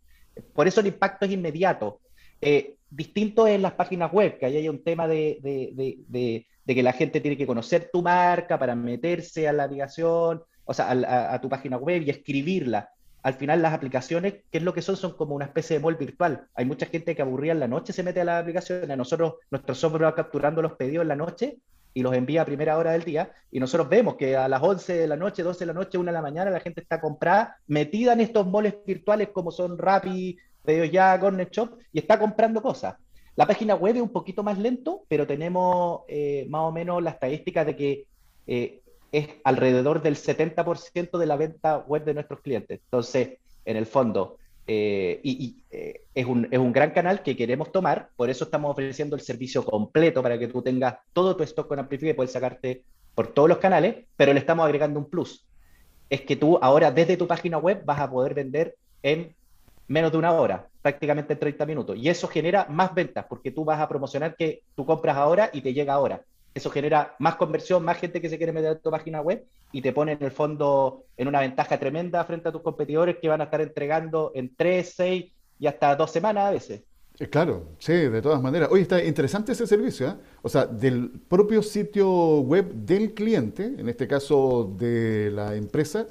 Por 0.53 0.67
eso 0.67 0.81
el 0.81 0.87
impacto 0.87 1.25
es 1.25 1.31
inmediato. 1.31 2.01
Eh, 2.41 2.75
distinto 2.89 3.47
en 3.47 3.61
las 3.61 3.73
páginas 3.73 4.11
web, 4.11 4.37
que 4.37 4.47
ahí 4.47 4.57
hay 4.57 4.67
un 4.67 4.83
tema 4.83 5.07
de, 5.07 5.39
de, 5.41 6.45
que 6.65 6.83
la 6.83 6.93
gente 6.93 7.21
tiene 7.21 7.37
que 7.37 7.47
conocer 7.47 7.89
tu 7.91 8.01
marca 8.01 8.59
para 8.59 8.75
meterse 8.75 9.47
a 9.47 9.53
la 9.53 9.63
aplicación, 9.63 10.43
o 10.65 10.73
sea, 10.73 10.91
a 11.33 11.41
tu 11.41 11.49
página 11.49 11.77
web 11.77 12.01
y 12.01 12.09
escribirla 12.09 12.89
al 13.23 13.35
final 13.35 13.61
las 13.61 13.73
aplicaciones, 13.73 14.35
¿qué 14.51 14.57
es 14.57 14.63
lo 14.63 14.73
que 14.73 14.81
son? 14.81 14.97
Son 14.97 15.13
como 15.13 15.33
una 15.33 15.45
especie 15.45 15.77
de 15.77 15.81
mall 15.81 15.95
virtual. 15.95 16.47
Hay 16.55 16.65
mucha 16.65 16.85
gente 16.85 17.15
que 17.15 17.21
aburría 17.21 17.53
en 17.53 17.61
la 17.61 17.69
noche 17.69 17.93
se 17.93 18.03
mete 18.03 18.19
a 18.19 18.25
las 18.25 18.41
aplicaciones. 18.41 18.97
Nosotros, 18.97 19.35
nuestro 19.49 19.73
software 19.73 20.03
va 20.03 20.15
capturando 20.15 20.61
los 20.61 20.73
pedidos 20.73 21.03
en 21.03 21.07
la 21.07 21.15
noche 21.15 21.57
y 21.93 22.03
los 22.03 22.13
envía 22.13 22.41
a 22.41 22.45
primera 22.45 22.77
hora 22.77 22.91
del 22.91 23.03
día. 23.03 23.31
Y 23.49 23.61
nosotros 23.61 23.87
vemos 23.87 24.15
que 24.15 24.35
a 24.35 24.49
las 24.49 24.61
11 24.61 24.93
de 24.93 25.07
la 25.07 25.15
noche, 25.15 25.41
12 25.41 25.59
de 25.59 25.65
la 25.65 25.73
noche, 25.73 25.97
1 25.97 26.05
de 26.05 26.11
la 26.11 26.21
mañana, 26.21 26.51
la 26.51 26.59
gente 26.59 26.81
está 26.81 26.99
comprada, 26.99 27.55
metida 27.65 28.11
en 28.11 28.19
estos 28.19 28.45
malls 28.45 28.75
virtuales 28.85 29.29
como 29.29 29.51
son 29.51 29.77
Rappi, 29.77 30.37
Pedidos 30.61 30.91
Ya, 30.91 31.17
Corner 31.17 31.49
Shop, 31.49 31.77
y 31.93 31.99
está 31.99 32.19
comprando 32.19 32.61
cosas. 32.61 32.95
La 33.37 33.45
página 33.47 33.75
web 33.75 33.95
es 33.95 34.01
un 34.01 34.11
poquito 34.11 34.43
más 34.43 34.59
lento, 34.59 35.05
pero 35.07 35.25
tenemos 35.25 36.01
eh, 36.09 36.45
más 36.49 36.63
o 36.63 36.71
menos 36.73 37.01
la 37.01 37.11
estadística 37.11 37.63
de 37.63 37.75
que 37.75 38.05
eh, 38.47 38.81
es 39.13 39.29
alrededor 39.43 40.01
del 40.01 40.15
70% 40.15 41.19
de 41.19 41.25
la 41.27 41.37
venta 41.37 41.77
web 41.77 42.03
de 42.03 42.15
nuestros 42.15 42.41
clientes. 42.41 42.81
Entonces, 42.83 43.37
en 43.63 43.77
el 43.77 43.85
fondo, 43.85 44.37
eh, 44.65 45.19
y, 45.23 45.57
eh, 45.69 46.01
es, 46.15 46.25
un, 46.25 46.47
es, 46.49 46.57
un, 46.57 46.73
gran 46.73 46.91
canal 46.91 47.21
que 47.21 47.37
queremos 47.37 47.71
tomar, 47.71 48.09
por 48.15 48.31
eso 48.31 48.45
estamos 48.45 48.71
ofreciendo 48.71 49.15
el 49.15 49.21
servicio 49.21 49.63
completo 49.63 50.23
para 50.23 50.39
que 50.39 50.47
tú 50.47 50.63
tengas 50.63 50.95
todo 51.13 51.35
tu 51.35 51.43
stock 51.43 51.67
con 51.67 51.77
Amplify 51.77 52.09
y 52.09 52.13
puedes 52.13 52.31
sacarte 52.31 52.83
por 53.13 53.27
todos 53.27 53.47
los 53.47 53.59
canales, 53.59 54.03
pero 54.17 54.33
le 54.33 54.39
estamos 54.39 54.65
agregando 54.65 54.99
un 54.99 55.07
plus. 55.07 55.45
Es 56.09 56.21
que 56.21 56.35
tú 56.35 56.57
ahora 56.59 56.89
desde 56.89 57.15
tu 57.15 57.27
página 57.27 57.59
web 57.59 57.83
vas 57.85 57.99
a 57.99 58.09
poder 58.09 58.33
vender 58.33 58.75
en 59.03 59.35
menos 59.87 60.11
de 60.11 60.17
una 60.17 60.31
hora, 60.31 60.67
prácticamente 60.81 61.33
en 61.33 61.39
30 61.39 61.65
minutos. 61.67 61.97
Y 61.99 62.09
eso 62.09 62.27
genera 62.27 62.65
más 62.67 62.95
ventas, 62.95 63.25
porque 63.29 63.51
tú 63.51 63.63
vas 63.63 63.79
a 63.79 63.87
promocionar 63.87 64.35
que 64.35 64.63
tú 64.75 64.87
compras 64.87 65.17
ahora 65.17 65.51
y 65.53 65.61
te 65.61 65.71
llega 65.71 65.93
ahora 65.93 66.23
eso 66.53 66.69
genera 66.69 67.15
más 67.19 67.35
conversión, 67.35 67.83
más 67.83 67.97
gente 67.97 68.21
que 68.21 68.29
se 68.29 68.37
quiere 68.37 68.53
meter 68.53 68.71
a 68.71 68.79
tu 68.79 68.91
página 68.91 69.21
web 69.21 69.43
y 69.71 69.81
te 69.81 69.91
pone 69.91 70.13
en 70.13 70.23
el 70.23 70.31
fondo 70.31 71.05
en 71.17 71.27
una 71.27 71.39
ventaja 71.39 71.79
tremenda 71.79 72.23
frente 72.25 72.49
a 72.49 72.51
tus 72.51 72.61
competidores 72.61 73.17
que 73.17 73.27
van 73.27 73.41
a 73.41 73.45
estar 73.45 73.61
entregando 73.61 74.31
en 74.35 74.55
tres, 74.55 74.93
seis 74.95 75.31
y 75.59 75.67
hasta 75.67 75.95
dos 75.95 76.11
semanas 76.11 76.45
a 76.45 76.51
veces. 76.51 76.81
Eh, 77.19 77.27
claro, 77.27 77.69
sí, 77.79 77.93
de 77.93 78.21
todas 78.21 78.41
maneras. 78.41 78.69
Oye, 78.71 78.83
está 78.83 79.03
interesante 79.03 79.51
ese 79.51 79.67
servicio, 79.67 80.07
¿eh? 80.07 80.15
O 80.41 80.49
sea, 80.49 80.65
del 80.65 81.11
propio 81.27 81.61
sitio 81.61 82.39
web 82.41 82.73
del 82.73 83.13
cliente, 83.13 83.65
en 83.65 83.87
este 83.87 84.07
caso 84.07 84.73
de 84.77 85.31
la 85.31 85.55
empresa, 85.55 86.07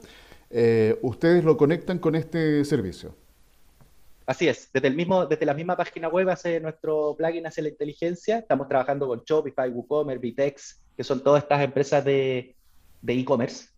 eh, 0.50 0.98
ustedes 1.02 1.44
lo 1.44 1.56
conectan 1.56 1.98
con 1.98 2.14
este 2.14 2.64
servicio. 2.64 3.14
Así 4.26 4.48
es, 4.48 4.70
desde, 4.72 4.88
el 4.88 4.94
mismo, 4.94 5.26
desde 5.26 5.46
la 5.46 5.54
misma 5.54 5.76
página 5.76 6.08
web 6.08 6.28
hace 6.30 6.60
nuestro 6.60 7.14
plugin 7.16 7.46
hace 7.46 7.62
la 7.62 7.68
inteligencia. 7.68 8.38
Estamos 8.38 8.68
trabajando 8.68 9.06
con 9.08 9.22
Shopify, 9.24 9.68
WooCommerce, 9.68 10.20
Vitex, 10.20 10.82
que 10.96 11.04
son 11.04 11.22
todas 11.22 11.42
estas 11.42 11.62
empresas 11.62 12.04
de 12.04 12.54
e-commerce. 13.06 13.72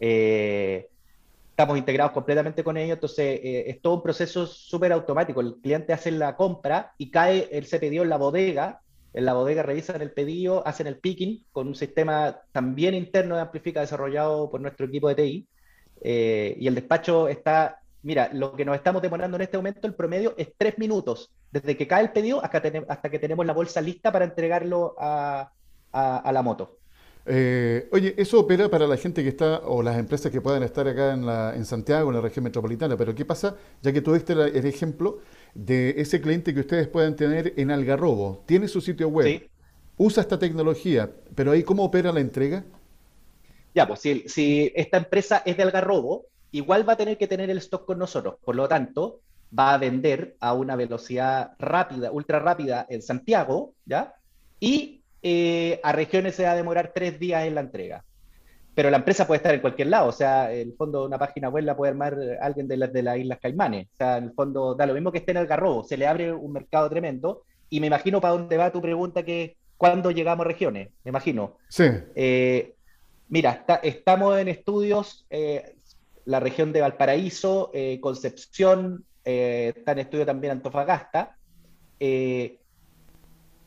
Eh, 0.00 0.88
estamos 1.50 1.76
integrados 1.76 2.12
completamente 2.12 2.64
con 2.64 2.76
ellos, 2.78 2.94
entonces 2.94 3.40
eh, 3.42 3.64
es 3.68 3.82
todo 3.82 3.96
un 3.96 4.02
proceso 4.02 4.46
súper 4.46 4.92
automático. 4.92 5.40
El 5.42 5.56
cliente 5.56 5.92
hace 5.92 6.10
la 6.10 6.34
compra 6.34 6.94
y 6.96 7.10
cae 7.10 7.48
el 7.52 7.66
pedido 7.66 8.02
en 8.02 8.08
la 8.08 8.16
bodega. 8.16 8.80
En 9.12 9.26
la 9.26 9.34
bodega 9.34 9.62
revisan 9.62 10.00
el 10.00 10.12
pedido, 10.12 10.66
hacen 10.66 10.86
el 10.86 10.98
picking 10.98 11.44
con 11.52 11.68
un 11.68 11.74
sistema 11.74 12.40
también 12.52 12.94
interno 12.94 13.34
de 13.34 13.42
Amplifica 13.42 13.80
desarrollado 13.80 14.50
por 14.50 14.60
nuestro 14.60 14.86
equipo 14.86 15.08
de 15.08 15.14
TI. 15.16 15.48
Eh, 16.02 16.56
y 16.58 16.66
el 16.66 16.74
despacho 16.74 17.28
está 17.28 17.79
Mira, 18.02 18.30
lo 18.32 18.56
que 18.56 18.64
nos 18.64 18.76
estamos 18.76 19.02
demorando 19.02 19.36
en 19.36 19.42
este 19.42 19.58
momento, 19.58 19.86
el 19.86 19.94
promedio 19.94 20.34
es 20.38 20.48
tres 20.56 20.78
minutos, 20.78 21.30
desde 21.50 21.76
que 21.76 21.86
cae 21.86 22.02
el 22.02 22.12
pedido 22.12 22.42
hasta, 22.42 22.62
hasta 22.88 23.10
que 23.10 23.18
tenemos 23.18 23.44
la 23.44 23.52
bolsa 23.52 23.80
lista 23.80 24.10
para 24.10 24.24
entregarlo 24.24 24.94
a, 24.98 25.52
la 25.92 26.42
moto. 26.42 26.78
Eh, 27.26 27.88
oye, 27.92 28.14
eso 28.16 28.40
opera 28.40 28.70
para 28.70 28.86
la 28.86 28.96
gente 28.96 29.22
que 29.22 29.28
está, 29.28 29.58
o 29.64 29.82
las 29.82 29.98
empresas 29.98 30.32
que 30.32 30.40
puedan 30.40 30.62
estar 30.62 30.88
acá 30.88 31.12
en, 31.12 31.26
la, 31.26 31.54
en 31.54 31.66
Santiago, 31.66 32.08
en 32.08 32.16
la 32.16 32.22
región 32.22 32.44
metropolitana, 32.44 32.96
pero 32.96 33.14
¿qué 33.14 33.26
pasa? 33.26 33.56
Ya 33.82 33.92
que 33.92 34.00
tuviste 34.00 34.32
el 34.32 34.66
ejemplo 34.66 35.18
de 35.54 35.94
ese 35.98 36.22
cliente 36.22 36.54
que 36.54 36.60
ustedes 36.60 36.88
pueden 36.88 37.14
tener 37.16 37.52
en 37.58 37.70
Algarrobo, 37.70 38.42
tiene 38.46 38.66
su 38.66 38.80
sitio 38.80 39.08
web, 39.08 39.50
usa 39.98 40.22
esta 40.22 40.38
tecnología, 40.38 41.10
pero 41.34 41.52
ahí 41.52 41.62
¿cómo 41.62 41.84
opera 41.84 42.10
la 42.12 42.20
entrega? 42.20 42.64
Ya, 43.74 43.86
pues 43.86 44.00
si, 44.00 44.24
si 44.26 44.72
esta 44.74 44.96
empresa 44.96 45.42
es 45.44 45.58
de 45.58 45.62
Algarrobo, 45.62 46.29
igual 46.52 46.88
va 46.88 46.94
a 46.94 46.96
tener 46.96 47.18
que 47.18 47.28
tener 47.28 47.50
el 47.50 47.58
stock 47.58 47.86
con 47.86 47.98
nosotros. 47.98 48.36
Por 48.44 48.56
lo 48.56 48.68
tanto, 48.68 49.20
va 49.56 49.74
a 49.74 49.78
vender 49.78 50.36
a 50.40 50.54
una 50.54 50.76
velocidad 50.76 51.52
rápida, 51.58 52.12
ultra 52.12 52.38
rápida 52.38 52.86
en 52.88 53.02
Santiago, 53.02 53.74
¿ya? 53.84 54.14
Y 54.58 55.02
eh, 55.22 55.80
a 55.82 55.92
regiones 55.92 56.34
se 56.34 56.44
va 56.44 56.52
a 56.52 56.56
demorar 56.56 56.92
tres 56.94 57.18
días 57.18 57.44
en 57.44 57.54
la 57.54 57.62
entrega. 57.62 58.04
Pero 58.74 58.90
la 58.90 58.98
empresa 58.98 59.26
puede 59.26 59.38
estar 59.38 59.54
en 59.54 59.60
cualquier 59.60 59.88
lado, 59.88 60.08
o 60.08 60.12
sea, 60.12 60.52
en 60.52 60.68
el 60.68 60.74
fondo 60.74 61.04
una 61.04 61.18
página 61.18 61.48
web 61.48 61.64
la 61.64 61.76
puede 61.76 61.90
armar 61.90 62.16
alguien 62.40 62.68
de 62.68 62.76
las, 62.76 62.92
de 62.92 63.02
las 63.02 63.18
Islas 63.18 63.40
Caimanes, 63.42 63.88
o 63.92 63.96
sea, 63.96 64.16
en 64.18 64.24
el 64.24 64.32
fondo 64.32 64.74
da 64.74 64.86
lo 64.86 64.94
mismo 64.94 65.10
que 65.10 65.18
esté 65.18 65.32
en 65.32 65.38
el 65.38 65.46
Garrobo, 65.46 65.82
se 65.82 65.96
le 65.96 66.06
abre 66.06 66.32
un 66.32 66.52
mercado 66.52 66.88
tremendo 66.88 67.42
y 67.68 67.80
me 67.80 67.88
imagino 67.88 68.20
para 68.20 68.34
dónde 68.34 68.56
va 68.56 68.70
tu 68.70 68.80
pregunta 68.80 69.24
que 69.24 69.56
cuándo 69.76 70.12
llegamos 70.12 70.44
a 70.44 70.48
regiones, 70.48 70.90
me 71.04 71.08
imagino. 71.08 71.56
Sí. 71.68 71.84
Eh, 72.14 72.74
mira, 73.28 73.64
estamos 73.82 74.38
en 74.38 74.48
estudios, 74.48 75.26
eh, 75.30 75.74
la 76.24 76.40
región 76.40 76.72
de 76.72 76.80
Valparaíso, 76.80 77.70
eh, 77.74 77.98
Concepción, 78.00 79.04
eh, 79.24 79.72
está 79.76 79.92
en 79.92 80.00
estudio 80.00 80.26
también 80.26 80.52
Antofagasta. 80.52 81.36
Eh, 81.98 82.58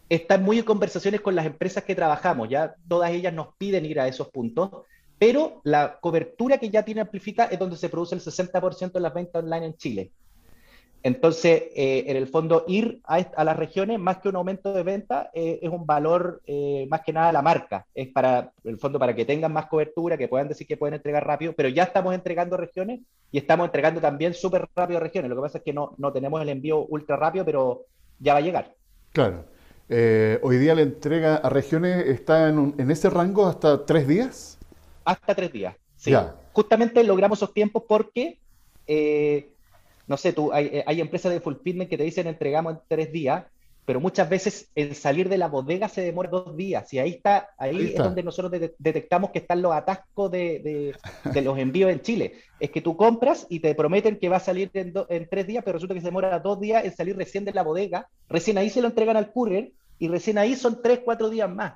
están 0.10 0.44
muy 0.44 0.60
en 0.60 0.66
conversaciones 0.66 1.22
con 1.22 1.36
las 1.36 1.46
empresas 1.46 1.84
que 1.84 1.96
trabajamos, 1.96 2.50
ya 2.50 2.76
todas 2.88 3.12
ellas 3.12 3.34
nos 3.34 3.56
piden 3.58 3.86
ir 3.86 4.00
a 4.00 4.08
esos 4.08 4.30
puntos, 4.30 4.70
pero 5.18 5.62
la 5.64 5.98
cobertura 6.00 6.58
que 6.58 6.70
ya 6.70 6.84
tiene 6.84 7.02
Amplifica 7.02 7.46
es 7.46 7.58
donde 7.58 7.78
se 7.78 7.90
produce 7.90 8.16
el 8.16 8.22
60% 8.22 8.92
de 8.92 9.00
las 9.00 9.14
ventas 9.14 9.44
online 9.44 9.68
en 9.68 9.78
Chile. 9.78 10.12
Entonces, 11.04 11.64
eh, 11.76 12.06
en 12.08 12.16
el 12.16 12.28
fondo, 12.28 12.64
ir 12.66 13.02
a, 13.04 13.44
las 13.44 13.58
regiones, 13.58 14.00
más 14.00 14.20
que 14.20 14.30
un 14.30 14.38
aumento 14.38 14.72
de 14.74 14.84
venta, 14.84 15.30
eh, 15.34 15.60
es 15.62 15.70
un 15.70 15.86
valor 15.86 16.42
eh, 16.48 16.88
más 16.90 17.02
que 17.02 17.12
nada 17.12 17.34
la 17.34 17.42
marca. 17.42 17.86
Es 17.94 18.08
para, 18.08 18.54
en 18.64 18.72
el 18.72 18.78
fondo, 18.80 18.98
para 18.98 19.14
que 19.14 19.26
tengan 19.26 19.52
más 19.52 19.66
cobertura, 19.66 20.18
que 20.18 20.30
puedan 20.30 20.48
decir 20.48 20.66
que 20.66 20.78
pueden 20.78 20.94
entregar 20.94 21.28
rápido, 21.28 21.52
pero 21.58 21.68
ya 21.68 21.84
estamos 21.84 22.16
entregando 22.16 22.56
regiones 22.56 23.02
y 23.34 23.38
estamos 23.38 23.66
entregando 23.66 24.00
también 24.00 24.34
súper 24.34 24.66
rápido 24.74 25.02
regiones. 25.02 25.30
Lo 25.30 25.36
que 25.36 25.42
pasa 25.42 25.58
es 25.58 25.64
que 25.66 25.74
no, 25.74 25.94
no 25.98 26.14
tenemos 26.14 26.42
el 26.42 26.48
envío 26.48 26.86
ultra 26.86 27.18
rápido, 27.18 27.44
pero 27.44 27.82
ya 28.20 28.32
va 28.32 28.40
a 28.40 28.44
llegar. 28.44 28.74
Claro. 29.12 29.44
hoy 29.90 30.58
día 30.58 30.74
la 30.74 30.84
entrega 30.84 31.36
a 31.36 31.50
regiones 31.50 32.08
está 32.08 32.48
en, 32.48 32.76
en, 32.78 32.90
ese 32.90 33.10
rango 33.10 33.46
hasta 33.46 33.86
tres 33.86 34.08
días. 34.08 34.58
Hasta 35.04 35.36
tres 35.36 35.52
días, 35.52 35.76
sí. 35.98 36.14
Justamente 36.54 37.04
logramos 37.04 37.40
esos 37.40 37.54
tiempos 37.54 37.84
porque 37.90 38.40
no 40.14 40.18
sé, 40.18 40.32
tú, 40.32 40.54
eh, 40.54 40.84
hay, 40.86 41.02
empresas 41.02 41.32
de 41.32 41.40
fulfillment 41.40 41.90
que 41.90 41.98
te 41.98 42.04
dicen 42.04 42.28
entregamos 42.28 42.74
en 42.74 42.80
tres 42.88 43.12
días, 43.12 43.46
pero 43.84 44.00
muchas 44.00 44.30
veces 44.30 44.70
el 44.76 44.94
salir 44.94 45.28
de 45.28 45.40
la 45.40 45.48
bodega 45.48 45.90
se 45.90 46.02
demora 46.02 46.30
dos 46.30 46.56
días 46.56 46.94
y 46.94 47.00
ahí 47.00 47.10
está, 47.10 47.50
ahí, 47.58 47.94
es 47.96 47.98
donde 47.98 48.22
nosotros 48.22 48.52
detectamos 48.78 49.32
que 49.32 49.40
están 49.40 49.64
los 49.64 49.74
atascos 49.74 50.30
de, 50.30 50.94
los 51.44 51.58
envíos 51.58 51.92
en 51.92 52.02
Chile. 52.04 52.36
Es 52.60 52.70
que 52.70 52.80
tú 52.80 52.96
compras 52.96 53.48
y 53.50 53.60
te 53.60 53.74
prometen 53.74 54.20
que 54.20 54.30
va 54.30 54.38
a 54.38 54.40
salir 54.40 54.70
en, 54.76 54.94
en, 55.10 55.28
tres 55.28 55.48
días, 55.48 55.64
pero 55.64 55.78
resulta 55.78 55.96
que 55.96 56.02
se 56.02 56.10
demora 56.10 56.38
dos 56.38 56.60
días 56.60 56.86
en 56.86 56.96
salir 56.96 57.18
recién 57.18 57.44
de 57.44 57.54
la 57.54 57.64
bodega, 57.64 58.08
recién 58.30 58.60
ahí 58.60 58.70
se 58.70 58.84
lo 58.84 58.90
entregan 58.90 59.18
al 59.18 59.32
courier 59.32 59.72
y 59.98 60.10
recién 60.10 60.38
ahí 60.38 60.56
son 60.56 60.80
tres, 60.84 61.00
cuatro 61.04 61.32
días 61.32 61.50
más. 61.50 61.74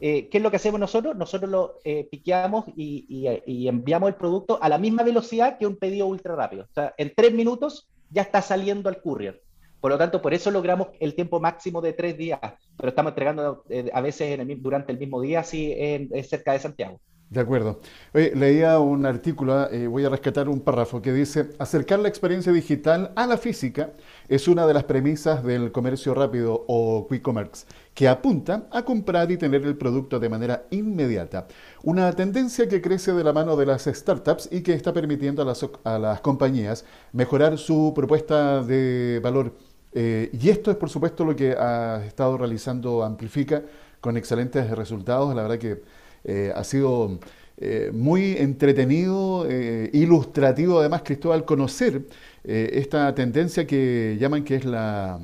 Eh, 0.00 0.28
¿Qué 0.28 0.38
es 0.38 0.42
lo 0.42 0.50
que 0.50 0.56
hacemos 0.56 0.80
nosotros? 0.80 1.16
Nosotros 1.16 1.50
lo 1.50 1.78
eh, 1.84 2.08
piqueamos 2.10 2.66
y, 2.76 3.26
enviamos 3.68 4.08
el 4.08 4.16
producto 4.16 4.58
a 4.60 4.68
la 4.68 4.78
misma 4.78 5.02
velocidad 5.02 5.58
que 5.58 5.66
un 5.66 5.76
pedido 5.76 6.06
ultra 6.06 6.34
rápido. 6.34 6.64
O 6.64 6.74
sea, 6.74 6.94
en 6.98 7.12
tres 7.14 7.32
minutos 7.32 7.88
ya 8.10 8.22
está 8.22 8.42
saliendo 8.42 8.88
al 8.88 9.00
courier. 9.00 9.42
Por 9.80 9.90
lo 9.90 9.98
tanto, 9.98 10.22
por 10.22 10.32
eso 10.32 10.50
logramos 10.50 10.88
el 11.00 11.14
tiempo 11.14 11.40
máximo 11.40 11.80
de 11.80 11.92
tres 11.92 12.16
días, 12.16 12.40
pero 12.76 12.90
estamos 12.90 13.10
entregando 13.10 13.64
eh, 13.68 13.90
a 13.92 14.00
veces 14.00 14.38
durante 14.58 14.92
el 14.92 14.98
mismo 14.98 15.20
día, 15.20 15.42
si 15.42 15.72
es 15.72 16.28
cerca 16.28 16.52
de 16.52 16.60
Santiago. 16.60 17.00
De 17.32 17.40
acuerdo. 17.40 17.80
leía 18.12 18.78
un 18.78 19.06
artículo, 19.06 19.70
eh, 19.70 19.86
voy 19.86 20.04
a 20.04 20.10
rescatar 20.10 20.50
un 20.50 20.60
párrafo 20.60 21.00
que 21.00 21.14
dice, 21.14 21.48
acercar 21.58 21.98
la 21.98 22.08
experiencia 22.08 22.52
digital 22.52 23.10
a 23.16 23.26
la 23.26 23.38
física 23.38 23.92
es 24.28 24.48
una 24.48 24.66
de 24.66 24.74
las 24.74 24.84
premisas 24.84 25.42
del 25.42 25.72
comercio 25.72 26.12
rápido 26.12 26.66
o 26.68 27.06
quick 27.08 27.22
commerce, 27.22 27.64
que 27.94 28.06
apunta 28.06 28.66
a 28.70 28.84
comprar 28.84 29.30
y 29.30 29.38
tener 29.38 29.62
el 29.64 29.78
producto 29.78 30.20
de 30.20 30.28
manera 30.28 30.66
inmediata. 30.72 31.46
Una 31.82 32.12
tendencia 32.12 32.68
que 32.68 32.82
crece 32.82 33.14
de 33.14 33.24
la 33.24 33.32
mano 33.32 33.56
de 33.56 33.64
las 33.64 33.84
startups 33.84 34.50
y 34.52 34.60
que 34.60 34.74
está 34.74 34.92
permitiendo 34.92 35.40
a 35.40 35.46
las, 35.46 35.66
a 35.84 35.98
las 35.98 36.20
compañías 36.20 36.84
mejorar 37.14 37.56
su 37.56 37.94
propuesta 37.96 38.62
de 38.62 39.20
valor. 39.22 39.54
Eh, 39.94 40.28
y 40.38 40.50
esto 40.50 40.70
es 40.70 40.76
por 40.76 40.90
supuesto 40.90 41.24
lo 41.24 41.34
que 41.34 41.52
ha 41.52 42.04
estado 42.04 42.36
realizando 42.36 43.02
Amplifica 43.02 43.62
con 44.02 44.18
excelentes 44.18 44.70
resultados. 44.70 45.34
La 45.34 45.42
verdad 45.42 45.58
que 45.58 46.01
eh, 46.24 46.52
ha 46.54 46.64
sido 46.64 47.18
eh, 47.58 47.90
muy 47.92 48.32
entretenido, 48.38 49.46
eh, 49.48 49.90
ilustrativo 49.92 50.80
además, 50.80 51.02
Cristóbal, 51.04 51.44
conocer 51.44 52.02
esta 52.44 53.14
tendencia 53.14 53.66
que 53.66 54.16
llaman 54.20 54.42
que 54.44 54.56
es 54.56 54.64
la... 54.64 55.20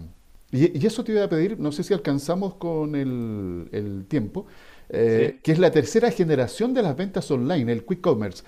Y, 0.52 0.86
eso 0.86 1.02
te 1.02 1.12
iba 1.12 1.24
a 1.24 1.28
pedir, 1.28 1.58
no 1.58 1.72
sé 1.72 1.82
si 1.82 1.92
alcanzamos 1.92 2.54
con 2.54 2.94
el, 2.94 4.04
tiempo, 4.08 4.46
que 4.88 5.40
es 5.42 5.58
la 5.58 5.70
tercera 5.72 6.10
generación 6.12 6.72
de 6.74 6.82
las 6.82 6.96
ventas 6.96 7.28
online, 7.30 7.72
el 7.72 7.84
quick 7.84 8.00
commerce. 8.00 8.44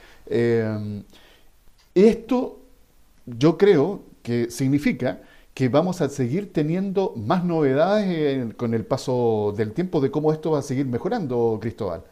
esto 1.95 2.61
yo 3.27 3.59
creo 3.59 4.03
que 4.23 4.51
significa 4.51 5.21
que 5.53 5.69
vamos 5.69 6.01
a 6.01 6.09
seguir 6.09 6.53
teniendo 6.53 7.13
más 7.17 7.45
novedades 7.45 8.55
con 8.55 8.73
el 8.73 8.85
paso 8.87 9.53
del 9.57 9.73
tiempo 9.73 10.01
de 10.01 10.11
cómo 10.11 10.33
esto 10.33 10.53
va 10.53 10.61
a 10.61 10.63
seguir 10.63 10.87
mejorando, 10.87 11.59
Cristóbal. 11.61 12.05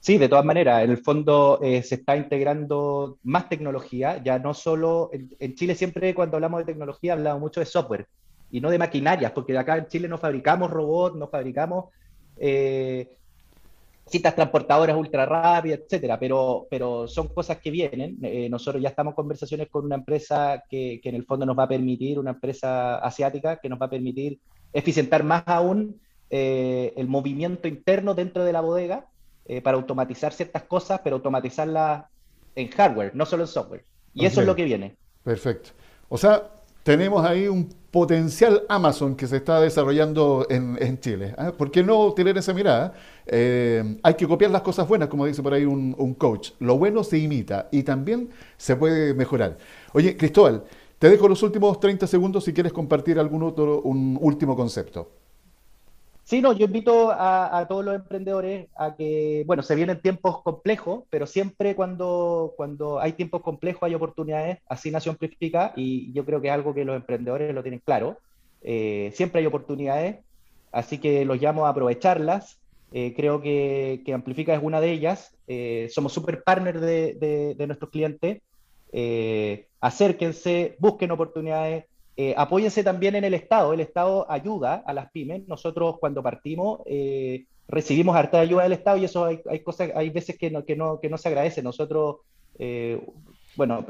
Sí, 0.00 0.18
de 0.18 0.28
todas 0.28 0.44
maneras, 0.44 0.84
en 0.84 0.90
el 0.90 0.98
fondo 0.98 1.58
eh, 1.62 1.82
se 1.82 1.96
está 1.96 2.16
integrando 2.16 3.18
más 3.24 3.48
tecnología, 3.48 4.22
ya 4.22 4.38
no 4.38 4.54
solo, 4.54 5.10
en, 5.12 5.54
Chile 5.54 5.74
siempre 5.74 6.14
cuando 6.14 6.36
hablamos 6.36 6.60
de 6.60 6.66
tecnología 6.66 7.14
hablamos 7.14 7.40
mucho 7.40 7.60
de 7.60 7.66
software 7.66 8.06
y 8.50 8.60
no 8.60 8.70
de 8.70 8.78
maquinarias, 8.78 9.32
porque 9.32 9.56
acá 9.58 9.76
en 9.76 9.88
Chile 9.88 10.06
no 10.06 10.18
fabricamos 10.18 10.70
robots, 10.70 11.16
no 11.16 11.26
fabricamos 11.26 11.86
eh, 12.36 13.16
citas 14.06 14.36
transportadoras 14.36 14.96
ultra 14.96 15.26
rápidas, 15.26 15.80
etcétera, 15.80 16.20
pero, 16.20 16.68
pero 16.70 17.08
son 17.08 17.26
cosas 17.28 17.58
que 17.58 17.72
vienen. 17.72 18.18
Eh, 18.22 18.48
nosotros 18.48 18.80
ya 18.80 18.90
estamos 18.90 19.12
en 19.12 19.16
conversaciones 19.16 19.68
con 19.68 19.86
una 19.86 19.96
empresa 19.96 20.62
que, 20.68 21.00
que, 21.02 21.08
en 21.08 21.16
el 21.16 21.24
fondo 21.24 21.44
nos 21.44 21.58
va 21.58 21.64
a 21.64 21.68
permitir, 21.68 22.20
una 22.20 22.30
empresa 22.30 22.98
asiática, 22.98 23.56
que 23.56 23.68
nos 23.68 23.80
va 23.80 23.86
a 23.86 23.90
permitir 23.90 24.38
eficientar 24.72 25.24
más 25.24 25.42
aún 25.46 26.00
el 26.28 27.06
movimiento 27.06 27.68
interno 27.68 28.12
dentro 28.12 28.44
de 28.44 28.52
la 28.52 28.60
bodega 28.60 29.06
eh, 29.48 29.60
para 29.60 29.76
automatizar 29.76 30.32
ciertas 30.32 30.64
cosas, 30.64 31.00
pero 31.02 31.16
automatizarlas 31.16 32.04
en 32.54 32.68
hardware, 32.68 33.14
no 33.14 33.26
solo 33.26 33.44
en 33.44 33.48
software. 33.48 33.84
Y 34.14 34.24
eso 34.26 34.40
es 34.40 34.46
lo 34.46 34.56
que 34.56 34.64
viene. 34.64 34.96
Perfecto. 35.22 35.70
O 36.08 36.16
sea, 36.16 36.50
tenemos 36.82 37.24
ahí 37.24 37.48
un 37.48 37.68
potencial 37.90 38.62
Amazon 38.68 39.16
que 39.16 39.26
se 39.26 39.36
está 39.36 39.60
desarrollando 39.60 40.46
en, 40.48 41.00
Chile. 41.00 41.34
¿ah? 41.36 41.52
¿Por 41.52 41.70
qué 41.70 41.82
no 41.82 42.12
tener 42.12 42.36
esa 42.38 42.54
mirada? 42.54 42.94
Eh, 43.26 43.98
hay 44.02 44.14
que 44.14 44.26
copiar 44.26 44.50
las 44.50 44.62
cosas 44.62 44.86
buenas, 44.86 45.08
como 45.08 45.26
dice 45.26 45.42
por 45.42 45.52
ahí 45.52 45.64
un, 45.64 45.94
un, 45.98 46.14
coach. 46.14 46.52
Lo 46.58 46.78
bueno 46.78 47.02
se 47.04 47.18
imita 47.18 47.68
y 47.70 47.82
también 47.82 48.30
se 48.56 48.76
puede 48.76 49.14
mejorar. 49.14 49.56
Oye, 49.92 50.16
Cristóbal, 50.16 50.64
te 50.98 51.10
dejo 51.10 51.28
los 51.28 51.42
últimos 51.42 51.78
30 51.78 52.06
segundos 52.06 52.44
si 52.44 52.52
quieres 52.52 52.72
compartir 52.72 53.18
algún 53.18 53.42
otro, 53.42 53.82
un 53.82 54.18
último 54.20 54.56
concepto. 54.56 55.10
Sí, 56.26 56.42
no, 56.42 56.52
yo 56.52 56.66
invito 56.66 57.12
a, 57.12 57.64
todos 57.68 57.84
los 57.84 57.94
emprendedores 57.94 58.66
a 58.76 58.96
que, 58.96 59.44
bueno, 59.46 59.62
se 59.62 59.76
vienen 59.76 60.00
tiempos 60.00 60.42
complejos, 60.42 61.04
pero 61.08 61.24
siempre 61.24 61.76
cuando, 61.76 62.52
cuando 62.56 62.98
hay 62.98 63.12
tiempos 63.12 63.42
complejos 63.42 63.84
hay 63.84 63.94
oportunidades, 63.94 64.58
así 64.68 64.90
nació 64.90 65.12
Amplifica 65.12 65.72
y 65.76 66.12
yo 66.12 66.24
creo 66.24 66.40
que 66.40 66.48
es 66.48 66.54
algo 66.54 66.74
que 66.74 66.84
los 66.84 66.96
emprendedores 66.96 67.54
lo 67.54 67.62
tienen 67.62 67.78
claro. 67.78 68.18
Eh, 68.62 69.12
siempre 69.14 69.40
hay 69.40 69.46
oportunidades, 69.46 70.16
así 70.72 70.98
que 70.98 71.24
los 71.24 71.40
llamo 71.40 71.64
a 71.64 71.68
aprovecharlas. 71.68 72.58
Eh, 72.90 73.14
creo 73.14 73.40
que, 73.40 74.02
que, 74.04 74.12
Amplifica 74.12 74.52
es 74.52 74.62
una 74.64 74.80
de 74.80 74.90
ellas. 74.90 75.32
Eh, 75.46 75.88
somos 75.92 76.12
super 76.12 76.42
partners 76.42 76.80
de, 76.80 77.54
de 77.56 77.66
nuestros 77.68 77.92
clientes. 77.92 78.42
acérquense, 79.80 80.74
busquen 80.80 81.12
oportunidades, 81.12 81.84
eh, 82.18 82.34
apóyense 82.36 82.82
también 82.82 83.14
en 83.14 83.24
el 83.24 83.34
Estado. 83.34 83.72
El 83.72 83.80
Estado 83.80 84.26
ayuda 84.30 84.82
a 84.86 84.94
las 84.94 85.10
pymes. 85.10 85.46
Nosotros 85.46 85.96
cuando 86.00 86.22
partimos 86.22 86.80
eh, 86.86 87.44
recibimos 87.68 88.16
harta 88.16 88.40
ayuda 88.40 88.62
del 88.62 88.72
Estado 88.72 88.96
y 88.96 89.04
eso 89.04 89.24
hay, 89.24 89.60
cosas, 89.60 89.90
hay 89.94 90.08
veces 90.10 90.38
que 90.38 90.50
no, 90.50 90.64
que 90.64 90.76
no, 90.76 90.98
que 90.98 91.10
no 91.10 91.18
se 91.18 91.28
agradece. 91.28 91.62
Nosotros, 91.62 92.16
eh, 92.58 93.00
bueno, 93.54 93.84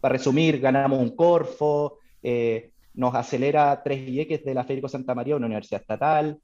para 0.00 0.12
resumir, 0.12 0.60
ganamos 0.60 0.98
un 0.98 1.16
Corfo, 1.16 1.98
nos 2.94 3.14
acelera 3.14 3.82
tres 3.82 4.08
IEX 4.08 4.44
de 4.44 4.54
la 4.54 4.64
Federico 4.64 4.88
Santa 4.88 5.14
María, 5.14 5.36
una 5.36 5.46
universidad 5.46 5.80
estatal. 5.80 6.38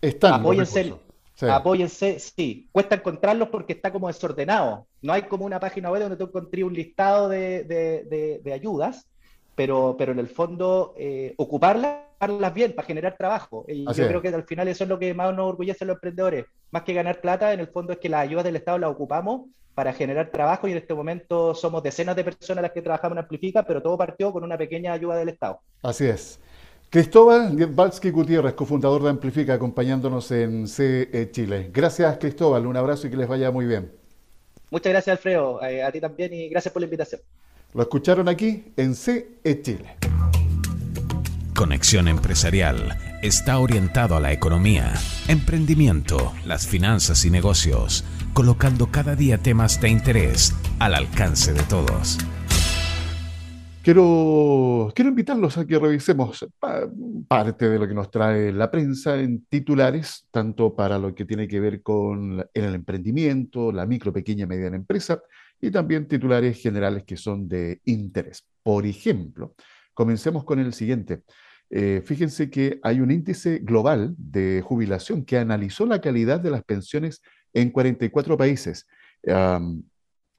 Están 0.00 0.34
apóyense, 0.34 0.94
Apóyense, 1.42 2.18
sí. 2.18 2.68
Cuesta 2.72 2.96
encontrarlos 2.96 3.48
porque 3.48 3.74
está 3.74 3.92
como 3.92 4.08
desordenado. 4.08 4.86
No 5.02 5.12
hay 5.12 5.22
como 5.22 5.44
una 5.44 5.60
página 5.60 5.90
web 5.90 6.02
donde 6.02 6.16
tú 6.16 6.24
encontré 6.24 6.64
un 6.64 6.72
listado 6.72 7.28
de, 7.28 8.50
ayudas, 8.52 9.06
pero, 9.54 9.96
pero 9.98 10.12
en 10.12 10.18
el 10.18 10.28
fondo 10.28 10.94
eh, 10.96 11.34
ocuparlas 11.36 12.54
bien 12.54 12.74
para 12.74 12.86
generar 12.86 13.16
trabajo. 13.16 13.64
Y 13.68 13.84
yo 13.84 14.08
creo 14.08 14.22
que 14.22 14.28
al 14.28 14.44
final 14.44 14.68
eso 14.68 14.84
es 14.84 14.90
lo 14.90 14.98
que 14.98 15.12
más 15.14 15.34
nos 15.34 15.48
orgullece 15.50 15.84
a 15.84 15.86
los 15.86 15.96
emprendedores. 15.96 16.46
Más 16.70 16.82
que 16.82 16.94
ganar 16.94 17.20
plata, 17.20 17.52
en 17.52 17.60
el 17.60 17.68
fondo 17.68 17.92
es 17.92 17.98
que 17.98 18.08
las 18.08 18.22
ayudas 18.22 18.44
del 18.44 18.56
Estado 18.56 18.78
las 18.78 18.90
ocupamos 18.90 19.42
para 19.74 19.92
generar 19.92 20.30
trabajo 20.30 20.66
y 20.66 20.72
en 20.72 20.78
este 20.78 20.94
momento 20.94 21.54
somos 21.54 21.82
decenas 21.82 22.16
de 22.16 22.24
personas 22.24 22.62
las 22.62 22.72
que 22.72 22.80
trabajamos 22.80 23.16
en 23.16 23.24
Amplifica, 23.24 23.62
pero 23.62 23.82
todo 23.82 23.98
partió 23.98 24.32
con 24.32 24.42
una 24.42 24.56
pequeña 24.56 24.94
ayuda 24.94 25.16
del 25.16 25.28
Estado. 25.28 25.60
Así 25.82 26.06
es. 26.06 26.40
Cristóbal 26.90 27.54
Balsky 27.66 28.10
Gutiérrez, 28.10 28.54
cofundador 28.54 29.02
de 29.02 29.10
Amplifica, 29.10 29.54
acompañándonos 29.54 30.30
en 30.30 30.68
CE 30.68 31.30
Chile. 31.32 31.70
Gracias, 31.72 32.16
Cristóbal. 32.18 32.66
Un 32.66 32.76
abrazo 32.76 33.06
y 33.06 33.10
que 33.10 33.16
les 33.16 33.28
vaya 33.28 33.50
muy 33.50 33.66
bien. 33.66 33.92
Muchas 34.70 34.92
gracias, 34.92 35.16
Alfredo. 35.16 35.62
Eh, 35.62 35.82
a 35.82 35.90
ti 35.90 36.00
también 36.00 36.32
y 36.32 36.48
gracias 36.48 36.72
por 36.72 36.82
la 36.82 36.86
invitación. 36.86 37.20
Lo 37.74 37.82
escucharon 37.82 38.28
aquí 38.28 38.72
en 38.76 38.94
CE 38.94 39.62
Chile. 39.62 39.96
Conexión 41.54 42.06
Empresarial 42.06 42.98
está 43.22 43.58
orientado 43.58 44.16
a 44.16 44.20
la 44.20 44.32
economía, 44.32 44.92
emprendimiento, 45.26 46.32
las 46.44 46.66
finanzas 46.66 47.24
y 47.24 47.30
negocios, 47.30 48.04
colocando 48.34 48.90
cada 48.90 49.16
día 49.16 49.38
temas 49.38 49.80
de 49.80 49.88
interés 49.88 50.54
al 50.78 50.94
alcance 50.94 51.52
de 51.52 51.62
todos. 51.62 52.18
Quiero, 53.86 54.92
quiero 54.96 55.10
invitarlos 55.10 55.56
a 55.58 55.64
que 55.64 55.78
revisemos 55.78 56.44
parte 57.28 57.68
de 57.68 57.78
lo 57.78 57.86
que 57.86 57.94
nos 57.94 58.10
trae 58.10 58.50
la 58.52 58.68
prensa 58.68 59.16
en 59.16 59.46
titulares, 59.46 60.26
tanto 60.32 60.74
para 60.74 60.98
lo 60.98 61.14
que 61.14 61.24
tiene 61.24 61.46
que 61.46 61.60
ver 61.60 61.82
con 61.82 62.44
el 62.52 62.74
emprendimiento, 62.74 63.70
la 63.70 63.86
micro, 63.86 64.12
pequeña 64.12 64.42
y 64.42 64.48
mediana 64.48 64.74
empresa, 64.74 65.22
y 65.60 65.70
también 65.70 66.08
titulares 66.08 66.60
generales 66.60 67.04
que 67.04 67.16
son 67.16 67.46
de 67.46 67.80
interés. 67.84 68.44
Por 68.64 68.86
ejemplo, 68.86 69.54
comencemos 69.94 70.42
con 70.42 70.58
el 70.58 70.72
siguiente. 70.72 71.22
Eh, 71.70 72.02
fíjense 72.04 72.50
que 72.50 72.80
hay 72.82 72.98
un 72.98 73.12
índice 73.12 73.60
global 73.60 74.16
de 74.18 74.62
jubilación 74.66 75.24
que 75.24 75.38
analizó 75.38 75.86
la 75.86 76.00
calidad 76.00 76.40
de 76.40 76.50
las 76.50 76.64
pensiones 76.64 77.22
en 77.52 77.70
44 77.70 78.36
países. 78.36 78.88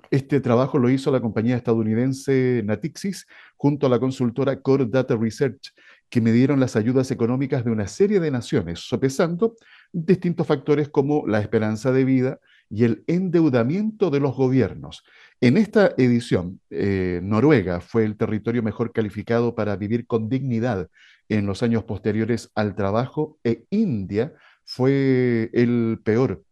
Este 0.10 0.40
trabajo 0.40 0.78
lo 0.78 0.90
hizo 0.90 1.12
la 1.12 1.20
compañía 1.20 1.58
estadounidense 1.58 2.62
Natixis 2.64 3.28
junto 3.58 3.88
a 3.88 3.90
la 3.90 4.00
consultora 4.00 4.62
Core 4.62 4.86
Data 4.86 5.18
Research, 5.18 5.74
que 6.10 6.22
midieron 6.22 6.60
las 6.60 6.76
ayudas 6.76 7.12
económicas 7.12 7.66
de 7.66 7.72
una 7.72 7.88
serie 7.88 8.20
de 8.20 8.32
naciones, 8.32 8.80
sopesando 8.80 9.56
distintos 9.92 10.48
factores 10.48 10.88
como 10.90 11.28
la 11.28 11.42
esperanza 11.42 11.92
de 11.92 12.06
vida 12.06 12.40
y 12.70 12.86
el 12.86 13.04
endeudamiento 13.08 14.10
de 14.10 14.20
los 14.20 14.36
gobiernos. 14.36 15.04
En 15.42 15.58
esta 15.58 15.94
edición, 15.98 16.62
eh, 16.70 17.20
Noruega 17.24 17.82
fue 17.82 18.06
el 18.06 18.16
territorio 18.18 18.64
mejor 18.64 18.94
calificado 18.94 19.56
para 19.56 19.76
vivir 19.76 20.08
con 20.08 20.30
dignidad 20.30 20.90
en 21.30 21.46
los 21.46 21.64
años 21.64 21.84
posteriores 21.84 22.52
al 22.56 22.76
trabajo 22.76 23.38
e 23.44 23.66
India 23.70 24.34
fue 24.64 25.50
el 25.54 26.00
peor 26.04 26.44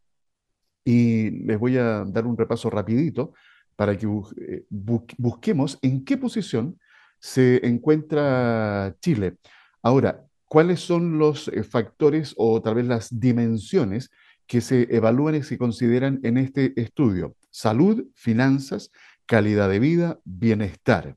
y 0.86 1.32
les 1.46 1.60
voy 1.60 1.78
a 1.78 2.06
dar 2.06 2.26
un 2.28 2.38
repaso 2.38 2.70
rapidito 2.70 3.34
para 3.76 3.98
que 3.98 4.08
eh, 4.38 4.66
busquemos 4.70 5.80
en 5.82 6.06
qué 6.06 6.16
posición 6.16 6.80
se 7.20 7.66
encuentra 7.66 8.96
Chile. 9.02 9.38
Ahora, 9.82 10.24
¿cuáles 10.46 10.80
son 10.80 11.18
los 11.18 11.48
eh, 11.48 11.64
factores 11.64 12.34
o 12.38 12.62
tal 12.62 12.76
vez 12.76 12.86
las 12.86 13.20
dimensiones 13.20 14.12
que 14.48 14.62
se 14.62 14.88
evalúan 14.96 15.36
y 15.36 15.44
se 15.44 15.58
consideran 15.58 16.20
en 16.24 16.38
este 16.38 16.80
estudio? 16.80 17.36
Salud, 17.50 18.06
finanzas, 18.14 18.92
calidad 19.26 19.70
de 19.70 19.80
vida, 19.80 20.20
bienestar. 20.24 21.16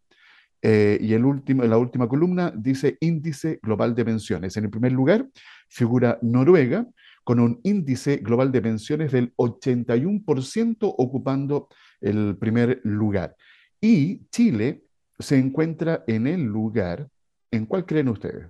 Eh, 0.62 0.98
y 1.00 1.12
el 1.12 1.24
último, 1.24 1.62
la 1.64 1.78
última 1.78 2.08
columna 2.08 2.52
dice 2.56 2.96
índice 3.00 3.60
global 3.62 3.94
de 3.94 4.04
pensiones. 4.04 4.56
En 4.56 4.64
el 4.64 4.70
primer 4.70 4.92
lugar 4.92 5.28
figura 5.68 6.18
Noruega, 6.22 6.86
con 7.28 7.40
un 7.40 7.60
índice 7.62 8.16
global 8.16 8.50
de 8.50 8.62
pensiones 8.62 9.12
del 9.12 9.36
81% 9.36 10.76
ocupando 10.80 11.68
el 12.00 12.38
primer 12.38 12.80
lugar. 12.84 13.36
Y 13.82 14.24
Chile 14.30 14.84
se 15.18 15.36
encuentra 15.36 16.04
en 16.06 16.26
el 16.26 16.42
lugar, 16.44 17.06
¿en 17.50 17.66
cuál 17.66 17.84
creen 17.84 18.08
ustedes? 18.08 18.46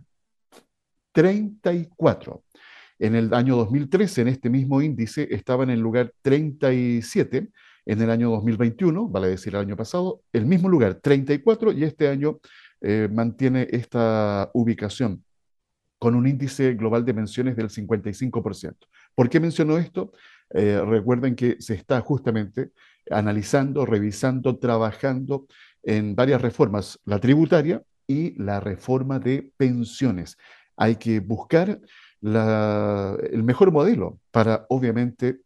34. 1.10 2.44
En 3.00 3.16
el 3.16 3.34
año 3.34 3.56
2013, 3.56 4.20
en 4.20 4.28
este 4.28 4.48
mismo 4.48 4.80
índice, 4.80 5.26
estaba 5.28 5.64
en 5.64 5.70
el 5.70 5.80
lugar 5.80 6.12
37. 6.22 7.48
En 7.84 8.00
el 8.00 8.10
año 8.10 8.30
2021, 8.30 9.08
vale 9.08 9.26
decir 9.26 9.56
el 9.56 9.62
año 9.62 9.76
pasado, 9.76 10.22
el 10.32 10.46
mismo 10.46 10.68
lugar, 10.68 11.00
34, 11.02 11.72
y 11.72 11.82
este 11.82 12.06
año 12.06 12.38
eh, 12.80 13.08
mantiene 13.12 13.66
esta 13.72 14.52
ubicación 14.54 15.24
con 15.98 16.14
un 16.14 16.26
índice 16.26 16.74
global 16.74 17.04
de 17.04 17.12
menciones 17.12 17.56
del 17.56 17.70
55%. 17.70 18.76
¿Por 19.14 19.28
qué 19.28 19.40
menciono 19.40 19.78
esto? 19.78 20.12
Eh, 20.50 20.80
recuerden 20.84 21.34
que 21.34 21.56
se 21.60 21.74
está 21.74 22.00
justamente 22.00 22.70
analizando, 23.10 23.84
revisando, 23.84 24.58
trabajando 24.58 25.46
en 25.82 26.14
varias 26.14 26.40
reformas, 26.40 26.98
la 27.04 27.18
tributaria 27.18 27.82
y 28.06 28.40
la 28.42 28.60
reforma 28.60 29.18
de 29.18 29.52
pensiones. 29.56 30.36
Hay 30.76 30.96
que 30.96 31.20
buscar 31.20 31.80
el 32.22 33.42
mejor 33.44 33.70
modelo 33.70 34.18
para, 34.30 34.66
obviamente, 34.68 35.40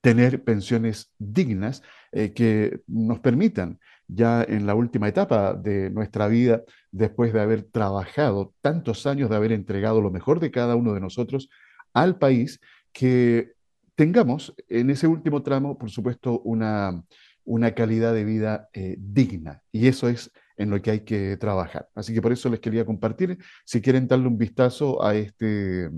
tener 0.00 0.44
pensiones 0.44 1.12
dignas 1.18 1.82
eh, 2.12 2.32
que 2.32 2.80
nos 2.86 3.18
permitan 3.18 3.80
ya 4.08 4.42
en 4.42 4.66
la 4.66 4.74
última 4.74 5.08
etapa 5.08 5.54
de 5.54 5.90
nuestra 5.90 6.28
vida, 6.28 6.62
después 6.90 7.32
de 7.32 7.40
haber 7.40 7.62
trabajado 7.62 8.54
tantos 8.60 9.06
años, 9.06 9.30
de 9.30 9.36
haber 9.36 9.52
entregado 9.52 10.00
lo 10.00 10.10
mejor 10.10 10.40
de 10.40 10.50
cada 10.50 10.76
uno 10.76 10.94
de 10.94 11.00
nosotros 11.00 11.48
al 11.92 12.18
país, 12.18 12.60
que 12.92 13.52
tengamos 13.94 14.54
en 14.68 14.90
ese 14.90 15.06
último 15.06 15.42
tramo, 15.42 15.78
por 15.78 15.90
supuesto, 15.90 16.40
una, 16.40 17.02
una 17.44 17.72
calidad 17.72 18.14
de 18.14 18.24
vida 18.24 18.68
eh, 18.72 18.96
digna. 18.98 19.62
Y 19.72 19.88
eso 19.88 20.08
es 20.08 20.30
en 20.56 20.70
lo 20.70 20.80
que 20.80 20.90
hay 20.90 21.00
que 21.00 21.36
trabajar. 21.36 21.88
Así 21.94 22.14
que 22.14 22.22
por 22.22 22.32
eso 22.32 22.48
les 22.48 22.60
quería 22.60 22.84
compartir, 22.84 23.38
si 23.64 23.80
quieren 23.80 24.06
darle 24.06 24.28
un 24.28 24.38
vistazo 24.38 25.02
a 25.02 25.14
este 25.14 25.90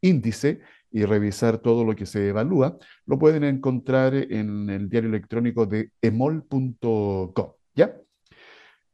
índice 0.00 0.60
y 0.94 1.04
revisar 1.06 1.58
todo 1.58 1.84
lo 1.84 1.96
que 1.96 2.06
se 2.06 2.28
evalúa, 2.28 2.78
lo 3.04 3.18
pueden 3.18 3.42
encontrar 3.42 4.14
en 4.14 4.70
el 4.70 4.88
diario 4.88 5.10
electrónico 5.10 5.66
de 5.66 5.90
emol.com. 6.00 7.50
¿Ya? 7.74 7.96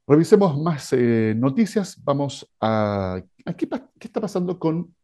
Revisemos 0.07 0.59
más 0.59 0.95
eh, 0.95 1.35
noticias. 1.37 2.03
Vamos 2.03 2.51
a, 2.59 3.23
qué, 3.55 3.69
está 4.01 4.19
pasando 4.19 4.59
con 4.59 4.95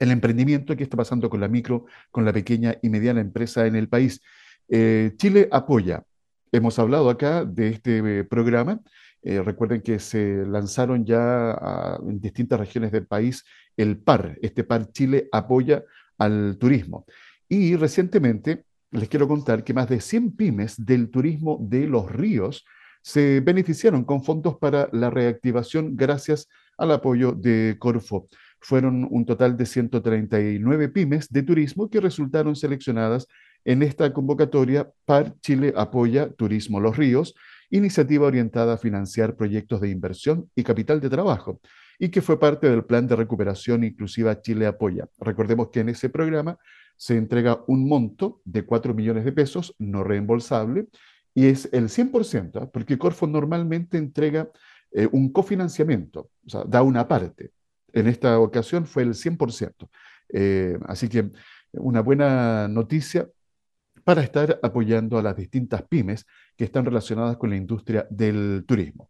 el 0.00 0.10
emprendimiento, 0.10 0.74
qué 0.74 0.82
está 0.82 0.96
pasando 0.96 1.30
con 1.30 1.38
la 1.38 1.46
micro, 1.46 1.86
con 2.10 2.24
la 2.24 2.32
pequeña 2.32 2.74
y 2.82 2.88
mediana 2.88 3.20
empresa 3.20 3.64
en 3.68 3.76
el 3.76 3.88
país. 3.88 4.20
Eh, 4.68 5.12
Chile 5.18 5.48
apoya. 5.52 6.02
Hemos 6.50 6.76
hablado 6.80 7.08
acá 7.08 7.44
de 7.44 7.68
este 7.68 8.18
eh, 8.18 8.24
programa. 8.24 8.80
recuerden 9.22 9.80
que 9.80 10.00
se 10.00 10.44
lanzaron 10.44 11.04
ya 11.04 11.56
en 12.04 12.20
distintas 12.20 12.58
regiones 12.58 12.90
del 12.90 13.06
país 13.06 13.44
el 13.76 13.96
PAR. 13.96 14.36
Este 14.42 14.64
PAR 14.64 14.90
Chile 14.90 15.28
apoya 15.30 15.84
al 16.22 16.56
turismo. 16.58 17.04
Y 17.48 17.76
recientemente 17.76 18.64
les 18.92 19.08
quiero 19.08 19.26
contar 19.26 19.64
que 19.64 19.74
más 19.74 19.88
de 19.88 20.00
100 20.00 20.36
pymes 20.36 20.74
del 20.84 21.10
turismo 21.10 21.58
de 21.60 21.86
los 21.86 22.10
ríos 22.10 22.64
se 23.02 23.40
beneficiaron 23.40 24.04
con 24.04 24.22
fondos 24.22 24.56
para 24.58 24.88
la 24.92 25.10
reactivación 25.10 25.96
gracias 25.96 26.48
al 26.78 26.92
apoyo 26.92 27.32
de 27.32 27.76
Corfo. 27.78 28.28
Fueron 28.60 29.08
un 29.10 29.26
total 29.26 29.56
de 29.56 29.66
139 29.66 30.88
pymes 30.90 31.28
de 31.28 31.42
turismo 31.42 31.90
que 31.90 32.00
resultaron 32.00 32.54
seleccionadas 32.54 33.26
en 33.64 33.82
esta 33.82 34.12
convocatoria 34.12 34.90
PAR 35.04 35.34
Chile 35.40 35.72
Apoya 35.76 36.30
Turismo 36.30 36.80
Los 36.80 36.96
Ríos, 36.96 37.34
iniciativa 37.70 38.26
orientada 38.26 38.74
a 38.74 38.78
financiar 38.78 39.34
proyectos 39.34 39.80
de 39.80 39.88
inversión 39.88 40.48
y 40.54 40.62
capital 40.62 41.00
de 41.00 41.10
trabajo 41.10 41.60
y 42.02 42.08
que 42.08 42.20
fue 42.20 42.40
parte 42.40 42.68
del 42.68 42.84
Plan 42.84 43.06
de 43.06 43.14
Recuperación 43.14 43.84
Inclusiva 43.84 44.42
Chile 44.42 44.66
Apoya. 44.66 45.08
Recordemos 45.20 45.68
que 45.68 45.78
en 45.78 45.88
ese 45.88 46.08
programa 46.08 46.58
se 46.96 47.16
entrega 47.16 47.62
un 47.68 47.86
monto 47.88 48.40
de 48.44 48.66
4 48.66 48.92
millones 48.92 49.24
de 49.24 49.30
pesos 49.30 49.72
no 49.78 50.02
reembolsable 50.02 50.88
y 51.32 51.46
es 51.46 51.68
el 51.70 51.90
100%, 51.90 52.60
¿ah? 52.60 52.70
porque 52.72 52.98
Corfo 52.98 53.28
normalmente 53.28 53.98
entrega 53.98 54.50
eh, 54.90 55.08
un 55.12 55.30
cofinanciamiento, 55.30 56.28
o 56.44 56.50
sea, 56.50 56.64
da 56.64 56.82
una 56.82 57.06
parte. 57.06 57.52
En 57.92 58.08
esta 58.08 58.36
ocasión 58.40 58.84
fue 58.84 59.04
el 59.04 59.14
100%. 59.14 59.88
Eh, 60.30 60.76
así 60.86 61.08
que 61.08 61.30
una 61.70 62.00
buena 62.00 62.66
noticia 62.66 63.28
para 64.02 64.22
estar 64.22 64.58
apoyando 64.64 65.18
a 65.18 65.22
las 65.22 65.36
distintas 65.36 65.82
pymes 65.82 66.26
que 66.56 66.64
están 66.64 66.84
relacionadas 66.84 67.36
con 67.36 67.50
la 67.50 67.56
industria 67.56 68.08
del 68.10 68.64
turismo. 68.66 69.08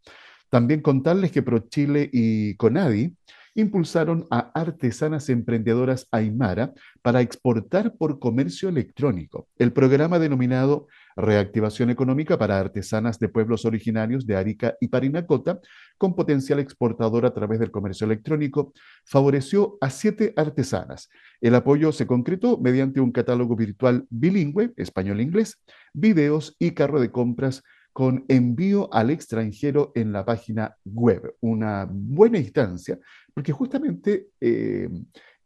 También 0.52 0.82
contarles 0.82 1.32
que 1.32 1.40
ProChile 1.40 2.10
y 2.12 2.56
Conadi 2.56 3.16
impulsaron 3.54 4.26
a 4.30 4.50
artesanas 4.52 5.30
emprendedoras 5.30 6.08
Aymara 6.10 6.74
para 7.00 7.22
exportar 7.22 7.96
por 7.96 8.18
comercio 8.18 8.68
electrónico. 8.68 9.48
El 9.56 9.72
programa 9.72 10.18
denominado 10.18 10.88
Reactivación 11.16 11.88
Económica 11.88 12.36
para 12.36 12.58
Artesanas 12.58 13.18
de 13.18 13.30
Pueblos 13.30 13.64
Originarios 13.64 14.26
de 14.26 14.36
Arica 14.36 14.74
y 14.78 14.88
Parinacota, 14.88 15.58
con 15.96 16.14
potencial 16.14 16.58
exportador 16.58 17.24
a 17.24 17.32
través 17.32 17.58
del 17.58 17.70
comercio 17.70 18.04
electrónico, 18.04 18.74
favoreció 19.06 19.78
a 19.80 19.88
siete 19.88 20.34
artesanas. 20.36 21.08
El 21.40 21.54
apoyo 21.54 21.92
se 21.92 22.06
concretó 22.06 22.58
mediante 22.58 23.00
un 23.00 23.10
catálogo 23.10 23.56
virtual 23.56 24.06
bilingüe, 24.10 24.74
español-inglés, 24.76 25.62
videos 25.94 26.56
y 26.58 26.72
carro 26.72 27.00
de 27.00 27.10
compras 27.10 27.62
con 27.92 28.24
envío 28.28 28.92
al 28.92 29.10
extranjero 29.10 29.92
en 29.94 30.12
la 30.12 30.24
página 30.24 30.76
web. 30.84 31.34
Una 31.40 31.86
buena 31.90 32.38
instancia, 32.38 32.98
porque 33.34 33.52
justamente 33.52 34.28
eh, 34.40 34.88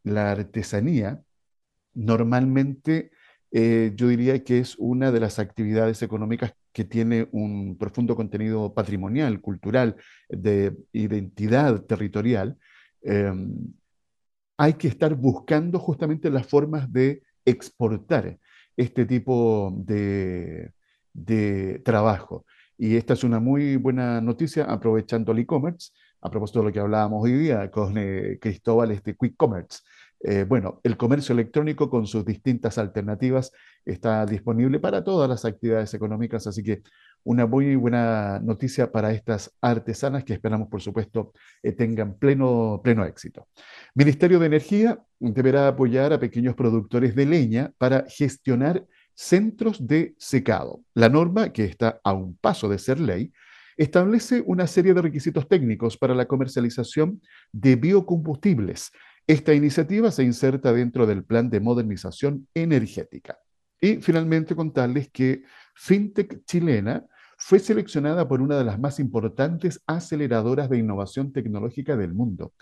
la 0.04 0.32
artesanía 0.32 1.20
normalmente 1.94 3.10
eh, 3.52 3.92
yo 3.94 4.08
diría 4.08 4.42
que 4.44 4.58
es 4.58 4.76
una 4.78 5.10
de 5.12 5.20
las 5.20 5.38
actividades 5.38 6.02
económicas 6.02 6.54
que 6.72 6.84
tiene 6.84 7.28
un 7.32 7.76
profundo 7.78 8.14
contenido 8.14 8.74
patrimonial, 8.74 9.40
cultural, 9.40 9.96
de 10.28 10.76
identidad 10.92 11.82
territorial. 11.86 12.58
Em, 13.02 13.72
hay 14.58 14.74
que 14.74 14.88
estar 14.88 15.14
buscando 15.14 15.78
justamente 15.78 16.30
las 16.30 16.46
formas 16.46 16.92
de 16.92 17.22
exportar 17.44 18.38
este 18.76 19.06
tipo 19.06 19.72
de, 19.78 20.72
de 21.16 21.80
trabajo. 21.84 22.44
Y 22.78 22.96
esta 22.96 23.14
es 23.14 23.24
una 23.24 23.40
muy 23.40 23.76
buena 23.76 24.20
noticia 24.20 24.64
aprovechando 24.64 25.32
el 25.32 25.38
e-commerce, 25.40 25.92
a 26.20 26.30
propósito 26.30 26.60
de 26.60 26.66
lo 26.66 26.72
que 26.72 26.80
hablábamos 26.80 27.24
hoy 27.24 27.32
día 27.32 27.70
con 27.70 27.96
eh, 27.96 28.38
Cristóbal, 28.40 28.90
este 28.90 29.16
Quick 29.16 29.36
Commerce. 29.36 29.80
Eh, 30.20 30.44
bueno, 30.44 30.80
el 30.82 30.96
comercio 30.96 31.32
electrónico 31.34 31.90
con 31.90 32.06
sus 32.06 32.24
distintas 32.24 32.78
alternativas 32.78 33.52
está 33.84 34.24
disponible 34.26 34.80
para 34.80 35.04
todas 35.04 35.28
las 35.28 35.44
actividades 35.44 35.92
económicas, 35.94 36.46
así 36.46 36.62
que 36.62 36.82
una 37.22 37.46
muy 37.46 37.76
buena 37.76 38.40
noticia 38.40 38.90
para 38.90 39.12
estas 39.12 39.52
artesanas 39.60 40.24
que 40.24 40.32
esperamos, 40.32 40.68
por 40.68 40.80
supuesto, 40.80 41.32
eh, 41.62 41.72
tengan 41.72 42.14
pleno, 42.18 42.80
pleno 42.82 43.04
éxito. 43.04 43.48
Ministerio 43.94 44.38
de 44.38 44.46
Energía 44.46 44.98
deberá 45.18 45.68
apoyar 45.68 46.12
a 46.12 46.20
pequeños 46.20 46.54
productores 46.54 47.14
de 47.14 47.26
leña 47.26 47.72
para 47.78 48.04
gestionar 48.08 48.86
centros 49.16 49.84
de 49.84 50.14
secado. 50.18 50.84
La 50.94 51.08
norma, 51.08 51.52
que 51.52 51.64
está 51.64 52.00
a 52.04 52.12
un 52.12 52.36
paso 52.36 52.68
de 52.68 52.78
ser 52.78 53.00
ley, 53.00 53.32
establece 53.76 54.44
una 54.46 54.68
serie 54.68 54.94
de 54.94 55.02
requisitos 55.02 55.48
técnicos 55.48 55.96
para 55.96 56.14
la 56.14 56.26
comercialización 56.26 57.20
de 57.50 57.74
biocombustibles 57.74 58.92
esta 59.28 59.52
iniciativa 59.54 60.12
se 60.12 60.22
inserta 60.22 60.72
dentro 60.72 61.04
del 61.04 61.24
plan 61.24 61.50
de 61.50 61.58
modernización 61.58 62.46
energética. 62.54 63.36
Y 63.80 63.96
finalmente 63.96 64.54
contarles 64.54 65.10
que 65.10 65.42
FinTech 65.74 66.44
chilena 66.44 67.04
fue 67.36 67.58
seleccionada 67.58 68.28
por 68.28 68.40
una 68.40 68.56
de 68.56 68.64
las 68.64 68.78
más 68.78 69.00
importantes 69.00 69.82
aceleradoras 69.86 70.70
de 70.70 70.78
innovación 70.78 71.32
tecnológica 71.32 71.96
del 71.96 72.14
mundo. 72.14 72.54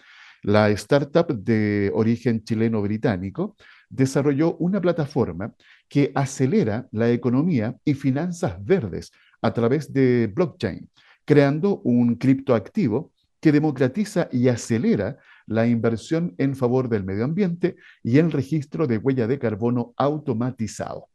La 0.42 0.70
startup 0.70 1.26
de 1.34 1.90
origen 1.94 2.42
chileno-británico 2.42 3.56
desarrolló 3.90 4.56
una 4.56 4.80
plataforma 4.80 5.54
que 5.88 6.12
acelera 6.14 6.88
la 6.92 7.10
economía 7.10 7.76
y 7.84 7.94
finanzas 7.94 8.62
verdes 8.64 9.12
a 9.42 9.52
través 9.52 9.92
de 9.92 10.30
blockchain, 10.34 10.88
creando 11.24 11.80
un 11.84 12.16
criptoactivo 12.16 13.12
que 13.40 13.52
democratiza 13.52 14.28
y 14.32 14.48
acelera 14.48 15.18
la 15.46 15.66
inversión 15.66 16.34
en 16.38 16.56
favor 16.56 16.88
del 16.88 17.04
medio 17.04 17.24
ambiente 17.24 17.76
y 18.02 18.18
el 18.18 18.32
registro 18.32 18.86
de 18.86 18.98
huella 18.98 19.26
de 19.26 19.38
carbono 19.38 19.92
automatizado. 19.96 21.08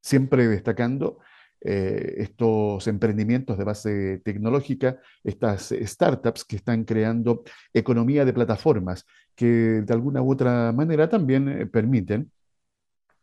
Siempre 0.00 0.48
destacando 0.48 1.20
eh, 1.60 2.14
estos 2.18 2.86
emprendimientos 2.86 3.58
de 3.58 3.64
base 3.64 4.22
tecnológica, 4.24 4.98
estas 5.24 5.74
startups 5.80 6.44
que 6.44 6.56
están 6.56 6.84
creando 6.84 7.42
economía 7.72 8.24
de 8.24 8.32
plataformas 8.32 9.04
que 9.34 9.82
de 9.84 9.92
alguna 9.92 10.22
u 10.22 10.32
otra 10.32 10.72
manera 10.72 11.08
también 11.08 11.48
eh, 11.48 11.66
permiten, 11.66 12.30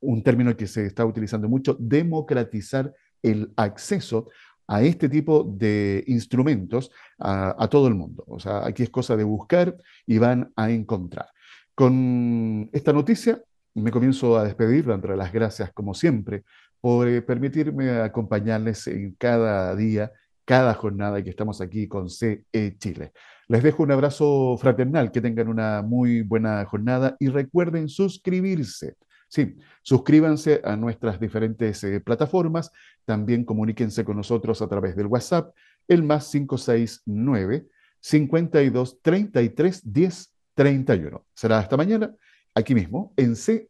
un 0.05 0.23
término 0.23 0.55
que 0.55 0.67
se 0.67 0.85
está 0.85 1.05
utilizando 1.05 1.49
mucho, 1.49 1.75
democratizar 1.79 2.93
el 3.21 3.51
acceso 3.55 4.29
a 4.67 4.81
este 4.81 5.09
tipo 5.09 5.43
de 5.43 6.03
instrumentos 6.07 6.91
a, 7.19 7.67
todo 7.69 7.87
el 7.87 7.95
mundo. 7.95 8.23
O 8.27 8.39
sea, 8.39 8.65
aquí 8.65 8.83
es 8.83 8.89
cosa 8.89 9.15
de 9.15 9.23
buscar 9.23 9.75
y 10.05 10.17
van 10.17 10.51
a 10.55 10.71
encontrar. 10.71 11.27
Con 11.73 12.69
esta 12.73 12.93
noticia 12.93 13.41
me 13.75 13.91
comienzo 13.91 14.37
a 14.37 14.43
despedir, 14.43 14.85
dándole 14.85 15.17
las 15.17 15.33
gracias 15.33 15.71
como 15.73 15.93
siempre 15.93 16.43
por 16.79 17.07
eh, 17.07 17.21
permitirme 17.21 17.89
acompañarles 17.99 18.87
en 18.87 19.15
cada 19.17 19.75
día, 19.75 20.11
cada 20.45 20.73
jornada 20.73 21.21
que 21.23 21.29
estamos 21.29 21.59
aquí 21.61 21.87
con 21.87 22.09
CE 22.09 22.45
Chile. 22.77 23.11
Les 23.47 23.61
dejo 23.61 23.83
un 23.83 23.91
abrazo 23.91 24.57
fraternal, 24.59 25.11
que 25.11 25.21
tengan 25.21 25.47
una 25.47 25.81
muy 25.81 26.21
buena 26.21 26.63
jornada 26.65 27.15
y 27.19 27.27
recuerden 27.27 27.89
suscribirse 27.89 28.95
Sí, 29.27 29.57
suscríbanse 29.81 30.61
a 30.63 30.75
nuestras 30.75 31.19
diferentes 31.19 31.83
eh, 31.83 31.99
plataformas, 31.99 32.71
también 33.05 33.43
comuníquense 33.43 34.05
con 34.05 34.17
nosotros 34.17 34.61
a 34.61 34.67
través 34.67 34.95
del 34.95 35.07
WhatsApp, 35.07 35.53
el 35.87 36.03
más 36.03 36.29
569 36.31 37.67
52 37.99 39.01
33 39.01 39.93
10 39.93 40.33
31. 40.55 41.25
Será 41.33 41.59
hasta 41.59 41.77
mañana, 41.77 42.15
aquí 42.53 42.73
mismo, 42.73 43.13
en 43.17 43.35
CE 43.35 43.69